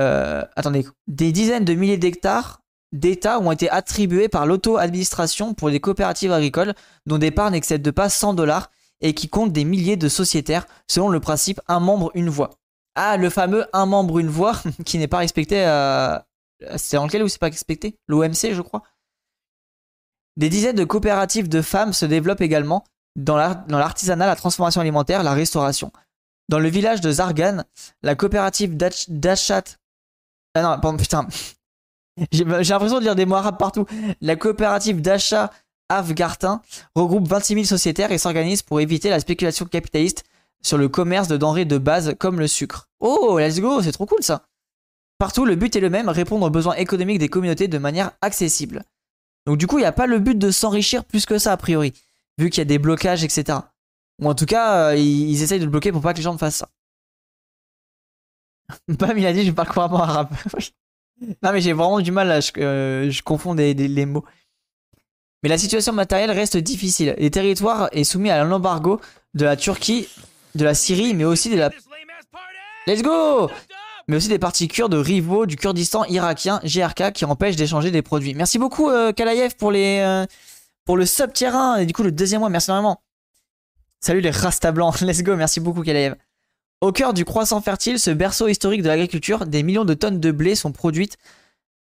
Euh, 0.00 0.44
attendez, 0.56 0.84
des 1.06 1.30
dizaines 1.30 1.64
de 1.64 1.74
milliers 1.74 1.96
d'hectares 1.96 2.60
d'État 2.90 3.38
ont 3.38 3.52
été 3.52 3.70
attribués 3.70 4.28
par 4.28 4.46
l'auto-administration 4.46 5.54
pour 5.54 5.70
des 5.70 5.78
coopératives 5.78 6.32
agricoles 6.32 6.74
dont 7.06 7.18
des 7.18 7.30
parts 7.30 7.52
n'excèdent 7.52 7.92
pas 7.92 8.08
100 8.08 8.34
dollars 8.34 8.72
et 9.00 9.14
qui 9.14 9.28
comptent 9.28 9.52
des 9.52 9.64
milliers 9.64 9.96
de 9.96 10.08
sociétaires 10.08 10.66
selon 10.88 11.08
le 11.08 11.20
principe 11.20 11.60
un 11.68 11.80
membre, 11.80 12.10
une 12.14 12.28
voix. 12.28 12.50
Ah, 12.94 13.16
le 13.16 13.30
fameux 13.30 13.66
un 13.72 13.86
membre, 13.86 14.18
une 14.18 14.28
voix 14.28 14.60
qui 14.84 14.98
n'est 14.98 15.08
pas 15.08 15.18
respecté 15.18 15.64
à. 15.64 16.26
C'est 16.76 16.96
dans 16.96 17.06
lequel 17.06 17.22
ou 17.22 17.28
c'est 17.28 17.38
pas 17.38 17.46
respecté? 17.46 17.96
L'OMC, 18.08 18.52
je 18.52 18.62
crois. 18.62 18.82
Des 20.36 20.48
dizaines 20.48 20.76
de 20.76 20.84
coopératives 20.84 21.48
de 21.48 21.62
femmes 21.62 21.92
se 21.92 22.04
développent 22.04 22.40
également 22.40 22.84
dans 23.16 23.36
l'artisanat, 23.36 24.26
la 24.26 24.36
transformation 24.36 24.80
alimentaire, 24.80 25.22
la 25.22 25.32
restauration. 25.32 25.92
Dans 26.48 26.58
le 26.58 26.68
village 26.68 27.00
de 27.00 27.10
Zargan, 27.10 27.64
la 28.02 28.14
coopérative 28.14 28.76
d'achat... 28.76 29.62
Ah 30.54 30.62
non, 30.62 30.80
pardon, 30.80 30.96
putain. 30.96 31.26
J'ai 32.32 32.44
l'impression 32.44 32.98
de 32.98 33.04
lire 33.04 33.14
des 33.14 33.26
mots 33.26 33.36
arabes 33.36 33.58
partout. 33.58 33.86
La 34.20 34.36
coopérative 34.36 35.00
d'achat 35.00 35.50
Afgartin 35.88 36.62
regroupe 36.94 37.28
26 37.28 37.54
000 37.54 37.64
sociétaires 37.64 38.12
et 38.12 38.18
s'organise 38.18 38.62
pour 38.62 38.80
éviter 38.80 39.10
la 39.10 39.20
spéculation 39.20 39.64
capitaliste 39.64 40.24
sur 40.62 40.78
le 40.78 40.88
commerce 40.88 41.28
de 41.28 41.36
denrées 41.36 41.64
de 41.64 41.78
base 41.78 42.14
comme 42.18 42.40
le 42.40 42.46
sucre. 42.46 42.88
Oh, 43.00 43.38
let's 43.38 43.60
go, 43.60 43.82
c'est 43.82 43.92
trop 43.92 44.06
cool 44.06 44.22
ça. 44.22 44.46
Partout, 45.18 45.44
le 45.44 45.56
but 45.56 45.74
est 45.74 45.80
le 45.80 45.90
même, 45.90 46.08
répondre 46.08 46.46
aux 46.46 46.50
besoins 46.50 46.74
économiques 46.74 47.18
des 47.18 47.28
communautés 47.28 47.68
de 47.68 47.78
manière 47.78 48.12
accessible. 48.20 48.84
Donc 49.46 49.56
du 49.56 49.66
coup, 49.66 49.78
il 49.78 49.82
n'y 49.82 49.86
a 49.86 49.92
pas 49.92 50.06
le 50.06 50.18
but 50.18 50.38
de 50.38 50.50
s'enrichir 50.50 51.04
plus 51.04 51.26
que 51.26 51.38
ça, 51.38 51.52
a 51.52 51.56
priori, 51.56 51.92
vu 52.38 52.50
qu'il 52.50 52.60
y 52.60 52.62
a 52.62 52.66
des 52.66 52.78
blocages, 52.78 53.24
etc. 53.24 53.58
Ou 54.20 54.28
en 54.28 54.34
tout 54.34 54.46
cas, 54.46 54.90
euh, 54.90 54.96
ils, 54.96 55.42
essayent 55.42 55.58
de 55.58 55.64
le 55.64 55.70
bloquer 55.70 55.90
pour 55.90 56.02
pas 56.02 56.12
que 56.12 56.18
les 56.18 56.22
gens 56.22 56.34
ne 56.34 56.38
fassent 56.38 56.56
ça. 56.56 56.68
Bam, 58.88 59.16
il 59.16 59.26
a 59.26 59.32
dit, 59.32 59.44
je 59.44 59.52
parle 59.52 59.68
couramment 59.68 60.02
arabe. 60.02 60.28
non, 61.42 61.52
mais 61.52 61.60
j'ai 61.60 61.72
vraiment 61.72 62.00
du 62.00 62.12
mal, 62.12 62.28
là, 62.28 62.40
je, 62.40 62.52
euh, 62.58 63.12
confonds 63.24 63.54
les 63.54 64.06
mots. 64.06 64.24
Mais 65.42 65.48
la 65.48 65.58
situation 65.58 65.92
matérielle 65.92 66.30
reste 66.30 66.56
difficile. 66.56 67.14
Les 67.18 67.30
territoires 67.30 67.88
est 67.92 68.04
soumis 68.04 68.30
à 68.30 68.42
l'embargo 68.44 69.00
de 69.34 69.44
la 69.44 69.56
Turquie, 69.56 70.08
de 70.54 70.64
la 70.64 70.74
Syrie, 70.74 71.14
mais 71.14 71.24
aussi 71.24 71.50
de 71.50 71.56
la... 71.56 71.70
Let's 72.86 73.02
go 73.02 73.48
mais 74.08 74.16
aussi 74.16 74.28
des 74.28 74.38
parties 74.38 74.68
kurdes 74.68 74.94
rivaux 74.94 75.46
du 75.46 75.56
Kurdistan 75.56 76.04
irakien, 76.06 76.60
GRK, 76.64 77.12
qui 77.12 77.24
empêchent 77.26 77.56
d'échanger 77.56 77.90
des 77.90 78.02
produits. 78.02 78.34
Merci 78.34 78.58
beaucoup, 78.58 78.88
euh, 78.88 79.12
Kalayev, 79.12 79.54
pour, 79.56 79.70
les, 79.70 80.00
euh, 80.00 80.26
pour 80.86 80.96
le 80.96 81.04
sub 81.04 81.32
tier 81.32 81.48
1, 81.48 81.76
et 81.76 81.86
du 81.86 81.92
coup 81.92 82.02
le 82.02 82.10
deuxième 82.10 82.40
mois, 82.40 82.48
merci 82.48 82.70
énormément. 82.70 83.02
Salut 84.00 84.20
les 84.20 84.30
Rasta 84.30 84.72
blancs, 84.72 85.00
let's 85.02 85.22
go, 85.22 85.36
merci 85.36 85.60
beaucoup, 85.60 85.82
Kalayev. 85.82 86.16
Au 86.80 86.90
cœur 86.90 87.12
du 87.12 87.24
croissant 87.24 87.60
fertile, 87.60 87.98
ce 87.98 88.10
berceau 88.10 88.48
historique 88.48 88.82
de 88.82 88.88
l'agriculture, 88.88 89.44
des 89.46 89.62
millions 89.62 89.84
de 89.84 89.94
tonnes 89.94 90.20
de 90.20 90.30
blé 90.30 90.54
sont 90.54 90.72
produites 90.72 91.18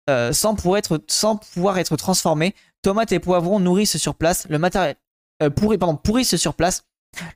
euh, 0.09 0.33
sans, 0.33 0.55
être, 0.75 1.03
sans 1.07 1.35
pouvoir 1.35 1.77
être 1.77 1.95
transformées. 1.95 2.55
Tomates 2.81 3.11
et 3.11 3.19
poivrons 3.19 3.59
nourrissent 3.59 3.97
sur 3.97 4.15
place, 4.15 4.47
le 4.49 4.57
matériel, 4.57 4.95
pardon, 5.39 5.95
pourrissent 5.95 6.37
sur 6.37 6.53
place. 6.53 6.83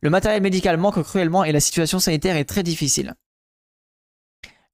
Le 0.02 0.10
matériel 0.10 0.42
médical 0.42 0.78
manque 0.78 1.02
cruellement 1.04 1.44
et 1.44 1.52
la 1.52 1.60
situation 1.60 2.00
sanitaire 2.00 2.38
est 2.38 2.46
très 2.46 2.64
difficile. 2.64 3.16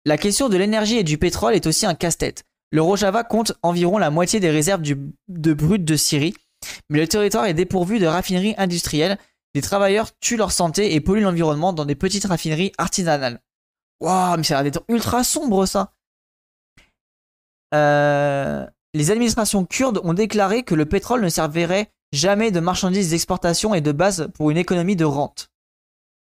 La 0.06 0.18
question 0.18 0.50
de 0.50 0.58
l'énergie 0.58 0.98
et 0.98 1.04
du 1.04 1.18
pétrole 1.18 1.56
est 1.56 1.68
aussi 1.68 1.86
un 1.86 1.96
casse-tête. 1.96 2.44
Le 2.72 2.82
Rojava 2.82 3.24
compte 3.24 3.54
environ 3.64 3.98
la 3.98 4.12
moitié 4.12 4.40
des 4.40 4.52
réserves 4.52 4.82
de 4.82 5.54
brut 5.54 5.84
de 5.84 5.96
Syrie, 5.96 6.36
mais 6.90 7.00
le 7.00 7.08
territoire 7.08 7.46
est 7.46 7.54
dépourvu 7.54 8.00
de 8.00 8.06
raffineries 8.06 8.56
industrielles. 8.58 9.18
Les 9.56 9.62
travailleurs 9.62 10.12
tuent 10.20 10.38
leur 10.38 10.52
santé 10.52 10.94
et 10.94 11.02
polluent 11.02 11.24
l'environnement 11.24 11.74
dans 11.74 11.86
des 11.86 11.96
petites 11.96 12.26
raffineries 12.26 12.72
artisanales. 12.78 13.42
Waouh, 14.00 14.38
mais 14.38 14.44
ça 14.44 14.60
a 14.60 14.64
l'air 14.64 14.72
d'être 14.72 14.86
ultra 14.88 15.24
sombre 15.24 15.66
ça. 15.66 15.94
Euh, 17.74 18.66
les 18.93 19.12
administrations 19.12 19.65
kurdes 19.65 20.02
ont 20.04 20.13
déclaré 20.13 20.63
que 20.63 20.75
le 20.75 20.86
pétrole 20.86 21.21
ne 21.21 21.30
servirait 21.30 21.91
jamais 22.12 22.52
de 22.52 22.60
marchandises 22.60 23.12
d'exportation 23.12 23.73
et 23.73 23.82
de 23.82 23.91
base 23.91 24.30
pour 24.34 24.49
une 24.49 24.58
économie 24.58 24.95
de 24.95 25.06
rente. 25.06 25.49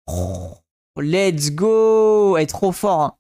Oh, 0.07 0.53
let's 0.97 1.53
go! 1.53 2.37
est 2.37 2.47
trop 2.47 2.73
fort. 2.73 3.01
Hein. 3.01 3.15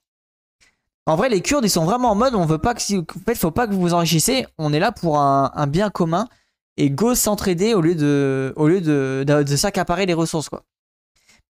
En 1.06 1.16
vrai, 1.16 1.28
les 1.28 1.40
Kurdes, 1.40 1.64
ils 1.64 1.70
sont 1.70 1.84
vraiment 1.84 2.10
en 2.10 2.14
mode 2.14 2.34
on 2.34 2.44
veut 2.44 2.58
pas 2.58 2.74
que. 2.74 2.98
En 3.00 3.04
fait, 3.26 3.34
faut 3.34 3.50
pas 3.50 3.66
que 3.66 3.72
vous 3.72 3.80
vous 3.80 3.94
enrichissez. 3.94 4.46
On 4.58 4.72
est 4.72 4.78
là 4.78 4.92
pour 4.92 5.18
un, 5.18 5.66
bien 5.66 5.90
commun 5.90 6.28
et 6.76 6.90
go 6.90 7.14
s'entraider 7.14 7.74
au 7.74 7.80
lieu 7.80 7.94
de, 7.94 8.54
de, 9.24 9.56
s'accaparer 9.56 10.06
les 10.06 10.14
ressources, 10.14 10.48
quoi. 10.48 10.62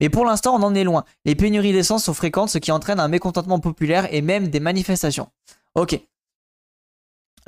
Mais 0.00 0.08
pour 0.08 0.24
l'instant, 0.24 0.54
on 0.54 0.62
en 0.62 0.74
est 0.74 0.84
loin. 0.84 1.04
Les 1.26 1.34
pénuries 1.34 1.74
d'essence 1.74 2.04
sont 2.04 2.14
fréquentes, 2.14 2.48
ce 2.48 2.56
qui 2.56 2.72
entraîne 2.72 2.98
un 3.00 3.08
mécontentement 3.08 3.58
populaire 3.58 4.12
et 4.14 4.22
même 4.22 4.48
des 4.48 4.60
manifestations. 4.60 5.28
Ok. 5.74 6.00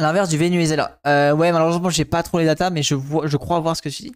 L'inverse 0.03 0.29
du 0.29 0.37
Venezuela. 0.37 0.99
Euh, 1.07 1.33
ouais, 1.33 1.53
malheureusement, 1.53 1.89
j'ai 1.89 2.05
pas 2.05 2.25
trop 2.25 2.41
les 2.41 2.45
datas, 2.45 2.71
mais 2.71 2.83
je, 2.83 2.97
crois 3.37 3.61
voir 3.61 3.77
ce 3.77 3.83
que 3.83 3.89
tu 3.89 4.03
dis. 4.03 4.15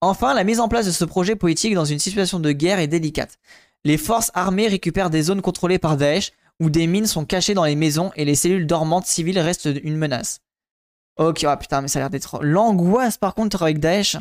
Enfin, 0.00 0.32
la 0.32 0.42
mise 0.42 0.58
en 0.58 0.68
place 0.68 0.86
de 0.86 0.90
ce 0.90 1.04
projet 1.04 1.36
politique 1.36 1.74
dans 1.74 1.84
une 1.84 1.98
situation 1.98 2.40
de 2.40 2.50
guerre 2.50 2.78
est 2.78 2.86
délicate. 2.86 3.36
Les 3.84 3.98
forces 3.98 4.30
armées 4.32 4.68
récupèrent 4.68 5.10
des 5.10 5.20
zones 5.20 5.42
contrôlées 5.42 5.78
par 5.78 5.98
Daesh, 5.98 6.32
où 6.60 6.70
des 6.70 6.86
mines 6.86 7.06
sont 7.06 7.26
cachées 7.26 7.52
dans 7.52 7.66
les 7.66 7.76
maisons 7.76 8.10
et 8.16 8.24
les 8.24 8.34
cellules 8.34 8.66
dormantes 8.66 9.04
civiles 9.04 9.38
restent 9.38 9.68
une 9.82 9.98
menace. 9.98 10.40
Ok, 11.18 11.44
oh 11.46 11.56
putain, 11.58 11.82
mais 11.82 11.88
ça 11.88 11.98
a 11.98 12.00
l'air 12.00 12.10
d'être... 12.10 12.42
L'angoisse 12.42 13.18
par 13.18 13.34
contre 13.34 13.62
avec 13.62 13.78
Daesh. 13.78 14.16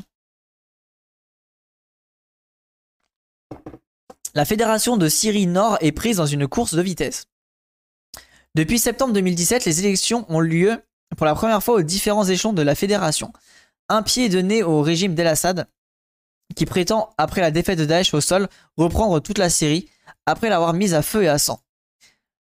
La 4.33 4.43
fédération 4.43 4.97
de 4.97 5.07
Syrie 5.07 5.47
Nord 5.47 5.77
est 5.79 5.93
prise 5.93 6.17
dans 6.17 6.25
une 6.25 6.49
course 6.49 6.75
de 6.75 6.81
vitesse. 6.81 7.27
Depuis 8.55 8.79
septembre 8.79 9.11
2017, 9.11 9.65
les 9.65 9.79
élections 9.81 10.25
ont 10.29 10.39
lieu 10.39 10.81
pour 11.17 11.25
la 11.25 11.35
première 11.35 11.61
fois 11.61 11.75
aux 11.75 11.81
différents 11.81 12.23
échelons 12.23 12.53
de 12.53 12.61
la 12.61 12.73
fédération. 12.73 13.33
Un 13.89 14.01
pied 14.01 14.25
est 14.25 14.29
donné 14.29 14.63
au 14.63 14.81
régime 14.81 15.13
d'El-Assad, 15.13 15.67
qui 16.55 16.65
prétend, 16.65 17.09
après 17.17 17.41
la 17.41 17.51
défaite 17.51 17.77
de 17.77 17.83
Daesh 17.83 18.13
au 18.13 18.21
sol, 18.21 18.47
reprendre 18.77 19.19
toute 19.19 19.39
la 19.39 19.49
Syrie, 19.49 19.89
après 20.25 20.47
l'avoir 20.47 20.73
mise 20.73 20.93
à 20.93 21.01
feu 21.01 21.23
et 21.23 21.27
à 21.27 21.37
sang. 21.37 21.59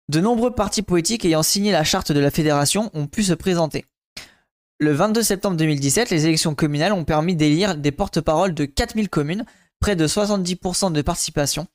De 0.08 0.20
nombreux 0.20 0.52
partis 0.52 0.82
politiques 0.82 1.24
ayant 1.24 1.44
signé 1.44 1.70
la 1.70 1.84
charte 1.84 2.10
de 2.10 2.18
la 2.18 2.32
fédération 2.32 2.90
ont 2.94 3.06
pu 3.06 3.22
se 3.22 3.32
présenter. 3.32 3.86
Le 4.80 4.90
22 4.90 5.22
septembre 5.22 5.56
2017, 5.56 6.10
les 6.10 6.26
élections 6.26 6.56
communales 6.56 6.92
ont 6.92 7.04
permis 7.04 7.36
d'élire 7.36 7.76
des 7.76 7.92
porte-paroles 7.92 8.54
de 8.54 8.64
4000 8.64 9.08
communes, 9.08 9.44
près 9.78 9.94
de 9.94 10.08
70% 10.08 10.90
de 10.90 11.02
participation. 11.02 11.68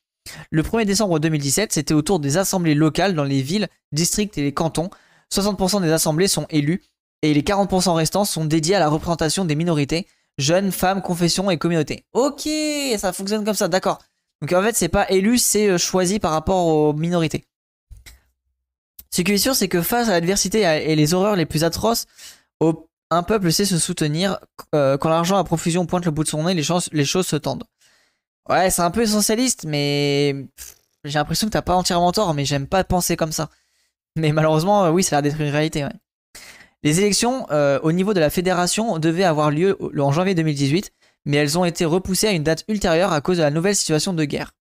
Le 0.52 0.64
1er 0.64 0.86
décembre 0.86 1.20
2017, 1.20 1.74
c'était 1.74 1.94
au 1.94 2.02
tour 2.02 2.20
des 2.20 2.38
assemblées 2.38 2.76
locales 2.76 3.16
dans 3.16 3.24
les 3.24 3.42
villes, 3.42 3.68
districts 3.92 4.38
et 4.38 4.44
les 4.44 4.54
cantons. 4.54 4.90
60% 5.34 5.82
des 5.82 5.92
assemblées 5.92 6.28
sont 6.28 6.46
élues 6.50 6.84
et 7.22 7.34
les 7.34 7.42
40% 7.42 7.94
restants 7.94 8.26
sont 8.26 8.46
dédiés 8.46 8.76
à 8.76 8.80
la 8.80 8.90
représentation 8.90 9.46
des 9.46 9.56
minorités, 9.56 10.08
jeunes, 10.38 10.72
femmes, 10.72 11.02
confessions 11.02 11.50
et 11.50 11.58
communautés. 11.58 12.06
Ok, 12.14 12.48
ça 12.98 13.14
fonctionne 13.14 13.44
comme 13.44 13.56
ça, 13.56 13.68
d'accord. 13.68 14.00
Donc 14.42 14.54
en 14.54 14.62
fait, 14.62 14.76
c'est 14.76 14.90
pas 14.90 15.10
élu, 15.10 15.38
c'est 15.38 15.70
euh, 15.70 15.78
choisi 15.78 16.20
par 16.20 16.32
rapport 16.32 16.68
aux 16.68 16.94
minorités. 16.94 17.46
Ce 19.10 19.22
qui 19.22 19.32
est 19.32 19.38
sûr, 19.38 19.56
c'est 19.56 19.68
que 19.68 19.82
face 19.82 20.10
à 20.10 20.12
l'adversité 20.12 20.62
et 20.62 20.96
les 20.96 21.14
horreurs 21.14 21.36
les 21.36 21.48
plus 21.48 21.64
atroces, 21.64 22.06
un 23.10 23.24
peuple 23.24 23.52
sait 23.52 23.66
se 23.66 23.80
soutenir. 23.80 24.38
Euh, 24.76 24.98
quand 24.98 25.10
l'argent 25.10 25.38
à 25.38 25.44
profusion 25.44 25.86
pointe 25.86 26.06
le 26.06 26.12
bout 26.12 26.24
de 26.24 26.30
son 26.30 26.44
nez, 26.44 26.54
les, 26.54 26.64
les 26.92 27.06
choses 27.06 27.28
se 27.28 27.36
tendent. 27.36 27.64
Ouais, 28.50 28.70
c'est 28.70 28.82
un 28.82 28.92
peu 28.92 29.02
essentialiste, 29.02 29.66
mais 29.66 30.48
j'ai 31.04 31.20
l'impression 31.20 31.48
que 31.48 31.52
t'as 31.52 31.62
pas 31.62 31.76
entièrement 31.76 32.12
tort, 32.12 32.34
mais 32.34 32.46
j'aime 32.46 32.68
pas 32.68 32.84
penser 32.84 33.16
comme 33.18 33.32
ça. 33.32 33.50
Mais 34.16 34.32
malheureusement, 34.32 34.90
oui, 34.90 35.04
ça 35.04 35.18
a 35.18 35.22
l'air 35.22 35.32
d'être 35.32 35.42
une 35.42 35.52
réalité. 35.52 35.86
Les 36.84 37.00
élections 37.00 37.48
euh, 37.52 37.80
au 37.84 37.92
niveau 37.92 38.14
de 38.14 38.20
la 38.20 38.30
fédération 38.30 39.00
devaient 39.00 39.24
avoir 39.24 39.52
lieu 39.52 39.78
en 40.00 40.12
janvier 40.12 40.36
2018, 40.36 40.92
mais 41.26 41.38
elles 41.38 41.58
ont 41.58 41.66
été 41.66 41.86
repoussées 41.86 42.28
à 42.28 42.32
une 42.32 42.44
date 42.44 42.64
ultérieure 42.68 43.12
à 43.12 43.22
cause 43.22 43.38
de 43.38 43.44
la 43.44 43.52
nouvelle 43.52 43.76
situation 43.76 44.14
de 44.14 44.24
guerre. 44.24 44.54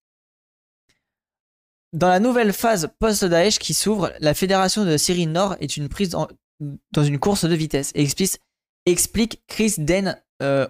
Dans 1.92 2.09
la 2.09 2.18
nouvelle 2.18 2.53
phase 2.53 2.90
post-Daesh 2.99 3.59
qui 3.59 3.72
s'ouvre, 3.72 4.12
la 4.20 4.35
fédération 4.35 4.85
de 4.85 4.96
Syrie 4.96 5.27
Nord 5.27 5.57
est 5.61 5.77
une 5.77 5.88
prise 5.88 6.11
dans 6.11 7.05
une 7.05 7.18
course 7.18 7.44
de 7.44 7.55
vitesse, 7.55 7.92
explique, 7.94 8.38
explique 8.87 9.42
Chris 9.46 9.75
Den 9.79 10.20
euh, 10.42 10.66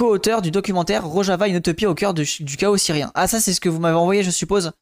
co-auteur 0.00 0.40
du 0.40 0.50
documentaire 0.50 1.06
Rojava, 1.06 1.46
une 1.46 1.56
utopie 1.56 1.84
au 1.84 1.94
cœur 1.94 2.14
du, 2.14 2.24
chaos 2.56 2.78
syrien. 2.78 3.12
Ah, 3.14 3.26
ça, 3.26 3.38
c'est 3.38 3.52
ce 3.52 3.60
que 3.60 3.68
vous 3.68 3.80
m'avez 3.80 3.96
envoyé, 3.96 4.22
je 4.22 4.30
suppose 4.30 4.72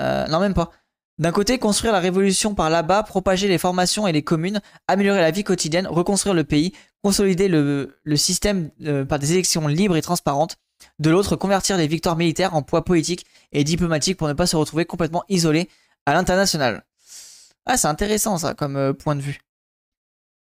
euh, 0.00 0.26
Non, 0.26 0.40
même 0.40 0.52
pas. 0.52 0.72
D'un 1.18 1.30
côté, 1.30 1.60
construire 1.60 1.92
la 1.92 2.00
révolution 2.00 2.56
par 2.56 2.70
là-bas, 2.70 3.04
propager 3.04 3.46
les 3.46 3.56
formations 3.56 4.08
et 4.08 4.12
les 4.12 4.22
communes, 4.22 4.60
améliorer 4.88 5.20
la 5.20 5.30
vie 5.30 5.44
quotidienne, 5.44 5.86
reconstruire 5.86 6.34
le 6.34 6.42
pays, 6.42 6.72
consolider 7.04 7.46
le, 7.46 7.94
système 8.16 8.70
euh, 8.82 9.04
par 9.04 9.20
des 9.20 9.34
élections 9.34 9.68
libres 9.68 9.96
et 9.96 10.02
transparentes. 10.02 10.56
De 10.98 11.10
l'autre, 11.10 11.36
convertir 11.36 11.76
les 11.76 11.86
victoires 11.86 12.16
militaires 12.16 12.56
en 12.56 12.62
poids 12.62 12.84
politique 12.84 13.26
et 13.52 13.62
diplomatique 13.62 14.16
pour 14.16 14.26
ne 14.26 14.32
pas 14.32 14.48
se 14.48 14.56
retrouver 14.56 14.86
complètement 14.86 15.22
isolés 15.28 15.68
à 16.04 16.14
l'international. 16.14 16.84
Ah, 17.64 17.76
c'est 17.76 17.86
intéressant 17.86 18.38
ça 18.38 18.54
comme 18.54 18.76
euh, 18.76 18.92
point 18.92 19.14
de 19.14 19.20
vue. 19.20 19.38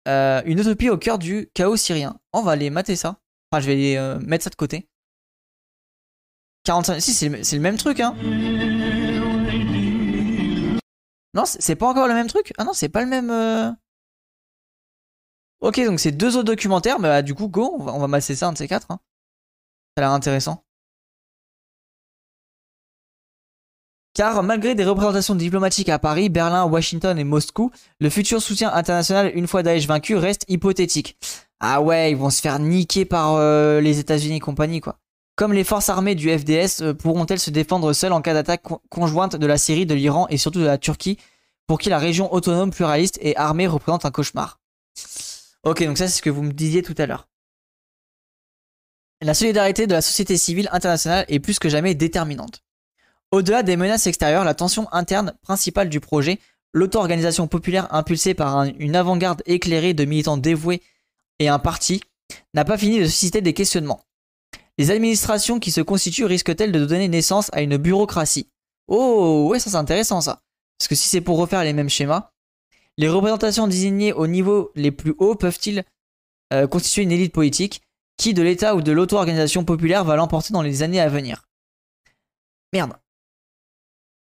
une 0.06 0.58
utopie 0.58 0.90
au 0.90 0.98
cœur 0.98 1.20
du 1.20 1.50
chaos 1.54 1.76
syrien. 1.76 2.18
On 2.32 2.42
va 2.42 2.54
aller 2.54 2.70
mater 2.70 2.96
ça 2.96 3.18
je 3.60 3.68
vais 3.68 3.98
euh, 3.98 4.20
mettre 4.20 4.44
ça 4.44 4.50
de 4.50 4.56
côté. 4.56 4.88
45. 6.66 7.00
Si, 7.00 7.14
c'est 7.14 7.30
le, 7.30 7.60
même 7.60 7.78
truc, 7.78 8.00
hein. 8.00 8.16
Non, 11.34 11.44
c'est 11.46 11.76
pas 11.76 11.88
encore 11.88 12.08
le 12.08 12.14
même 12.14 12.28
truc? 12.28 12.54
Ah 12.58 12.64
non, 12.64 12.74
c'est 12.74 12.90
pas 12.90 13.02
le 13.02 13.08
même. 13.08 13.30
Euh. 13.30 13.72
Ok, 15.60 15.80
donc 15.86 16.00
c'est 16.00 16.12
deux 16.12 16.38
autres 16.38 16.46
documentaires. 16.46 17.00
Bah, 17.00 17.22
du 17.22 17.36
coup, 17.36 17.48
go, 17.48 17.76
on 17.80 18.00
va, 18.00 18.08
masser 18.08 18.36
ça, 18.36 18.48
un 18.48 18.54
de 18.54 18.58
ces 18.58 18.68
quatre. 18.68 18.88
Hein. 18.90 19.00
Ça 19.96 20.02
a 20.04 20.08
l'air 20.08 20.12
intéressant. 20.12 20.64
Car 24.14 24.42
malgré 24.44 24.76
des 24.76 24.86
représentations 24.86 25.36
diplomatiques 25.36 25.90
à 25.90 26.00
Paris, 26.00 26.30
Berlin, 26.30 26.64
Washington 26.66 27.20
et 27.20 27.26
Moscou, 27.26 27.72
le 28.00 28.10
futur 28.10 28.42
soutien 28.42 28.72
international 28.74 29.30
une 29.36 29.46
fois 29.46 29.62
Daesh 29.62 29.88
vaincu 29.88 30.16
reste 30.16 30.46
hypothétique. 30.48 31.18
Ah 31.60 31.82
ouais, 31.82 32.12
ils 32.12 32.18
vont 32.18 32.30
se 32.30 32.42
faire 32.42 32.60
niquer 32.60 33.06
par 33.06 33.36
euh, 33.36 33.82
les 33.82 34.00
États-Unis 34.00 34.38
et 34.38 34.40
compagnie, 34.40 34.82
quoi. 34.82 35.00
Comme 35.36 35.52
les 35.52 35.64
forces 35.64 35.90
armées 35.90 36.16
du 36.16 36.30
FDS 36.30 36.82
euh, 36.82 36.94
pourront-elles 36.94 37.40
se 37.40 37.50
défendre 37.50 37.92
seules 37.92 38.14
en 38.14 38.22
cas 38.22 38.34
d'attaque 38.34 38.64
conjointe 38.90 39.36
de 39.36 39.46
la 39.46 39.58
Syrie, 39.58 39.86
de 39.86 39.94
l'Iran 39.94 40.28
et 40.30 40.38
surtout 40.38 40.60
de 40.60 40.66
la 40.66 40.78
Turquie, 40.78 41.18
pour 41.68 41.80
qui 41.80 41.90
la 41.90 42.00
région 42.00 42.34
autonome, 42.34 42.72
pluraliste 42.72 43.20
et 43.22 43.36
armée 43.36 43.68
représente 43.68 44.06
un 44.06 44.12
cauchemar? 44.12 44.60
Ok, 45.64 45.84
donc 45.84 45.98
ça 45.98 46.08
c'est 46.08 46.18
ce 46.18 46.22
que 46.22 46.30
vous 46.30 46.44
me 46.44 46.54
disiez 46.54 46.84
tout 46.84 46.96
à 46.98 47.06
l'heure. 47.06 47.28
La 49.22 49.34
solidarité 49.34 49.88
de 49.88 49.94
la 49.94 50.02
société 50.02 50.38
civile 50.38 50.70
internationale 50.72 51.26
est 51.28 51.40
plus 51.40 51.58
que 51.58 51.70
jamais 51.70 51.96
déterminante. 51.96 52.64
Au-delà 53.32 53.64
des 53.64 53.76
menaces 53.76 54.08
extérieures, 54.08 54.44
la 54.44 54.54
tension 54.54 54.88
interne 54.94 55.34
principale 55.42 55.90
du 55.90 56.00
projet, 56.00 56.40
l'auto-organisation 56.74 57.48
populaire 57.48 57.94
impulsée 57.94 58.34
par 58.34 58.64
une 58.64 58.96
avant-garde 58.96 59.42
éclairée 59.46 59.94
de 59.94 60.06
militants 60.06 60.38
dévoués 60.38 60.82
et 61.40 61.48
un 61.48 61.60
parti 61.60 62.02
n'a 62.54 62.66
pas 62.66 62.78
fini 62.78 63.00
de 63.00 63.06
susciter 63.06 63.42
des 63.42 63.54
questionnements. 63.54 64.02
Les 64.78 64.92
administrations 64.92 65.60
qui 65.60 65.72
se 65.72 65.82
constituent 65.82 66.26
risquent-elles 66.26 66.72
de 66.72 66.86
donner 66.86 67.08
naissance 67.08 67.50
à 67.54 67.62
une 67.62 67.78
bureaucratie? 67.78 68.50
Oh, 68.88 69.48
ouais, 69.50 69.60
ça 69.60 69.70
c'est 69.70 69.78
intéressant 69.78 70.22
ça. 70.22 70.42
Parce 70.78 70.88
que 70.88 70.96
si 70.96 71.08
c'est 71.08 71.22
pour 71.22 71.38
refaire 71.38 71.64
les 71.64 71.74
mêmes 71.74 71.90
schémas, 71.90 72.32
les 72.98 73.08
représentations 73.08 73.68
désignées 73.68 74.14
au 74.14 74.28
niveau 74.28 74.72
les 74.76 74.92
plus 74.92 75.16
hauts 75.18 75.36
peuvent-ils 75.36 75.84
euh, 76.54 76.68
constituer 76.68 77.04
une 77.04 77.12
élite 77.12 77.34
politique 77.34 77.82
qui, 78.18 78.34
de 78.34 78.42
l'État 78.42 78.76
ou 78.76 78.82
de 78.82 78.92
l'auto-organisation 78.92 79.66
populaire, 79.66 80.04
va 80.06 80.16
l'emporter 80.16 80.54
dans 80.54 80.62
les 80.62 80.84
années 80.84 81.02
à 81.02 81.10
venir? 81.10 81.48
Merde. 82.74 82.94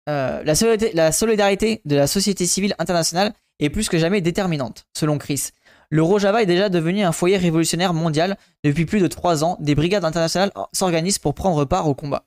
Euh, 0.08 0.42
la, 0.42 0.54
la 0.94 1.12
solidarité 1.12 1.82
de 1.84 1.96
la 1.96 2.06
société 2.06 2.46
civile 2.46 2.74
internationale 2.78 3.34
est 3.58 3.70
plus 3.70 3.88
que 3.88 3.98
jamais 3.98 4.20
déterminante, 4.20 4.86
selon 4.96 5.18
Chris. 5.18 5.50
Le 5.90 6.02
Rojava 6.02 6.42
est 6.42 6.46
déjà 6.46 6.68
devenu 6.68 7.02
un 7.02 7.10
foyer 7.10 7.36
révolutionnaire 7.36 7.92
mondial. 7.92 8.36
Depuis 8.64 8.86
plus 8.86 9.00
de 9.00 9.08
trois 9.08 9.42
ans, 9.42 9.56
des 9.60 9.74
brigades 9.74 10.04
internationales 10.04 10.52
s'organisent 10.72 11.18
pour 11.18 11.34
prendre 11.34 11.64
part 11.64 11.88
au 11.88 11.94
combat. 11.94 12.26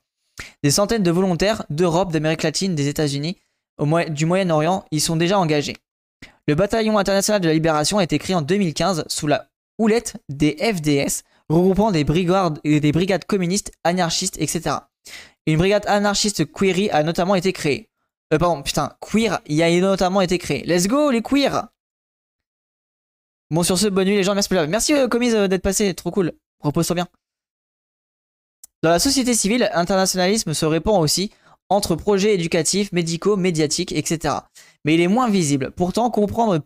Des 0.62 0.70
centaines 0.70 1.02
de 1.02 1.10
volontaires 1.10 1.64
d'Europe, 1.70 2.12
d'Amérique 2.12 2.42
latine, 2.42 2.74
des 2.74 2.88
États-Unis, 2.88 3.38
du 4.10 4.26
Moyen-Orient 4.26 4.84
y 4.90 5.00
sont 5.00 5.16
déjà 5.16 5.38
engagés. 5.38 5.76
Le 6.46 6.54
bataillon 6.54 6.98
international 6.98 7.40
de 7.40 7.48
la 7.48 7.54
libération 7.54 7.98
a 7.98 8.04
été 8.04 8.18
créé 8.18 8.36
en 8.36 8.42
2015 8.42 9.04
sous 9.08 9.26
la 9.26 9.48
houlette 9.78 10.16
des 10.28 10.56
FDS, 10.60 11.22
regroupant 11.48 11.90
des 11.90 12.04
brigades, 12.04 12.60
des 12.64 12.92
brigades 12.92 13.24
communistes, 13.24 13.72
anarchistes, 13.82 14.36
etc. 14.38 14.76
Une 15.46 15.56
brigade 15.56 15.86
anarchiste 15.86 16.50
queer 16.52 16.90
a 16.92 17.02
notamment 17.02 17.34
été 17.34 17.52
créée. 17.52 17.88
Euh, 18.32 18.38
pardon, 18.38 18.62
putain, 18.62 18.92
queer, 19.00 19.40
il 19.46 19.62
a 19.62 19.80
notamment 19.80 20.20
été 20.20 20.38
créé. 20.38 20.64
Let's 20.64 20.86
go 20.86 21.10
les 21.10 21.22
queers 21.22 21.68
Bon, 23.50 23.62
sur 23.62 23.78
ce, 23.78 23.88
bonne 23.88 24.08
nuit 24.08 24.16
les 24.16 24.22
gens, 24.22 24.34
merci 24.34 24.48
Merci 24.68 24.94
euh, 24.94 25.08
Commise 25.08 25.34
euh, 25.34 25.48
d'être 25.48 25.62
passé, 25.62 25.92
trop 25.94 26.10
cool. 26.10 26.32
Repose-toi 26.60 26.94
bien. 26.94 27.08
Dans 28.82 28.90
la 28.90 28.98
société 28.98 29.34
civile, 29.34 29.70
internationalisme 29.74 30.54
se 30.54 30.66
répand 30.66 31.02
aussi 31.02 31.30
entre 31.68 31.94
projets 31.94 32.34
éducatifs, 32.34 32.92
médicaux, 32.92 33.36
médiatiques, 33.36 33.92
etc. 33.92 34.34
Mais 34.84 34.94
il 34.94 35.00
est 35.00 35.08
moins 35.08 35.28
visible. 35.28 35.70
Pourtant, 35.70 36.10
comprendre, 36.10 36.60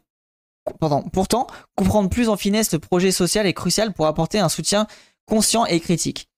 pourtant, 1.12 1.47
comprendre 1.76 2.11
plus 2.11 2.29
en 2.29 2.37
finesse 2.37 2.72
le 2.72 2.79
projet 2.79 3.12
social 3.12 3.47
est 3.47 3.53
crucial 3.53 3.93
pour 3.93 4.07
apporter 4.07 4.39
un 4.39 4.49
soutien 4.49 4.87
conscient 5.26 5.66
et 5.66 5.81
critique. 5.81 6.29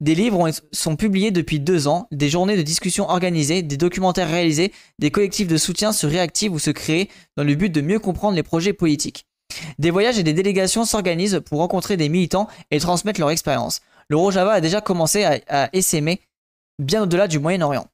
Des 0.00 0.14
livres 0.14 0.50
sont 0.72 0.96
publiés 0.96 1.30
depuis 1.30 1.60
deux 1.60 1.86
ans, 1.86 2.08
des 2.10 2.30
journées 2.30 2.56
de 2.56 2.62
discussion 2.62 3.08
organisées, 3.08 3.62
des 3.62 3.76
documentaires 3.76 4.30
réalisés, 4.30 4.72
des 4.98 5.10
collectifs 5.10 5.46
de 5.46 5.58
soutien 5.58 5.92
se 5.92 6.06
réactivent 6.06 6.54
ou 6.54 6.58
se 6.58 6.70
créent 6.70 7.10
dans 7.36 7.44
le 7.44 7.54
but 7.54 7.68
de 7.68 7.82
mieux 7.82 7.98
comprendre 7.98 8.34
les 8.34 8.42
projets 8.42 8.72
politiques. 8.72 9.26
Des 9.78 9.90
voyages 9.90 10.18
et 10.18 10.22
des 10.22 10.32
délégations 10.32 10.84
s'organisent 10.84 11.40
pour 11.44 11.58
rencontrer 11.58 11.96
des 11.96 12.08
militants 12.08 12.48
et 12.70 12.80
transmettre 12.80 13.20
leur 13.20 13.30
expérience. 13.30 13.80
le 14.08 14.16
Rojava 14.16 14.52
a 14.52 14.60
déjà 14.60 14.80
commencé 14.80 15.24
à, 15.24 15.38
à 15.48 15.68
essaimer 15.72 16.20
bien 16.80 17.02
au-delà 17.02 17.28
du 17.28 17.38
Moyen-Orient. 17.38 17.86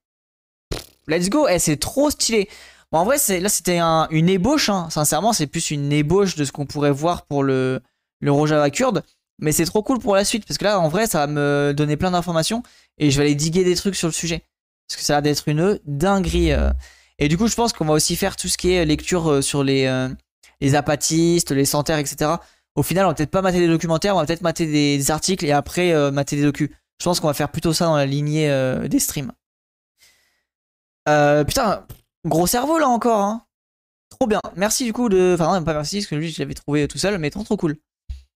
Let's 1.08 1.28
go, 1.28 1.46
eh, 1.48 1.58
c'est 1.58 1.76
trop 1.76 2.10
stylé. 2.10 2.48
En 2.92 3.04
vrai, 3.04 3.16
là, 3.40 3.48
c'était 3.48 3.78
une 3.78 4.28
ébauche. 4.28 4.70
Hein. 4.70 4.88
Sincèrement, 4.90 5.32
c'est 5.32 5.46
plus 5.46 5.70
une 5.70 5.92
ébauche 5.92 6.34
de 6.36 6.44
ce 6.44 6.52
qu'on 6.52 6.66
pourrait 6.66 6.92
voir 6.92 7.26
pour 7.26 7.42
le, 7.42 7.82
le 8.20 8.32
Rojava 8.32 8.70
kurde. 8.70 9.02
Mais 9.38 9.52
c'est 9.52 9.66
trop 9.66 9.82
cool 9.82 9.98
pour 9.98 10.14
la 10.14 10.24
suite. 10.24 10.46
Parce 10.46 10.56
que 10.56 10.64
là, 10.64 10.80
en 10.80 10.88
vrai, 10.88 11.06
ça 11.06 11.18
va 11.18 11.26
me 11.26 11.74
donner 11.76 11.96
plein 11.96 12.10
d'informations. 12.10 12.62
Et 12.98 13.10
je 13.10 13.18
vais 13.18 13.24
aller 13.24 13.34
diguer 13.34 13.64
des 13.64 13.74
trucs 13.74 13.96
sur 13.96 14.08
le 14.08 14.12
sujet. 14.12 14.42
Parce 14.88 14.98
que 14.98 15.04
ça 15.04 15.14
a 15.14 15.16
l'air 15.16 15.22
d'être 15.22 15.48
une 15.48 15.78
dinguerie. 15.84 16.52
Euh. 16.52 16.70
Et 17.18 17.28
du 17.28 17.36
coup, 17.36 17.48
je 17.48 17.54
pense 17.54 17.72
qu'on 17.72 17.84
va 17.84 17.92
aussi 17.92 18.16
faire 18.16 18.36
tout 18.36 18.48
ce 18.48 18.56
qui 18.56 18.72
est 18.72 18.84
lecture 18.84 19.30
euh, 19.30 19.42
sur 19.42 19.62
les, 19.62 19.84
euh, 19.84 20.08
les 20.60 20.74
apatistes, 20.74 21.50
les 21.50 21.64
santerres, 21.64 21.98
etc. 21.98 22.32
Au 22.74 22.82
final, 22.82 23.06
on 23.06 23.08
va 23.08 23.14
peut-être 23.14 23.30
pas 23.30 23.42
mater 23.42 23.58
des 23.58 23.68
documentaires, 23.68 24.16
on 24.16 24.20
va 24.20 24.26
peut-être 24.26 24.42
mater 24.42 24.66
des, 24.66 25.10
articles 25.10 25.44
et 25.44 25.52
après 25.52 25.94
mater 26.10 26.36
des 26.36 26.42
docus. 26.42 26.70
Je 27.00 27.04
pense 27.04 27.20
qu'on 27.20 27.26
va 27.26 27.34
faire 27.34 27.50
plutôt 27.50 27.72
ça 27.72 27.86
dans 27.86 27.96
la 27.96 28.06
lignée 28.06 28.48
des 28.88 28.98
streams. 28.98 29.32
putain, 31.06 31.86
gros 32.26 32.46
cerveau 32.46 32.78
là 32.78 32.88
encore. 32.88 33.20
Hein. 33.20 33.46
Trop 34.10 34.26
bien. 34.26 34.40
Merci 34.56 34.84
du 34.84 34.92
coup 34.92 35.08
de. 35.08 35.32
Enfin, 35.34 35.58
non, 35.58 35.64
pas 35.64 35.74
merci, 35.74 35.98
parce 35.98 36.06
que 36.06 36.14
lui, 36.14 36.30
je 36.30 36.40
l'avais 36.40 36.54
trouvé 36.54 36.88
tout 36.88 36.98
seul, 36.98 37.18
mais 37.18 37.30
trop 37.30 37.42
trop 37.44 37.56
cool. 37.56 37.76